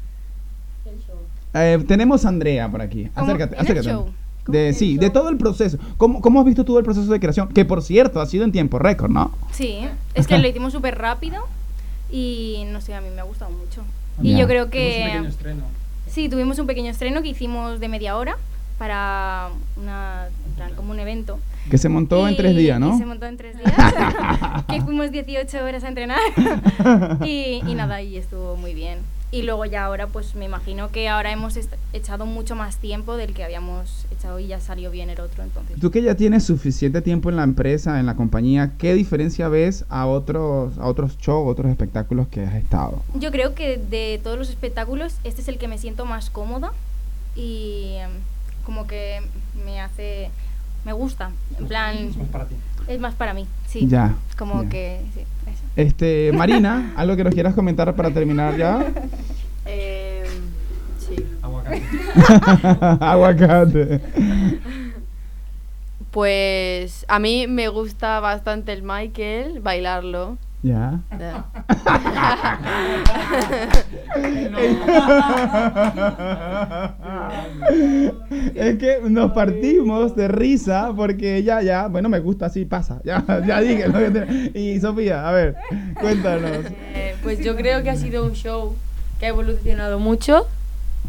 Eh, 1.53 1.83
tenemos 1.87 2.25
a 2.25 2.29
Andrea 2.29 2.69
por 2.69 2.81
aquí. 2.81 3.09
Acércate, 3.15 3.55
¿En 3.55 3.59
el 3.59 3.65
acércate. 3.65 3.89
show? 3.89 4.09
De, 4.47 4.73
sí, 4.73 4.97
de 4.97 5.09
todo 5.09 5.29
el 5.29 5.37
proceso. 5.37 5.77
¿Cómo, 5.97 6.19
¿Cómo 6.21 6.39
has 6.39 6.45
visto 6.45 6.65
tú 6.65 6.77
el 6.79 6.83
proceso 6.83 7.11
de 7.11 7.19
creación? 7.19 7.49
Que 7.49 7.63
por 7.65 7.81
cierto, 7.83 8.19
ha 8.21 8.25
sido 8.25 8.43
en 8.43 8.51
tiempo 8.51 8.79
récord, 8.79 9.11
¿no? 9.11 9.31
Sí, 9.51 9.79
es 10.15 10.27
que 10.27 10.37
lo 10.37 10.47
hicimos 10.47 10.73
súper 10.73 10.97
rápido 10.97 11.43
y 12.11 12.63
no 12.71 12.81
sé, 12.81 12.95
a 12.95 13.01
mí 13.01 13.07
me 13.13 13.21
ha 13.21 13.23
gustado 13.25 13.51
mucho. 13.51 13.83
Y 14.21 14.37
yo 14.37 14.47
creo 14.47 14.65
Tuvimos 14.65 14.65
un 14.65 14.71
que... 14.71 15.03
pequeño 15.05 15.29
estreno. 15.29 15.63
Sí, 16.07 16.27
tuvimos 16.29 16.59
un 16.59 16.67
pequeño 16.67 16.91
estreno 16.91 17.21
que 17.21 17.29
hicimos 17.29 17.79
de 17.79 17.87
media 17.87 18.17
hora 18.17 18.35
para 18.77 19.49
una, 19.77 20.25
en 20.47 20.53
plan, 20.55 20.71
como 20.75 20.91
un 20.91 20.99
evento. 20.99 21.39
Que 21.69 21.77
se 21.77 21.87
montó 21.87 22.27
en 22.27 22.33
Y- 22.33 22.37
tres 22.37 22.55
días, 22.55 22.79
¿no? 22.79 22.95
y 22.95 22.97
se 22.97 23.05
montó 23.05 23.27
en 23.27 23.37
tres 23.37 23.55
días. 23.57 23.71
que 24.67 24.81
fuimos 24.81 25.11
18 25.11 25.63
horas 25.63 25.83
a 25.83 25.87
entrenar. 25.87 26.19
y, 27.23 27.61
y 27.65 27.75
nada, 27.75 28.01
y 28.01 28.17
estuvo 28.17 28.57
muy 28.57 28.73
bien. 28.73 28.97
Y 29.33 29.43
luego 29.43 29.63
ya 29.65 29.85
ahora, 29.85 30.07
pues 30.07 30.35
me 30.35 30.43
imagino 30.43 30.89
que 30.91 31.07
ahora 31.07 31.31
hemos 31.31 31.57
echado 31.93 32.25
mucho 32.25 32.53
más 32.55 32.75
tiempo 32.77 33.15
del 33.15 33.33
que 33.33 33.45
habíamos 33.45 34.05
echado 34.11 34.39
y 34.39 34.47
ya 34.47 34.59
salió 34.59 34.91
bien 34.91 35.09
el 35.09 35.21
otro, 35.21 35.41
entonces. 35.43 35.79
Tú 35.79 35.89
que 35.89 36.01
ya 36.01 36.15
tienes 36.15 36.43
suficiente 36.43 37.01
tiempo 37.01 37.29
en 37.29 37.37
la 37.37 37.43
empresa, 37.43 37.97
en 38.01 38.05
la 38.05 38.15
compañía, 38.17 38.73
¿qué 38.77 38.93
diferencia 38.93 39.47
ves 39.47 39.85
a 39.87 40.05
otros, 40.05 40.77
a 40.77 40.85
otros 40.85 41.17
shows, 41.17 41.49
otros 41.49 41.71
espectáculos 41.71 42.27
que 42.27 42.41
has 42.45 42.55
estado? 42.55 43.01
Yo 43.15 43.31
creo 43.31 43.55
que 43.55 43.77
de 43.77 44.19
todos 44.21 44.37
los 44.37 44.49
espectáculos, 44.49 45.15
este 45.23 45.41
es 45.41 45.47
el 45.47 45.57
que 45.57 45.69
me 45.69 45.77
siento 45.77 46.05
más 46.05 46.29
cómoda 46.29 46.73
y 47.33 47.93
em, 47.99 48.11
como 48.65 48.85
que 48.85 49.21
me 49.63 49.79
hace, 49.79 50.29
me 50.83 50.91
gusta, 50.91 51.31
en 51.57 51.67
plan, 51.67 51.95
Es 51.97 52.17
más 52.17 52.27
para 52.27 52.45
ti. 52.47 52.55
es 52.87 52.99
más 52.99 53.13
para 53.15 53.33
mí, 53.33 53.47
sí. 53.69 53.87
Ya, 53.87 54.13
Como 54.37 54.63
ya. 54.63 54.69
que, 54.69 55.01
sí. 55.15 55.21
Este, 55.75 56.31
Marina, 56.33 56.91
¿algo 56.95 57.15
que 57.15 57.23
nos 57.23 57.33
quieras 57.33 57.55
comentar 57.55 57.95
para 57.95 58.11
terminar 58.11 58.57
ya? 58.57 58.85
Eh, 59.65 60.25
sí. 60.97 61.15
Aguacate. 61.41 61.81
Aguacate. 62.99 64.01
Pues 66.11 67.05
a 67.07 67.19
mí 67.19 67.47
me 67.47 67.69
gusta 67.69 68.19
bastante 68.19 68.73
el 68.73 68.83
Michael, 68.83 69.61
bailarlo. 69.61 70.37
Ya. 70.63 71.01
Es 78.55 78.77
que 78.77 78.99
nos 79.09 79.31
partimos 79.31 80.15
de 80.15 80.27
risa 80.27 80.91
porque 80.95 81.43
ya, 81.43 81.61
ya, 81.61 81.87
bueno, 81.87 82.09
me 82.09 82.19
gusta 82.19 82.47
así, 82.47 82.65
pasa. 82.65 82.99
Ya, 83.03 83.23
ya 83.45 83.61
dije. 83.61 83.87
lo 83.87 83.99
que 83.99 84.11
te- 84.11 84.59
Y 84.59 84.79
Sofía, 84.79 85.27
a 85.27 85.31
ver, 85.31 85.55
cuéntanos. 85.99 86.65
Eh, 86.93 87.15
pues 87.23 87.43
yo 87.43 87.55
creo 87.55 87.83
que 87.83 87.89
ha 87.89 87.95
sido 87.95 88.23
un 88.25 88.33
show 88.33 88.75
que 89.19 89.25
ha 89.25 89.29
evolucionado 89.29 89.99
mucho 89.99 90.47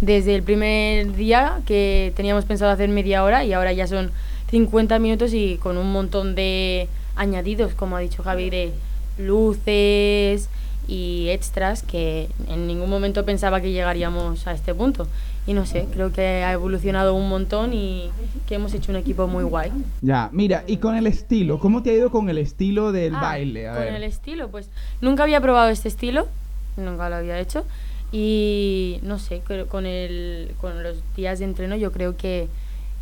desde 0.01 0.35
el 0.35 0.43
primer 0.43 1.15
día 1.15 1.61
que 1.67 2.13
teníamos 2.17 2.45
pensado 2.45 2.71
hacer 2.71 2.89
media 2.89 3.25
hora 3.25 3.45
y 3.45 3.53
ahora 3.53 3.73
ya 3.73 3.87
son 3.87 4.11
50 4.51 4.99
minutos 4.99 5.33
y 5.35 5.57
con 5.63 5.77
un 5.79 5.93
montón 5.93 6.35
de 6.35 6.89
añadidos, 7.17 7.75
como 7.75 7.97
ha 7.97 8.01
dicho 8.01 8.23
Javi, 8.23 8.51
de 8.51 8.73
luces 9.19 10.49
y 10.89 11.29
extras 11.29 11.83
que 11.83 12.29
en 12.49 12.67
ningún 12.67 12.91
momento 12.91 13.25
pensaba 13.25 13.61
que 13.61 13.73
llegaríamos 13.73 14.47
a 14.47 14.53
este 14.53 14.75
punto. 14.75 15.07
Y 15.47 15.55
no 15.55 15.67
sé, 15.67 15.87
creo 15.93 16.13
que 16.13 16.45
ha 16.45 16.53
evolucionado 16.53 17.15
un 17.15 17.29
montón 17.29 17.73
y 17.75 18.11
que 18.47 18.55
hemos 18.57 18.75
hecho 18.75 18.93
un 18.93 18.97
equipo 18.99 19.27
muy 19.27 19.43
guay. 19.43 19.73
Ya, 20.01 20.29
mira, 20.33 20.63
y 20.69 20.77
con 20.77 20.95
el 20.95 21.07
estilo, 21.09 21.59
¿cómo 21.59 21.83
te 21.83 21.91
ha 21.91 21.95
ido 21.95 22.11
con 22.11 22.29
el 22.31 22.39
estilo 22.39 22.93
del 22.93 23.15
Ah, 23.17 23.21
baile? 23.21 23.69
A 23.69 23.75
con 23.75 23.83
ver. 23.85 23.95
el 23.95 24.05
estilo, 24.05 24.49
pues 24.49 24.69
nunca 25.01 25.25
había 25.25 25.41
probado 25.41 25.69
este 25.71 25.89
estilo, 25.89 26.29
nunca 26.77 27.09
lo 27.09 27.17
había 27.17 27.41
hecho. 27.41 27.65
Y 28.13 28.99
no 29.03 29.19
sé, 29.19 29.41
con, 29.69 29.87
el, 29.87 30.55
con 30.61 30.83
los 30.83 30.99
días 31.17 31.39
de 31.41 31.47
entreno 31.47 31.75
yo 31.77 31.91
creo 31.91 32.17
que 32.17 32.47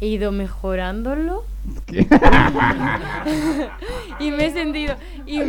he 0.01 0.07
ido 0.07 0.33
mejorándolo. 0.33 1.45
y 4.21 4.31
me 4.31 4.47
he 4.47 4.53
sentido. 4.53 4.95
Y 5.27 5.41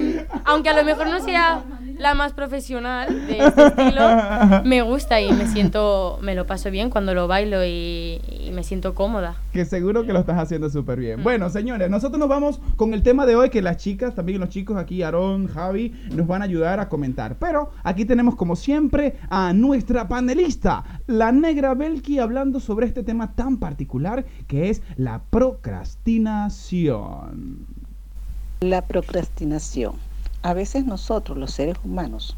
aunque 0.45 0.69
a 0.69 0.75
lo 0.75 0.83
mejor 0.83 1.07
no 1.07 1.19
sea 1.21 1.63
la 1.97 2.15
más 2.15 2.33
profesional 2.33 3.27
de 3.27 3.45
este 3.45 3.67
estilo, 3.67 4.63
me 4.65 4.81
gusta 4.81 5.21
y 5.21 5.31
me 5.33 5.47
siento, 5.47 6.17
me 6.21 6.35
lo 6.35 6.47
paso 6.47 6.71
bien 6.71 6.89
cuando 6.89 7.13
lo 7.13 7.27
bailo 7.27 7.63
y, 7.63 8.21
y 8.27 8.51
me 8.51 8.63
siento 8.63 8.95
cómoda. 8.95 9.35
Que 9.53 9.65
seguro 9.65 10.05
que 10.05 10.13
lo 10.13 10.19
estás 10.19 10.39
haciendo 10.39 10.69
súper 10.69 10.99
bien. 10.99 11.23
Bueno, 11.23 11.49
señores, 11.49 11.89
nosotros 11.89 12.19
nos 12.19 12.29
vamos 12.29 12.59
con 12.75 12.93
el 12.93 13.03
tema 13.03 13.25
de 13.25 13.35
hoy 13.35 13.49
que 13.49 13.61
las 13.61 13.77
chicas, 13.77 14.15
también 14.15 14.39
los 14.39 14.49
chicos 14.49 14.77
aquí, 14.77 15.03
Aarón, 15.03 15.47
Javi, 15.47 15.93
nos 16.13 16.27
van 16.27 16.41
a 16.41 16.45
ayudar 16.45 16.79
a 16.79 16.89
comentar. 16.89 17.37
Pero 17.37 17.71
aquí 17.83 18.05
tenemos 18.05 18.35
como 18.35 18.55
siempre 18.55 19.17
a 19.29 19.53
nuestra 19.53 20.07
panelista, 20.07 20.83
la 21.07 21.31
negra 21.31 21.73
Belki, 21.73 22.19
hablando 22.19 22.59
sobre 22.59 22.87
este 22.87 23.03
tema 23.03 23.35
tan 23.35 23.57
particular 23.57 24.25
que 24.51 24.69
es 24.69 24.83
la 24.97 25.23
procrastinación. 25.29 27.65
La 28.59 28.85
procrastinación. 28.85 29.95
A 30.41 30.53
veces 30.53 30.85
nosotros, 30.85 31.37
los 31.37 31.51
seres 31.51 31.77
humanos, 31.85 32.35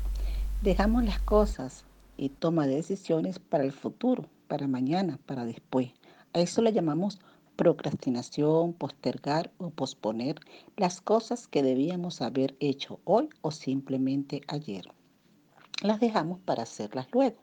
dejamos 0.61 1.03
las 1.05 1.17
cosas 1.17 1.85
y 2.15 2.29
toma 2.29 2.67
de 2.67 2.75
decisiones 2.75 3.39
para 3.39 3.63
el 3.63 3.71
futuro, 3.71 4.27
para 4.47 4.67
mañana, 4.67 5.17
para 5.25 5.43
después. 5.43 5.89
A 6.33 6.39
eso 6.39 6.61
le 6.61 6.71
llamamos 6.71 7.19
procrastinación, 7.55 8.73
postergar 8.73 9.51
o 9.57 9.71
posponer 9.71 10.35
las 10.77 11.01
cosas 11.01 11.47
que 11.47 11.63
debíamos 11.63 12.21
haber 12.21 12.55
hecho 12.59 12.99
hoy 13.05 13.27
o 13.41 13.49
simplemente 13.49 14.41
ayer. 14.49 14.85
Las 15.81 15.99
dejamos 15.99 16.39
para 16.41 16.61
hacerlas 16.61 17.07
luego. 17.11 17.37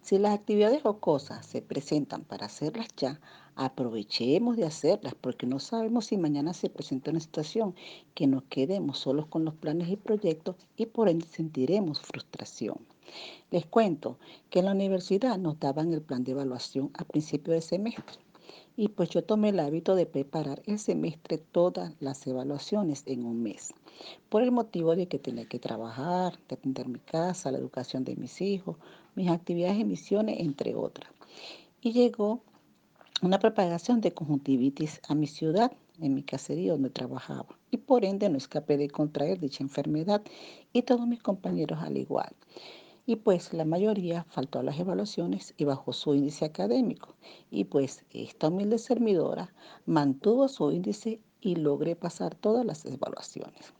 Si 0.00 0.18
las 0.18 0.34
actividades 0.34 0.80
o 0.84 0.98
cosas 0.98 1.44
se 1.44 1.60
presentan 1.60 2.22
para 2.22 2.46
hacerlas 2.46 2.88
ya, 2.96 3.20
aprovechemos 3.58 4.56
de 4.56 4.64
hacerlas 4.64 5.14
porque 5.20 5.46
no 5.46 5.58
sabemos 5.58 6.06
si 6.06 6.16
mañana 6.16 6.54
se 6.54 6.70
presenta 6.70 7.10
una 7.10 7.18
situación 7.18 7.74
que 8.14 8.28
nos 8.28 8.44
quedemos 8.44 9.00
solos 9.00 9.26
con 9.26 9.44
los 9.44 9.54
planes 9.54 9.88
y 9.88 9.96
proyectos 9.96 10.54
y 10.76 10.86
por 10.86 11.08
ende 11.08 11.26
sentiremos 11.26 12.00
frustración. 12.00 12.78
Les 13.50 13.66
cuento 13.66 14.16
que 14.48 14.60
en 14.60 14.66
la 14.66 14.72
universidad 14.72 15.38
nos 15.38 15.58
daban 15.58 15.92
el 15.92 16.02
plan 16.02 16.22
de 16.22 16.32
evaluación 16.32 16.90
a 16.94 17.04
principio 17.04 17.52
de 17.52 17.60
semestre 17.60 18.20
y 18.76 18.86
pues 18.88 19.10
yo 19.10 19.24
tomé 19.24 19.48
el 19.48 19.58
hábito 19.58 19.96
de 19.96 20.06
preparar 20.06 20.62
el 20.66 20.78
semestre 20.78 21.38
todas 21.38 21.94
las 21.98 22.24
evaluaciones 22.28 23.02
en 23.06 23.24
un 23.24 23.42
mes 23.42 23.74
por 24.28 24.44
el 24.44 24.52
motivo 24.52 24.94
de 24.94 25.08
que 25.08 25.18
tenía 25.18 25.48
que 25.48 25.58
trabajar, 25.58 26.38
de 26.48 26.54
atender 26.54 26.86
mi 26.86 27.00
casa, 27.00 27.50
la 27.50 27.58
educación 27.58 28.04
de 28.04 28.14
mis 28.14 28.40
hijos, 28.40 28.76
mis 29.16 29.28
actividades 29.30 29.80
y 29.80 29.84
misiones, 29.84 30.38
entre 30.38 30.76
otras. 30.76 31.10
Y 31.80 31.90
llegó 31.90 32.40
una 33.22 33.38
propagación 33.38 34.00
de 34.00 34.12
conjuntivitis 34.12 35.00
a 35.08 35.14
mi 35.14 35.26
ciudad, 35.26 35.72
en 36.00 36.14
mi 36.14 36.22
caserío 36.22 36.74
donde 36.74 36.90
trabajaba, 36.90 37.58
y 37.70 37.78
por 37.78 38.04
ende 38.04 38.28
no 38.28 38.36
escapé 38.36 38.76
de 38.76 38.88
contraer 38.88 39.40
dicha 39.40 39.64
enfermedad 39.64 40.22
y 40.72 40.82
todos 40.82 41.06
mis 41.06 41.22
compañeros 41.22 41.80
al 41.82 41.96
igual. 41.96 42.34
Y 43.06 43.16
pues 43.16 43.54
la 43.54 43.64
mayoría 43.64 44.24
faltó 44.28 44.58
a 44.58 44.62
las 44.62 44.78
evaluaciones 44.78 45.54
y 45.56 45.64
bajó 45.64 45.92
su 45.94 46.14
índice 46.14 46.44
académico. 46.44 47.16
Y 47.50 47.64
pues 47.64 48.04
esta 48.10 48.48
humilde 48.48 48.78
servidora 48.78 49.54
mantuvo 49.86 50.46
su 50.46 50.70
índice 50.70 51.18
y 51.40 51.56
logré 51.56 51.96
pasar 51.96 52.34
todas 52.34 52.66
las 52.66 52.84
evaluaciones. 52.84 53.72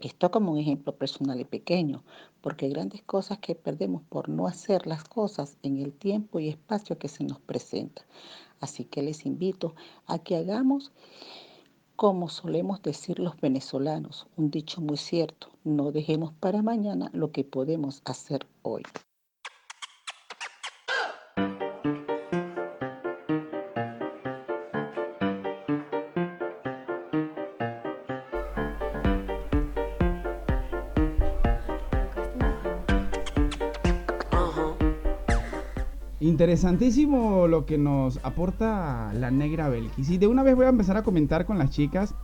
Esto 0.00 0.30
como 0.30 0.52
un 0.52 0.58
ejemplo 0.58 0.96
personal 0.96 1.40
y 1.40 1.44
pequeño, 1.44 2.04
porque 2.40 2.66
hay 2.66 2.72
grandes 2.72 3.02
cosas 3.02 3.38
que 3.38 3.54
perdemos 3.54 4.02
por 4.02 4.28
no 4.28 4.46
hacer 4.46 4.86
las 4.86 5.04
cosas 5.04 5.56
en 5.62 5.78
el 5.78 5.92
tiempo 5.92 6.40
y 6.40 6.48
espacio 6.48 6.98
que 6.98 7.08
se 7.08 7.24
nos 7.24 7.40
presenta. 7.40 8.02
Así 8.60 8.84
que 8.84 9.02
les 9.02 9.24
invito 9.26 9.74
a 10.06 10.18
que 10.18 10.36
hagamos 10.36 10.92
como 11.96 12.28
solemos 12.28 12.82
decir 12.82 13.20
los 13.20 13.40
venezolanos, 13.40 14.26
un 14.36 14.50
dicho 14.50 14.80
muy 14.80 14.96
cierto, 14.96 15.50
no 15.62 15.92
dejemos 15.92 16.32
para 16.32 16.60
mañana 16.60 17.08
lo 17.12 17.30
que 17.30 17.44
podemos 17.44 18.02
hacer 18.04 18.48
hoy. 18.62 18.82
Interesantísimo 36.24 37.46
lo 37.48 37.66
que 37.66 37.76
nos 37.76 38.18
aporta 38.22 39.12
la 39.12 39.30
negra 39.30 39.68
Belkis. 39.68 40.08
Y 40.08 40.16
de 40.16 40.26
una 40.26 40.42
vez 40.42 40.56
voy 40.56 40.64
a 40.64 40.70
empezar 40.70 40.96
a 40.96 41.02
comentar 41.02 41.44
con 41.44 41.58
las 41.58 41.68
chicas 41.68 42.14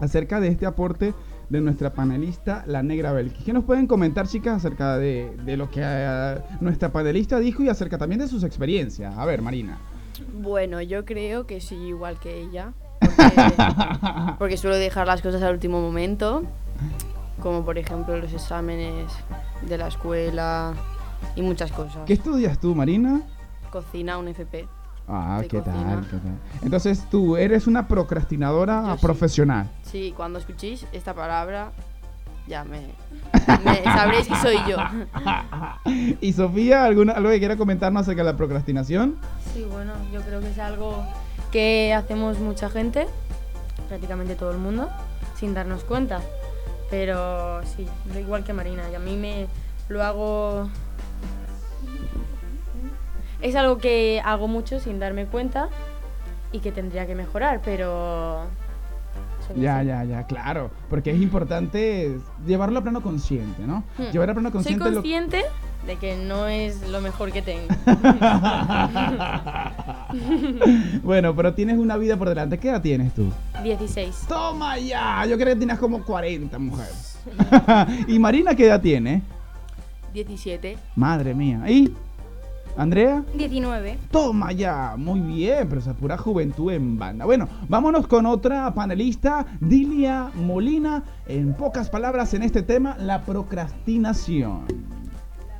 acerca 0.00 0.40
de 0.40 0.48
este 0.48 0.66
aporte 0.66 1.14
de 1.48 1.60
nuestra 1.60 1.92
panelista, 1.92 2.64
la 2.66 2.82
negra 2.82 3.12
Belkis. 3.12 3.44
¿Qué 3.44 3.52
nos 3.52 3.62
pueden 3.62 3.86
comentar, 3.86 4.26
chicas, 4.26 4.56
acerca 4.56 4.98
de, 4.98 5.30
lo 5.56 5.70
que 5.70 5.80
eh, 5.84 6.38
nuestra 6.60 6.90
panelista 6.90 7.38
dijo 7.38 7.62
y 7.62 7.68
acerca 7.68 7.96
también 7.96 8.18
de 8.18 8.26
sus 8.26 8.42
experiencias? 8.42 9.16
A 9.16 9.24
ver, 9.24 9.40
Marina. 9.40 9.78
Bueno, 10.42 10.82
yo 10.82 11.04
creo 11.04 11.46
que 11.46 11.60
sí, 11.60 11.76
igual 11.76 12.18
que 12.18 12.40
ella. 12.40 12.72
Porque, 12.98 13.52
porque 14.40 14.56
suelo 14.56 14.74
dejar 14.74 15.06
las 15.06 15.22
cosas 15.22 15.42
al 15.42 15.54
último 15.54 15.80
momento. 15.80 16.42
Como 17.40 17.64
por 17.64 17.78
ejemplo 17.78 18.18
los 18.18 18.32
exámenes 18.32 19.12
de 19.68 19.78
la 19.78 19.86
escuela 19.86 20.74
y 21.36 21.42
muchas 21.42 21.72
cosas. 21.72 22.02
¿Qué 22.06 22.14
estudias 22.14 22.58
tú, 22.58 22.74
Marina? 22.74 23.22
Cocina, 23.70 24.18
un 24.18 24.28
FP. 24.28 24.66
Ah, 25.08 25.40
¿qué 25.48 25.60
tal, 25.62 26.06
qué 26.10 26.16
tal? 26.18 26.38
Entonces 26.62 27.08
tú 27.10 27.36
eres 27.36 27.66
una 27.66 27.88
procrastinadora 27.88 28.84
Yo 28.94 29.00
profesional. 29.00 29.70
Sí, 29.82 30.12
cuando 30.14 30.38
escuchéis 30.38 30.86
esta 30.92 31.14
palabra, 31.14 31.72
ya 32.46 32.64
me, 32.64 32.80
me 33.64 33.82
sabréis 33.84 34.28
que 34.28 34.36
soy 34.36 34.56
yo. 34.68 34.76
¿Y 36.20 36.32
Sofía, 36.34 36.84
alguna, 36.84 37.14
algo 37.14 37.30
que 37.30 37.38
quiera 37.38 37.56
comentarnos 37.56 38.02
acerca 38.02 38.22
de 38.22 38.32
la 38.32 38.36
procrastinación? 38.36 39.16
Sí, 39.54 39.66
bueno, 39.70 39.92
yo 40.12 40.20
creo 40.22 40.40
que 40.40 40.50
es 40.50 40.58
algo 40.58 41.04
que 41.50 41.94
hacemos 41.94 42.38
mucha 42.38 42.68
gente, 42.68 43.06
prácticamente 43.88 44.34
todo 44.34 44.50
el 44.50 44.58
mundo, 44.58 44.90
sin 45.36 45.54
darnos 45.54 45.84
cuenta. 45.84 46.20
Pero 46.90 47.62
sí, 47.64 47.86
igual 48.18 48.44
que 48.44 48.52
Marina, 48.52 48.82
y 48.90 48.94
a 48.94 48.98
mí 48.98 49.16
me 49.16 49.46
lo 49.88 50.02
hago... 50.02 50.68
Es 53.40 53.54
algo 53.56 53.78
que 53.78 54.20
hago 54.24 54.48
mucho 54.48 54.80
sin 54.80 54.98
darme 54.98 55.26
cuenta 55.26 55.68
y 56.52 56.58
que 56.60 56.72
tendría 56.72 57.06
que 57.06 57.14
mejorar, 57.14 57.60
pero... 57.64 58.44
soy 59.46 59.60
Ya, 59.60 59.78
así. 59.78 59.86
ya, 59.88 60.04
ya, 60.04 60.26
claro. 60.26 60.70
Porque 60.90 61.10
es 61.12 61.20
importante 61.20 62.18
llevarlo 62.46 62.80
a 62.80 62.82
plano 62.82 63.00
consciente, 63.02 63.62
¿no? 63.64 63.84
Hmm. 63.98 64.10
Llevar 64.12 64.30
a 64.30 64.34
plano 64.34 64.48
Soy 64.48 64.52
consciente 64.54 64.84
lo- 64.86 64.92
consciente 64.94 65.44
de 65.86 65.96
que 65.96 66.16
no 66.16 66.48
es 66.48 66.88
lo 66.88 67.00
mejor 67.00 67.30
que 67.32 67.42
tengo. 67.42 67.68
bueno, 71.02 71.34
pero 71.34 71.54
tienes 71.54 71.78
una 71.78 71.96
vida 71.96 72.16
por 72.16 72.28
delante. 72.28 72.58
¿Qué 72.58 72.68
edad 72.70 72.82
tienes 72.82 73.14
tú? 73.14 73.30
16. 73.62 74.24
Toma 74.28 74.78
ya. 74.78 75.24
Yo 75.26 75.36
creo 75.36 75.48
que 75.54 75.56
tienes 75.56 75.78
como 75.78 76.04
40, 76.04 76.58
mujer. 76.58 76.88
¿Y 78.08 78.18
Marina 78.18 78.54
qué 78.54 78.66
edad 78.66 78.80
tiene? 78.80 79.22
17. 80.12 80.78
Madre 80.96 81.34
mía. 81.34 81.62
¿Y? 81.70 81.94
Andrea. 82.76 83.24
19. 83.34 83.98
Toma 84.10 84.52
ya, 84.52 84.94
muy 84.96 85.20
bien, 85.20 85.68
pero 85.68 85.80
esa 85.80 85.94
pura 85.94 86.16
juventud 86.16 86.72
en 86.72 86.98
banda. 86.98 87.24
Bueno, 87.24 87.48
vámonos 87.68 88.06
con 88.06 88.26
otra 88.26 88.72
panelista, 88.74 89.46
Dilia 89.60 90.30
Molina, 90.34 91.04
en 91.26 91.54
pocas 91.54 91.90
palabras 91.90 92.34
en 92.34 92.42
este 92.42 92.62
tema, 92.62 92.96
la 92.98 93.22
procrastinación. 93.22 94.64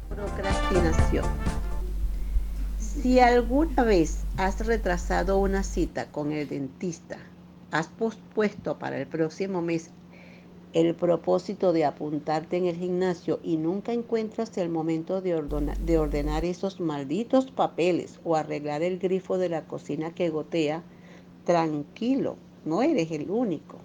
Procrastinación. 0.09 1.25
Si 2.79 3.21
alguna 3.21 3.85
vez 3.85 4.25
has 4.37 4.67
retrasado 4.67 5.39
una 5.39 5.63
cita 5.63 6.07
con 6.07 6.33
el 6.33 6.49
dentista, 6.49 7.19
has 7.71 7.89
pospuesto 7.89 8.79
para 8.79 8.99
el 8.99 9.07
próximo 9.07 9.63
mes 9.63 9.91
el 10.73 10.95
propósito 10.95 11.73
de 11.73 11.85
apuntarte 11.85 12.57
en 12.57 12.67
el 12.67 12.77
gimnasio 12.77 13.41
y 13.43 13.57
nunca 13.57 13.93
encuentras 13.93 14.57
el 14.59 14.69
momento 14.69 15.21
de, 15.23 15.35
ordena- 15.35 15.77
de 15.79 15.99
ordenar 15.99 16.45
esos 16.45 16.81
malditos 16.81 17.51
papeles 17.51 18.21
o 18.25 18.37
arreglar 18.37 18.83
el 18.83 18.99
grifo 18.99 19.39
de 19.39 19.49
la 19.49 19.67
cocina 19.67 20.15
que 20.15 20.29
gotea, 20.29 20.83
tranquilo, 21.45 22.37
no 22.65 22.83
eres 22.83 23.11
el 23.11 23.31
único. 23.31 23.79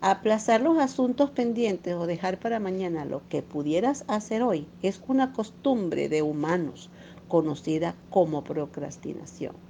Aplazar 0.00 0.60
los 0.60 0.78
asuntos 0.78 1.30
pendientes 1.30 1.94
o 1.94 2.06
dejar 2.06 2.38
para 2.40 2.60
mañana 2.60 3.04
lo 3.04 3.22
que 3.28 3.42
pudieras 3.42 4.04
hacer 4.08 4.42
hoy 4.42 4.66
es 4.82 5.00
una 5.08 5.32
costumbre 5.32 6.08
de 6.08 6.22
humanos 6.22 6.90
conocida 7.28 7.96
como 8.10 8.44
procrastinación. 8.44 9.67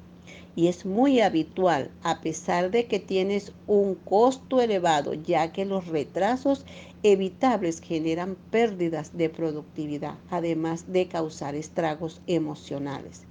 Y 0.58 0.66
es 0.66 0.84
muy 0.84 1.20
habitual 1.20 1.88
a 2.02 2.20
pesar 2.20 2.72
de 2.72 2.86
que 2.86 2.98
tienes 2.98 3.52
un 3.68 3.94
costo 3.94 4.60
elevado, 4.60 5.14
ya 5.14 5.52
que 5.52 5.64
los 5.64 5.86
retrasos 5.86 6.64
evitables 7.04 7.80
generan 7.80 8.36
pérdidas 8.50 9.16
de 9.16 9.30
productividad, 9.30 10.16
además 10.30 10.92
de 10.92 11.06
causar 11.06 11.54
estragos 11.54 12.20
emocionales. 12.26 13.22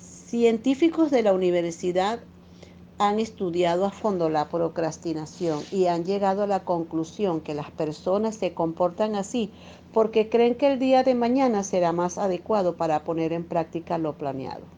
Científicos 0.00 1.12
de 1.12 1.22
la 1.22 1.32
universidad 1.32 2.18
han 2.98 3.20
estudiado 3.20 3.84
a 3.84 3.92
fondo 3.92 4.28
la 4.28 4.48
procrastinación 4.48 5.62
y 5.70 5.86
han 5.86 6.04
llegado 6.04 6.42
a 6.42 6.48
la 6.48 6.64
conclusión 6.64 7.40
que 7.40 7.54
las 7.54 7.70
personas 7.70 8.34
se 8.34 8.52
comportan 8.52 9.14
así 9.14 9.52
porque 9.92 10.28
creen 10.28 10.56
que 10.56 10.72
el 10.72 10.80
día 10.80 11.04
de 11.04 11.14
mañana 11.14 11.62
será 11.62 11.92
más 11.92 12.18
adecuado 12.18 12.76
para 12.76 13.04
poner 13.04 13.32
en 13.32 13.44
práctica 13.44 13.96
lo 13.96 14.14
planeado. 14.14 14.75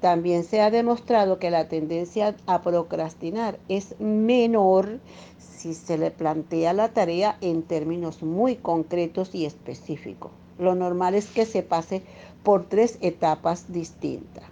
También 0.00 0.44
se 0.44 0.60
ha 0.60 0.70
demostrado 0.70 1.38
que 1.38 1.50
la 1.50 1.68
tendencia 1.68 2.36
a 2.46 2.62
procrastinar 2.62 3.58
es 3.68 3.98
menor 3.98 5.00
si 5.38 5.74
se 5.74 5.96
le 5.96 6.10
plantea 6.10 6.72
la 6.72 6.90
tarea 6.90 7.38
en 7.40 7.62
términos 7.62 8.22
muy 8.22 8.56
concretos 8.56 9.34
y 9.34 9.46
específicos. 9.46 10.30
Lo 10.58 10.74
normal 10.74 11.14
es 11.14 11.26
que 11.26 11.46
se 11.46 11.62
pase 11.62 12.02
por 12.42 12.68
tres 12.68 12.98
etapas 13.00 13.72
distintas. 13.72 14.44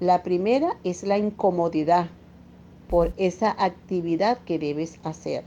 La 0.00 0.22
primera 0.22 0.76
es 0.84 1.02
la 1.02 1.18
incomodidad 1.18 2.06
por 2.88 3.12
esa 3.16 3.50
actividad 3.58 4.38
que 4.38 4.58
debes 4.58 4.98
hacer. 5.02 5.44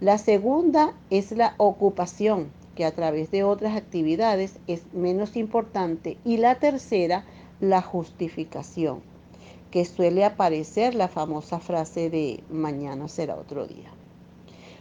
La 0.00 0.18
segunda 0.18 0.94
es 1.10 1.32
la 1.32 1.54
ocupación, 1.58 2.50
que 2.74 2.84
a 2.84 2.92
través 2.92 3.30
de 3.30 3.44
otras 3.44 3.76
actividades 3.76 4.58
es 4.66 4.82
menos 4.92 5.36
importante. 5.36 6.18
Y 6.24 6.38
la 6.38 6.56
tercera, 6.56 7.24
la 7.62 7.80
justificación, 7.80 9.02
que 9.70 9.84
suele 9.84 10.24
aparecer 10.24 10.96
la 10.96 11.06
famosa 11.06 11.60
frase 11.60 12.10
de 12.10 12.42
mañana 12.50 13.06
será 13.06 13.36
otro 13.36 13.68
día. 13.68 13.88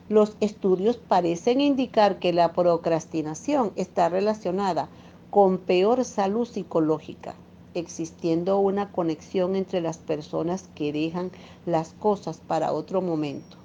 Los 0.09 0.35
estudios 0.39 0.97
parecen 0.97 1.61
indicar 1.61 2.17
que 2.17 2.33
la 2.33 2.53
procrastinación 2.53 3.71
está 3.75 4.09
relacionada 4.09 4.89
con 5.29 5.59
peor 5.59 6.03
salud 6.03 6.47
psicológica, 6.47 7.35
existiendo 7.75 8.57
una 8.57 8.91
conexión 8.91 9.55
entre 9.55 9.79
las 9.79 9.99
personas 9.99 10.67
que 10.73 10.91
dejan 10.91 11.29
las 11.67 11.93
cosas 11.93 12.39
para 12.39 12.73
otro 12.73 13.03
momento 13.03 13.57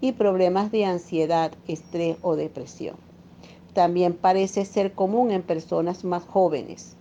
y 0.00 0.12
problemas 0.12 0.72
de 0.72 0.86
ansiedad, 0.86 1.52
estrés 1.68 2.16
o 2.22 2.36
depresión. 2.36 2.96
También 3.74 4.14
parece 4.14 4.64
ser 4.64 4.94
común 4.94 5.30
en 5.30 5.42
personas 5.42 6.04
más 6.04 6.24
jóvenes 6.24 6.96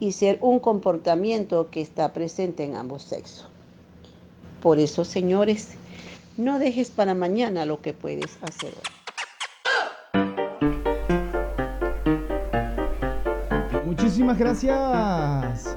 y 0.00 0.12
ser 0.12 0.38
un 0.40 0.60
comportamiento 0.60 1.70
que 1.70 1.80
está 1.80 2.12
presente 2.12 2.64
en 2.64 2.76
ambos 2.76 3.02
sexos. 3.02 3.48
Por 4.62 4.78
eso, 4.78 5.04
señores, 5.04 5.74
no 6.36 6.58
dejes 6.58 6.90
para 6.90 7.14
mañana 7.14 7.64
lo 7.64 7.80
que 7.80 7.92
puedes 7.92 8.38
hacer 8.42 8.72
hoy. 8.74 8.82
Muchísimas 13.84 14.38
gracias 14.38 15.76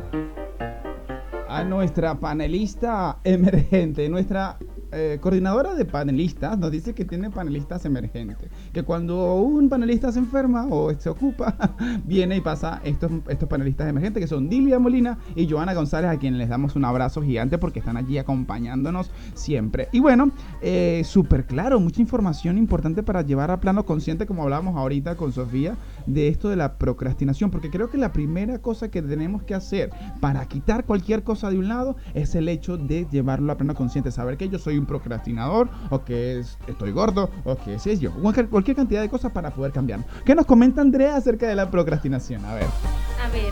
a 1.47 1.63
nuestra 1.63 2.19
panelista 2.19 3.19
emergente, 3.23 4.07
nuestra 4.09 4.57
eh, 4.91 5.17
coordinadora 5.21 5.73
de 5.73 5.85
panelistas 5.85 6.57
nos 6.57 6.71
dice 6.71 6.93
que 6.93 7.05
tiene 7.05 7.29
panelistas 7.29 7.85
emergentes. 7.85 8.49
Que 8.73 8.83
cuando 8.83 9.35
un 9.35 9.69
panelista 9.69 10.11
se 10.11 10.19
enferma 10.19 10.67
o 10.69 10.93
se 10.93 11.09
ocupa, 11.09 11.55
viene 12.05 12.37
y 12.37 12.41
pasa 12.41 12.81
estos, 12.83 13.11
estos 13.27 13.47
panelistas 13.47 13.87
emergentes 13.87 14.21
que 14.21 14.27
son 14.27 14.49
Dilia 14.49 14.79
Molina 14.79 15.17
y 15.35 15.49
Joana 15.49 15.73
González, 15.73 16.11
a 16.11 16.17
quienes 16.17 16.39
les 16.39 16.49
damos 16.49 16.75
un 16.75 16.85
abrazo 16.85 17.21
gigante 17.21 17.57
porque 17.57 17.79
están 17.79 17.97
allí 17.97 18.17
acompañándonos 18.17 19.11
siempre. 19.33 19.87
Y 19.91 19.99
bueno, 19.99 20.31
eh, 20.61 21.03
súper 21.05 21.45
claro, 21.45 21.79
mucha 21.79 22.01
información 22.01 22.57
importante 22.57 23.03
para 23.03 23.21
llevar 23.21 23.51
a 23.51 23.59
plano 23.59 23.85
consciente, 23.85 24.25
como 24.25 24.43
hablábamos 24.43 24.75
ahorita 24.75 25.15
con 25.15 25.31
Sofía, 25.31 25.77
de 26.05 26.27
esto 26.27 26.49
de 26.49 26.55
la 26.55 26.77
procrastinación. 26.77 27.51
Porque 27.51 27.69
creo 27.69 27.89
que 27.89 27.97
la 27.97 28.11
primera 28.11 28.59
cosa 28.59 28.89
que 28.89 29.01
tenemos 29.01 29.43
que 29.43 29.53
hacer 29.55 29.89
para 30.19 30.45
quitar 30.45 30.85
cualquier 30.85 31.23
cosa 31.23 31.49
de 31.49 31.57
un 31.57 31.67
lado 31.67 31.95
es 32.13 32.35
el 32.35 32.47
hecho 32.49 32.77
de 32.77 33.07
llevarlo 33.11 33.51
a 33.51 33.57
plano 33.57 33.75
consciente, 33.75 34.11
saber 34.11 34.37
que 34.37 34.49
yo 34.49 34.59
soy 34.59 34.77
un 34.77 34.85
procrastinador 34.85 35.69
o 35.89 36.03
que 36.03 36.39
es- 36.39 36.57
estoy 36.67 36.91
gordo 36.91 37.29
o 37.45 37.55
que 37.57 37.75
es 37.75 37.99
yo, 37.99 38.11
cualquier, 38.13 38.47
cualquier 38.49 38.77
cantidad 38.77 39.01
de 39.01 39.09
cosas 39.09 39.31
para 39.31 39.51
poder 39.51 39.71
cambiar. 39.71 39.99
¿Qué 40.25 40.33
nos 40.35 40.45
comenta 40.45 40.81
Andrea 40.81 41.15
acerca 41.15 41.47
de 41.47 41.55
la 41.55 41.69
procrastinación? 41.71 42.43
A 42.45 42.53
ver. 42.55 42.65
A 42.65 43.29
ver, 43.31 43.51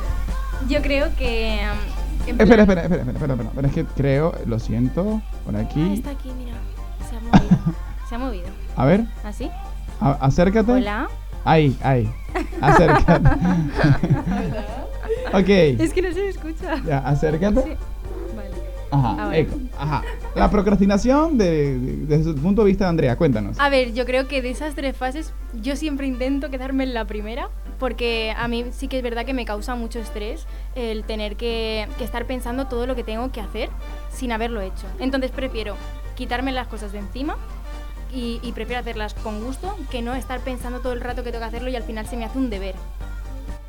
yo 0.69 0.81
creo 0.81 1.07
que... 1.17 1.59
um, 2.29 2.37
plan- 2.37 2.41
espera, 2.41 2.61
espera, 2.63 2.81
espera, 2.83 3.01
espera, 3.11 3.33
espera, 3.33 3.43
espera, 3.49 3.67
es 3.67 3.73
que 3.73 3.85
creo, 3.85 4.33
lo 4.45 4.59
siento, 4.59 5.21
por 5.45 5.55
Ah, 5.55 5.59
aquí. 5.61 5.93
está 5.93 6.11
aquí, 6.11 6.31
mira. 6.37 6.53
Se 7.09 7.15
ha 7.15 7.19
movido. 7.19 7.73
Se 8.07 8.15
ha 8.15 8.17
movido. 8.19 8.47
A 8.75 8.85
ver, 8.85 9.05
¿Así? 9.23 9.49
a- 9.99 10.11
acércate. 10.21 10.71
Hola. 10.71 11.07
Ahí, 11.45 11.75
ahí. 11.81 12.09
Acércate. 12.61 13.29
ok. 15.33 15.49
Es 15.79 15.93
que 15.93 16.01
no 16.01 16.11
se 16.13 16.21
me 16.21 16.29
escucha. 16.29 16.81
Ya, 16.85 16.99
acércate. 16.99 17.61
Sí. 17.61 17.69
Vale. 18.35 18.49
Ajá, 18.91 19.37
eco, 19.37 19.55
ajá. 19.77 20.01
La 20.35 20.49
procrastinación 20.49 21.37
de- 21.37 21.77
de- 21.79 21.95
desde 22.07 22.23
su 22.23 22.35
punto 22.35 22.63
de 22.63 22.67
vista 22.69 22.85
de 22.85 22.89
Andrea, 22.89 23.15
cuéntanos. 23.17 23.59
A 23.59 23.69
ver, 23.69 23.93
yo 23.93 24.05
creo 24.05 24.27
que 24.27 24.41
de 24.41 24.49
esas 24.49 24.75
tres 24.75 24.95
fases 24.97 25.33
yo 25.61 25.75
siempre 25.75 26.07
intento 26.07 26.49
quedarme 26.49 26.83
en 26.85 26.93
la 26.93 27.05
primera 27.05 27.49
porque 27.79 28.33
a 28.37 28.47
mí 28.47 28.65
sí 28.71 28.87
que 28.87 28.97
es 28.97 29.03
verdad 29.03 29.25
que 29.25 29.33
me 29.33 29.45
causa 29.45 29.75
mucho 29.75 29.99
estrés 29.99 30.45
el 30.75 31.03
tener 31.03 31.35
que, 31.35 31.87
que 31.97 32.03
estar 32.03 32.25
pensando 32.25 32.65
todo 32.67 32.85
lo 32.87 32.95
que 32.95 33.03
tengo 33.03 33.31
que 33.31 33.41
hacer 33.41 33.69
sin 34.11 34.31
haberlo 34.31 34.61
hecho. 34.61 34.85
Entonces 34.99 35.31
prefiero 35.31 35.75
quitarme 36.15 36.51
las 36.51 36.67
cosas 36.67 36.91
de 36.91 36.99
encima 36.99 37.37
y, 38.11 38.39
y 38.43 38.51
prefiero 38.53 38.81
hacerlas 38.81 39.13
con 39.13 39.43
gusto 39.43 39.75
que 39.91 40.01
no 40.01 40.15
estar 40.15 40.39
pensando 40.41 40.79
todo 40.79 40.93
el 40.93 41.01
rato 41.01 41.23
que 41.23 41.31
tengo 41.31 41.41
que 41.43 41.47
hacerlo 41.47 41.69
y 41.69 41.75
al 41.75 41.83
final 41.83 42.05
se 42.07 42.17
me 42.17 42.25
hace 42.25 42.37
un 42.37 42.49
deber. 42.49 42.75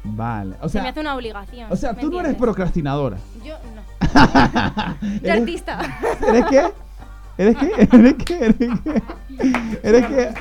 Vale, 0.02 0.56
o 0.60 0.68
se 0.68 0.80
me 0.80 0.88
hace 0.88 1.00
una 1.00 1.14
obligación. 1.14 1.70
o 1.70 1.76
sea, 1.76 1.92
¿me 1.92 2.00
tú 2.00 2.10
no 2.10 2.20
eres 2.20 2.34
procrastinadora. 2.34 3.18
Yo 3.44 3.54
no. 3.74 3.80
Yo 5.02 5.18
¿Eres- 5.22 5.40
artista. 5.40 5.78
¿Eres 6.26 6.44
qué? 6.46 6.72
¿Eres 7.38 7.56
qué? 7.56 7.72
¿Eres 7.78 8.14
qué? 8.24 8.34
¿Eres 8.44 8.56
qué? 8.56 9.02
¿Eres 9.82 10.06
qué? 10.06 10.34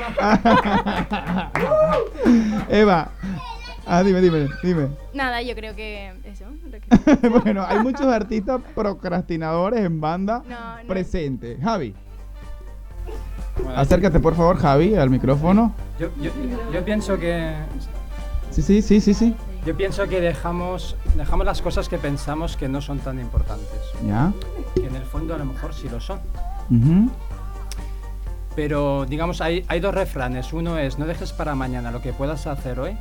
Eva. 2.79 3.09
Ah, 3.85 4.03
dime, 4.03 4.21
dime, 4.21 4.47
dime. 4.63 4.87
Nada, 5.13 5.41
yo 5.41 5.55
creo 5.55 5.75
que 5.75 6.13
eso. 6.25 6.45
que- 7.21 7.29
bueno, 7.29 7.65
hay 7.67 7.79
muchos 7.79 8.05
artistas 8.05 8.61
procrastinadores 8.75 9.83
en 9.83 9.99
banda 9.99 10.43
No, 10.47 10.77
no. 10.81 10.87
presentes. 10.87 11.59
Javi, 11.61 11.95
acércate 13.75 14.19
por 14.19 14.35
favor, 14.35 14.57
Javi, 14.57 14.95
al 14.95 15.09
micrófono. 15.09 15.73
Yo, 15.99 16.09
yo, 16.21 16.31
yo 16.73 16.85
pienso 16.85 17.17
que 17.17 17.53
Sí, 18.51 18.61
sí, 18.61 18.81
sí, 18.81 18.99
sí, 18.99 19.13
sí. 19.13 19.35
yo 19.65 19.75
pienso 19.77 20.07
que 20.07 20.19
dejamos 20.21 20.95
dejamos 21.15 21.45
las 21.45 21.61
cosas 21.61 21.87
que 21.87 21.97
pensamos 21.97 22.57
que 22.57 22.67
no 22.67 22.81
son 22.81 22.99
tan 22.99 23.19
importantes. 23.19 23.79
Ya. 24.07 24.31
Que 24.75 24.87
en 24.87 24.95
el 24.95 25.03
fondo 25.03 25.35
a 25.35 25.37
lo 25.37 25.45
mejor 25.45 25.73
sí 25.73 25.87
lo 25.89 25.99
son. 26.01 26.19
Ujú. 26.71 27.09
Pero 28.55 29.05
digamos 29.05 29.41
hay, 29.41 29.63
hay 29.67 29.79
dos 29.79 29.93
refranes. 29.93 30.51
Uno 30.53 30.77
es 30.77 30.97
no 30.97 31.05
dejes 31.05 31.31
para 31.31 31.55
mañana 31.55 31.91
lo 31.91 32.01
que 32.01 32.11
puedas 32.13 32.47
hacer 32.47 32.79
hoy. 32.79 32.97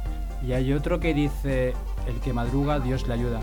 Y 0.46 0.52
hay 0.52 0.72
otro 0.72 1.00
que 1.00 1.14
dice 1.14 1.72
el 2.06 2.20
que 2.20 2.32
madruga 2.32 2.78
Dios 2.78 3.09
le 3.09 3.14
ayuda. 3.14 3.40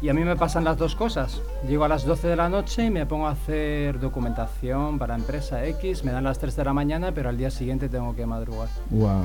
Y 0.00 0.08
a 0.08 0.14
mí 0.14 0.22
me 0.22 0.36
pasan 0.36 0.62
las 0.62 0.78
dos 0.78 0.94
cosas. 0.94 1.42
Llego 1.68 1.84
a 1.84 1.88
las 1.88 2.04
12 2.04 2.28
de 2.28 2.36
la 2.36 2.48
noche 2.48 2.84
y 2.84 2.90
me 2.90 3.04
pongo 3.04 3.26
a 3.26 3.32
hacer 3.32 3.98
documentación 3.98 4.98
para 4.98 5.16
empresa 5.16 5.64
X. 5.66 6.04
Me 6.04 6.12
dan 6.12 6.24
las 6.24 6.38
3 6.38 6.54
de 6.54 6.64
la 6.64 6.72
mañana, 6.72 7.12
pero 7.12 7.28
al 7.28 7.36
día 7.36 7.50
siguiente 7.50 7.88
tengo 7.88 8.14
que 8.14 8.24
madrugar. 8.24 8.68
Wow. 8.90 9.24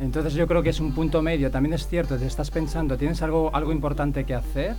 Entonces 0.00 0.34
yo 0.34 0.46
creo 0.46 0.62
que 0.62 0.70
es 0.70 0.78
un 0.78 0.92
punto 0.92 1.20
medio. 1.20 1.50
También 1.50 1.72
es 1.72 1.88
cierto, 1.88 2.16
te 2.16 2.26
estás 2.26 2.50
pensando, 2.50 2.96
tienes 2.96 3.22
algo, 3.22 3.50
algo 3.54 3.72
importante 3.72 4.24
que 4.24 4.34
hacer, 4.34 4.76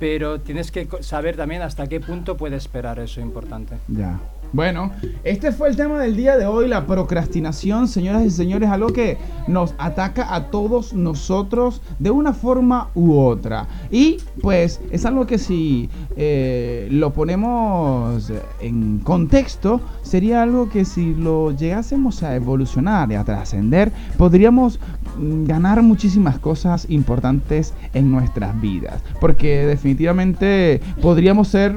pero 0.00 0.40
tienes 0.40 0.72
que 0.72 0.88
saber 1.00 1.36
también 1.36 1.62
hasta 1.62 1.86
qué 1.86 2.00
punto 2.00 2.36
puedes 2.36 2.64
esperar 2.64 2.98
eso 2.98 3.20
importante. 3.20 3.76
Ya. 3.86 4.18
Bueno, 4.52 4.90
este 5.24 5.50
fue 5.50 5.70
el 5.70 5.76
tema 5.76 5.98
del 5.98 6.14
día 6.14 6.36
de 6.36 6.44
hoy, 6.44 6.68
la 6.68 6.86
procrastinación, 6.86 7.88
señoras 7.88 8.22
y 8.22 8.30
señores, 8.30 8.68
algo 8.68 8.88
que 8.88 9.16
nos 9.48 9.74
ataca 9.78 10.34
a 10.34 10.50
todos 10.50 10.92
nosotros 10.92 11.80
de 11.98 12.10
una 12.10 12.34
forma 12.34 12.90
u 12.94 13.16
otra. 13.18 13.66
Y 13.90 14.18
pues 14.42 14.78
es 14.90 15.06
algo 15.06 15.26
que 15.26 15.38
si 15.38 15.88
eh, 16.16 16.86
lo 16.90 17.14
ponemos 17.14 18.30
en 18.60 18.98
contexto, 18.98 19.80
sería 20.02 20.42
algo 20.42 20.68
que 20.68 20.84
si 20.84 21.14
lo 21.14 21.52
llegásemos 21.52 22.22
a 22.22 22.36
evolucionar 22.36 23.10
y 23.10 23.14
a 23.14 23.24
trascender, 23.24 23.90
podríamos 24.18 24.78
mm, 25.18 25.44
ganar 25.46 25.82
muchísimas 25.82 26.38
cosas 26.38 26.86
importantes 26.90 27.72
en 27.94 28.12
nuestras 28.12 28.60
vidas. 28.60 29.02
Porque 29.18 29.66
definitivamente 29.66 30.82
podríamos 31.00 31.48
ser 31.48 31.76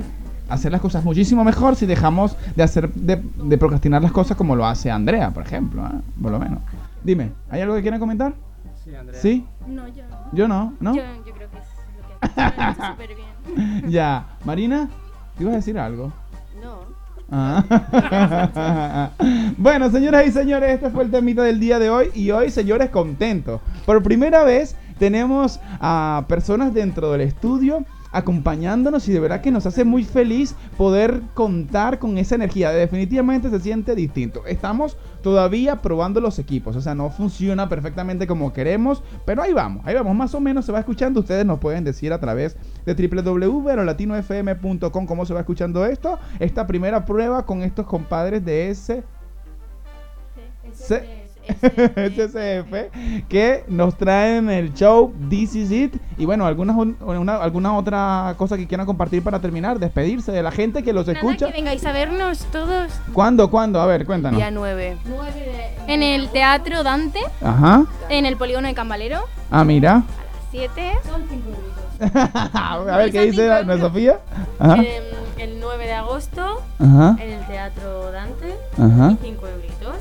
hacer 0.50 0.72
las 0.72 0.82
cosas 0.82 1.04
muchísimo 1.04 1.44
mejor 1.44 1.76
si 1.76 1.86
dejamos 1.86 2.38
de 2.56 2.64
hacer 2.64 2.92
de, 2.94 3.22
de 3.36 3.58
procrastinar 3.58 4.02
las 4.02 4.12
cosas 4.12 4.38
como 4.38 4.56
lo 4.56 4.66
hace 4.66 4.92
Andrea, 4.92 5.32
por 5.32 5.44
ejemplo, 5.44 5.86
¿eh? 5.86 6.02
por 6.22 6.32
lo 6.32 6.40
menos. 6.40 6.60
Dime, 7.04 7.32
¿hay 7.50 7.62
algo 7.62 7.76
que 7.76 7.82
quieran 7.82 8.00
comentar? 8.00 8.34
Sí, 8.84 8.96
Andrea. 8.96 9.22
¿Sí? 9.22 9.46
No, 9.68 9.88
yo 9.88 10.04
no. 10.08 10.18
Yo 10.32 10.48
no, 10.48 10.74
¿no? 10.80 10.96
Yo, 10.96 11.04
yo 11.26 11.34
creo 11.34 11.50
que 11.50 11.58
es 11.58 11.66
lo 12.28 12.76
que 12.76 12.88
súper 12.88 13.10
bien. 13.56 13.90
ya, 13.90 14.28
Marina, 14.44 14.90
¿te 15.38 15.44
ibas 15.44 15.54
a 15.54 15.58
decir 15.58 15.78
algo? 15.80 16.12
No. 16.62 16.96
Ah. 17.32 19.10
bueno, 19.58 19.90
señoras 19.90 20.28
y 20.28 20.32
señores, 20.32 20.70
este 20.72 20.90
fue 20.92 21.04
el 21.04 21.12
temita 21.12 21.42
del 21.44 21.60
día 21.60 21.80
de 21.80 21.90
hoy 21.90 22.12
y 22.14 22.32
hoy, 22.32 22.52
señores, 22.52 22.90
contentos. 22.90 23.62
Por 23.86 24.04
primera 24.04 24.44
vez 24.44 24.76
tenemos 25.00 25.60
a 25.80 26.26
personas 26.28 26.74
dentro 26.74 27.12
del 27.12 27.22
estudio 27.22 27.84
acompañándonos 28.16 29.08
y 29.10 29.14
de 29.14 29.20
verdad 29.20 29.42
que 29.42 29.52
nos 29.52 29.66
hace 29.66 29.84
muy 29.84 30.06
feliz 30.06 30.56
poder 30.78 31.22
contar 31.34 32.00
con 32.00 32.18
esa 32.18 32.36
energía. 32.36 32.72
Definitivamente 32.72 33.50
se 33.50 33.60
siente 33.60 33.94
distinto. 33.94 34.46
Estamos 34.48 34.96
todavía 35.22 35.82
probando 35.82 36.22
los 36.22 36.40
equipos, 36.40 36.78
o 36.78 36.82
sea, 36.82 36.96
no 36.96 37.10
funciona 37.10 37.68
perfectamente 37.68 38.26
como 38.26 38.54
queremos, 38.54 39.04
pero 39.26 39.42
ahí 39.42 39.52
vamos, 39.52 39.86
ahí 39.86 39.96
vamos, 39.96 40.16
más 40.16 40.34
o 40.34 40.40
menos 40.40 40.64
se 40.66 40.72
va 40.72 40.80
escuchando. 40.80 41.20
Ustedes 41.20 41.46
nos 41.46 41.60
pueden 41.60 41.84
decir 41.84 42.14
a 42.14 42.20
través 42.20 42.56
de 42.86 42.94
www.latinofm.com 42.94 45.06
cómo 45.06 45.26
se 45.26 45.34
va 45.34 45.42
escuchando 45.42 45.86
esto. 45.86 46.18
Esta 46.40 46.66
primera 46.66 47.04
prueba 47.06 47.46
con 47.46 47.64
estos 47.64 47.86
compadres 47.86 48.46
de 48.46 48.70
ese 48.70 49.04
SCF 51.96 53.28
que 53.30 53.64
nos 53.68 53.96
traen 53.98 54.50
el 54.50 54.74
show 54.74 55.14
This 55.30 55.56
Is 55.56 55.72
It 55.72 55.96
y 56.18 56.26
bueno, 56.26 56.46
algunas, 56.46 56.76
una- 56.76 57.36
alguna 57.38 57.78
otra 57.78 58.34
cosa 58.38 58.58
que 58.58 58.68
quieran 58.68 58.86
compartir 58.86 59.24
para 59.24 59.40
terminar, 59.40 59.80
despedirse 59.80 60.32
de 60.32 60.42
la 60.44 60.52
gente 60.52 60.84
que 60.84 60.94
los 60.94 61.08
Nada, 61.08 61.20
escucha. 61.20 61.48
que 61.48 61.54
vengáis 61.54 61.86
a 61.86 61.92
vernos 61.92 62.46
todos 62.52 62.92
¿Cuándo? 63.14 63.50
¿Cuándo? 63.50 63.80
A 63.82 63.86
ver, 63.86 64.06
cuéntanos. 64.06 64.38
Día 64.38 64.52
9. 64.52 64.98
en 65.88 66.04
el 66.04 66.30
Teatro 66.30 66.84
Dante, 66.84 67.20
Ajá. 67.42 67.86
en 68.10 68.26
el 68.26 68.38
Polígono 68.38 68.68
de 68.68 68.74
Cambalero, 68.74 69.20
Ah, 69.52 69.64
mira. 69.64 70.04
7. 70.52 70.94
Son 71.06 71.24
5 71.30 71.44
A 72.54 72.98
ver, 72.98 73.12
¿qué 73.12 73.22
dice 73.22 73.52
Ana 73.52 73.78
Sofía? 73.78 74.20
Ajá. 74.60 74.76
Em, 74.78 75.04
el 75.38 75.60
9 75.60 75.86
de 75.86 75.94
agosto 75.94 76.62
Ajá. 76.80 77.16
en 77.22 77.30
el 77.32 77.46
Teatro 77.48 78.12
Dante. 78.12 78.56
Ajá. 78.78 79.12
Y 79.12 79.18
5 79.26 79.45
euritos. 79.45 79.45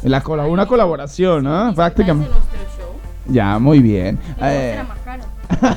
La 0.04 0.20
cola- 0.22 0.46
una 0.46 0.66
colaboración, 0.66 1.44
¿no? 1.44 1.68
de 1.68 1.74
Prácticamente. 1.74 2.30
nuestro 2.30 2.58
show. 2.78 2.92
Ya, 3.26 3.58
muy 3.58 3.80
bien. 3.80 4.18
Eh, 4.40 4.70
será 4.72 4.84
más 4.84 4.98
caro. 5.04 5.24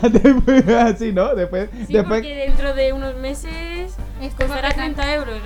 después, 0.11 0.67
así, 0.69 1.13
¿no? 1.13 1.33
Después, 1.35 1.69
Sí, 1.87 1.93
después, 1.93 2.19
porque 2.21 2.35
dentro 2.35 2.73
de 2.73 2.93
unos 2.93 3.15
meses 3.15 3.95
costará 4.37 4.69
30 4.73 5.13
euros. 5.15 5.37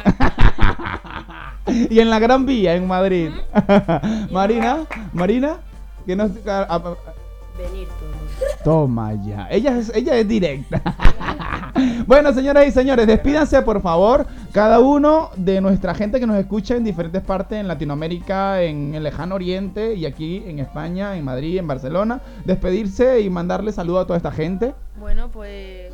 y 1.90 2.00
en 2.00 2.10
la 2.10 2.20
Gran 2.20 2.46
Vía, 2.46 2.76
en 2.76 2.88
Madrid. 2.88 3.30
Marina, 4.32 4.80
Marina, 5.14 5.58
que 6.06 6.16
nos... 6.16 6.32
a- 6.48 6.62
a- 6.76 6.96
Venir 7.58 7.88
todos. 7.88 8.64
Toma 8.64 9.14
ya. 9.24 9.48
Ella 9.52 9.78
es, 9.78 9.92
ella 9.94 10.16
es 10.16 10.28
directa. 10.28 10.82
bueno, 12.08 12.34
señoras 12.34 12.66
y 12.68 12.72
señores, 12.72 13.06
despídanse 13.06 13.62
por 13.62 13.82
favor. 13.82 14.26
Cada 14.54 14.80
uno 14.80 15.30
de 15.38 15.62
nuestra 15.62 15.96
gente 15.96 16.20
que 16.20 16.28
nos 16.28 16.38
escucha 16.38 16.76
en 16.76 16.84
diferentes 16.84 17.22
partes 17.22 17.58
en 17.58 17.70
Latinoamérica, 17.70 18.62
en 18.62 18.94
el 18.94 19.04
lejano 19.04 19.36
oriente 19.36 19.94
y 19.94 20.06
aquí 20.06 20.44
en 20.46 20.60
España, 20.60 21.16
en 21.16 21.24
Madrid, 21.24 21.58
en 21.58 21.68
Barcelona. 21.68 22.22
Despedirse 22.44 23.22
y 23.22 23.30
mandarle 23.30 23.72
saludos 23.72 24.04
a 24.04 24.08
toda 24.08 24.18
esta 24.18 24.32
gente. 24.32 24.74
Bueno, 25.00 25.30
pues. 25.30 25.94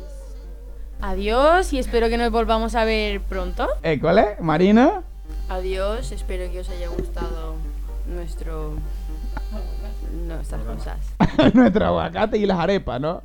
Adiós 1.00 1.72
y 1.72 1.78
espero 1.78 2.08
que 2.08 2.18
nos 2.18 2.32
volvamos 2.32 2.74
a 2.74 2.84
ver 2.84 3.20
pronto. 3.20 3.68
¿Cuál 4.00 4.18
es? 4.18 4.40
Marina. 4.40 5.02
Adiós, 5.48 6.10
espero 6.10 6.50
que 6.50 6.58
os 6.58 6.68
haya 6.68 6.88
gustado 6.88 7.54
nuestro. 8.08 8.72
Nuestras 10.28 10.60
cosas. 10.62 10.98
Nuestro 11.54 11.86
aguacate 11.86 12.36
y 12.36 12.44
las 12.44 12.58
arepas, 12.58 13.00
¿no? 13.00 13.22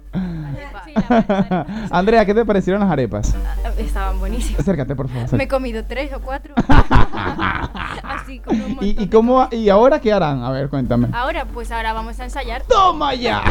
Andrea, 1.91 2.25
¿qué 2.25 2.33
te 2.33 2.45
parecieron 2.45 2.81
las 2.81 2.89
arepas? 2.89 3.35
Estaban 3.77 4.19
buenísimas. 4.19 4.61
Acércate, 4.61 4.95
por 4.95 5.09
favor. 5.09 5.33
Me 5.33 5.43
he 5.43 5.47
comido 5.47 5.83
tres 5.85 6.13
o 6.13 6.21
cuatro. 6.21 6.53
Así 8.03 8.39
con 8.39 8.55
un 8.55 8.69
montón. 8.69 8.87
¿Y, 8.87 9.03
y 9.03 9.07
cómo, 9.07 9.47
¿Y 9.51 9.67
ahora 9.67 9.99
qué 9.99 10.13
harán? 10.13 10.43
A 10.43 10.51
ver, 10.51 10.69
cuéntame. 10.69 11.09
Ahora, 11.11 11.45
pues 11.45 11.71
ahora 11.71 11.91
vamos 11.91 12.19
a 12.19 12.23
ensayar. 12.23 12.63
¡Toma 12.63 13.15
ya! 13.15 13.43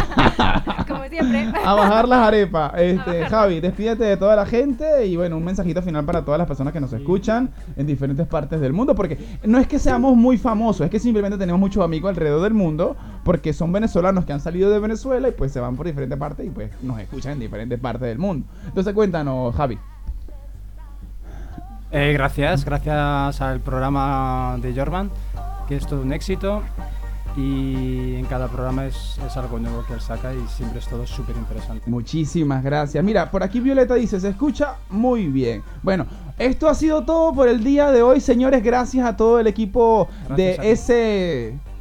Como 0.89 1.05
siempre. 1.09 1.53
A 1.65 1.75
bajar 1.75 2.09
las 2.09 2.27
arepas. 2.27 2.73
Este, 2.77 3.27
Javi, 3.27 3.61
despídete 3.61 4.05
de 4.05 4.17
toda 4.17 4.35
la 4.37 4.47
gente 4.47 5.05
y 5.07 5.17
bueno, 5.17 5.37
un 5.37 5.45
mensajito 5.45 5.83
final 5.83 6.05
para 6.05 6.25
todas 6.25 6.39
las 6.39 6.47
personas 6.47 6.73
que 6.73 6.81
nos 6.81 6.93
escuchan 6.93 7.51
en 7.77 7.87
diferentes 7.87 8.27
partes 8.27 8.61
del 8.61 8.73
mundo. 8.73 8.95
Porque 8.95 9.19
no 9.45 9.59
es 9.59 9.67
que 9.67 9.79
seamos 9.79 10.17
muy 10.17 10.39
famosos, 10.39 10.87
es 10.87 10.91
que 10.91 10.99
simplemente 10.99 11.37
tenemos 11.37 11.61
muchos 11.61 11.85
amigos 11.85 12.11
alrededor 12.11 12.41
del 12.43 12.55
mundo 12.55 12.97
porque 13.25 13.42
son 13.53 13.73
venezolanos 13.73 14.25
que 14.25 14.33
han 14.33 14.41
salido 14.41 14.71
de 14.71 14.79
Venezuela 14.79 15.29
y 15.29 15.33
pues 15.33 15.53
se 15.53 15.61
van 15.61 15.77
por 15.77 15.87
diferentes 15.87 16.19
partes 16.19 16.47
y 16.47 16.51
pues 16.51 16.71
nos 16.83 17.01
escuchan 17.01 17.33
en 17.33 17.41
diferentes 17.41 17.79
partes 17.81 18.09
del 18.09 18.19
mundo. 18.19 18.47
Entonces 18.67 18.95
cuéntanos, 18.95 19.55
Javi. 19.55 19.79
Eh, 21.91 22.13
gracias, 22.15 22.65
gracias 22.65 23.41
al 23.41 23.61
programa 23.61 24.57
de 24.63 24.75
Jorman, 24.75 25.11
que 25.69 25.77
es 25.77 25.87
todo 25.87 26.01
un 26.01 26.13
éxito. 26.13 26.63
Y 27.37 28.17
en 28.17 28.27
cada 28.27 28.49
programa 28.49 28.85
es, 28.85 29.19
es 29.27 29.37
algo 29.39 29.59
nuevo 29.59 29.85
que 29.87 29.95
él 29.95 30.01
saca 30.01 30.35
y 30.35 30.47
siempre 30.49 30.81
es 30.81 30.87
todo 30.87 31.07
súper 31.07 31.35
interesante. 31.37 31.83
Muchísimas 31.91 32.63
gracias. 32.63 33.03
Mira, 33.03 33.31
por 33.31 33.43
aquí 33.43 33.59
Violeta 33.61 33.95
dice, 33.95 34.21
se 34.21 34.29
escucha 34.29 34.77
muy 34.91 35.29
bien. 35.29 35.63
Bueno, 35.83 36.07
esto 36.39 36.69
ha 36.69 36.75
sido 36.75 37.05
todo 37.05 37.33
por 37.33 37.49
el 37.49 37.65
día 37.65 37.91
de 37.91 38.03
hoy, 38.03 38.21
señores. 38.21 38.63
Gracias 38.63 39.07
a 39.07 39.17
todo 39.17 39.41
el 39.41 39.47
equipo 39.47 40.09
Gracias 40.29 40.37
de 40.37 40.73
ese... 40.73 41.72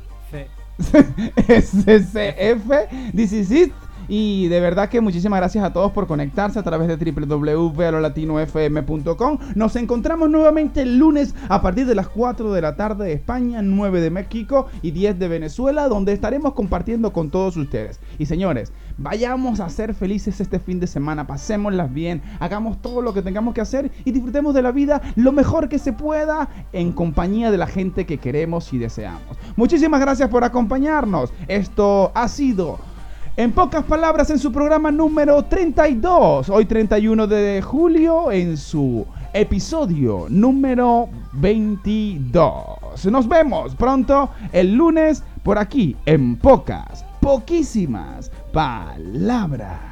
SCF, 1.48 3.14
This 3.14 3.34
is 3.34 3.52
it. 3.52 3.72
Y 4.14 4.50
de 4.50 4.60
verdad 4.60 4.90
que 4.90 5.00
muchísimas 5.00 5.40
gracias 5.40 5.64
a 5.64 5.72
todos 5.72 5.94
por 5.94 6.06
conectarse 6.06 6.60
a 6.60 6.64
través 6.64 6.90
de 6.90 6.98
www.alolatinofm.com. 6.98 9.38
Nos 9.56 9.78
encontramos 9.78 10.30
nuevamente 10.30 10.82
el 10.82 10.98
lunes 10.98 11.34
a 11.48 11.62
partir 11.62 11.86
de 11.86 11.96
las 11.96 12.10
4 12.10 12.52
de 12.52 12.62
la 12.62 12.76
tarde 12.76 13.06
de 13.06 13.14
España, 13.14 13.62
9 13.62 14.02
de 14.02 14.10
México 14.10 14.68
y 14.82 14.92
10 14.92 15.18
de 15.18 15.30
Venezuela, 15.30 15.88
donde 15.88 16.12
estaremos 16.12 16.56
compartiendo 16.56 17.14
con 17.14 17.30
todos 17.30 17.56
ustedes. 17.56 18.02
Y 18.20 18.26
señores, 18.26 18.74
vayamos 18.98 19.62
a 19.62 19.70
ser 19.70 19.94
felices 19.94 20.42
este 20.42 20.60
fin 20.60 20.82
de 20.82 20.88
semana, 20.88 21.26
pasémoslas 21.26 21.94
bien, 21.94 22.22
hagamos 22.42 22.82
todo 22.82 23.02
lo 23.02 23.14
que 23.14 23.22
tengamos 23.22 23.54
que 23.54 23.62
hacer 23.62 23.94
y 24.04 24.12
disfrutemos 24.12 24.54
de 24.54 24.62
la 24.62 24.74
vida 24.74 25.02
lo 25.16 25.32
mejor 25.32 25.70
que 25.70 25.80
se 25.80 25.94
pueda 25.94 26.50
en 26.74 26.92
compañía 26.92 27.50
de 27.50 27.58
la 27.58 27.68
gente 27.68 28.06
que 28.06 28.18
queremos 28.18 28.74
y 28.74 28.78
deseamos. 28.78 29.38
Muchísimas 29.56 30.02
gracias 30.02 30.28
por 30.28 30.44
acompañarnos. 30.44 31.32
Esto 31.48 32.12
ha 32.14 32.28
sido 32.28 32.91
en 33.38 33.52
pocas 33.52 33.84
palabras, 33.86 34.30
en 34.30 34.40
su 34.40 34.52
programa 34.52 34.92
número 34.92 35.44
32, 35.44 36.50
hoy 36.50 36.66
31 36.66 37.28
de 37.28 37.62
julio, 37.62 38.32
en 38.32 38.58
su 38.58 39.06
episodio 39.34 40.26
número 40.30 41.08
22. 41.34 43.06
Nos 43.10 43.28
vemos 43.28 43.76
pronto 43.76 44.30
el 44.52 44.74
lunes 44.74 45.24
por 45.44 45.58
aquí, 45.58 45.96
en 46.06 46.36
pocas, 46.36 47.06
poquísimas 47.22 48.32
palabras. 48.52 49.91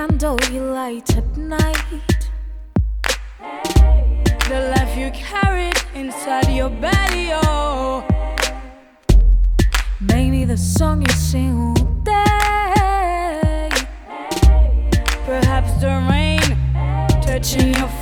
Candle 0.00 0.38
you 0.50 0.62
light 0.62 1.14
at 1.14 1.36
night? 1.36 2.20
the 4.48 4.72
life 4.74 4.96
you 4.96 5.10
carried 5.10 5.76
inside 5.94 6.48
your 6.48 6.70
belly, 6.70 7.28
oh. 7.32 8.02
Maybe 10.00 10.46
the 10.46 10.56
song 10.56 11.02
you 11.02 11.12
sing 11.12 11.54
all 11.54 11.74
day. 12.14 13.68
Perhaps 15.26 15.72
the 15.82 15.92
rain 16.10 16.48
touching 17.20 17.74
your 17.74 17.88
face. 17.88 17.99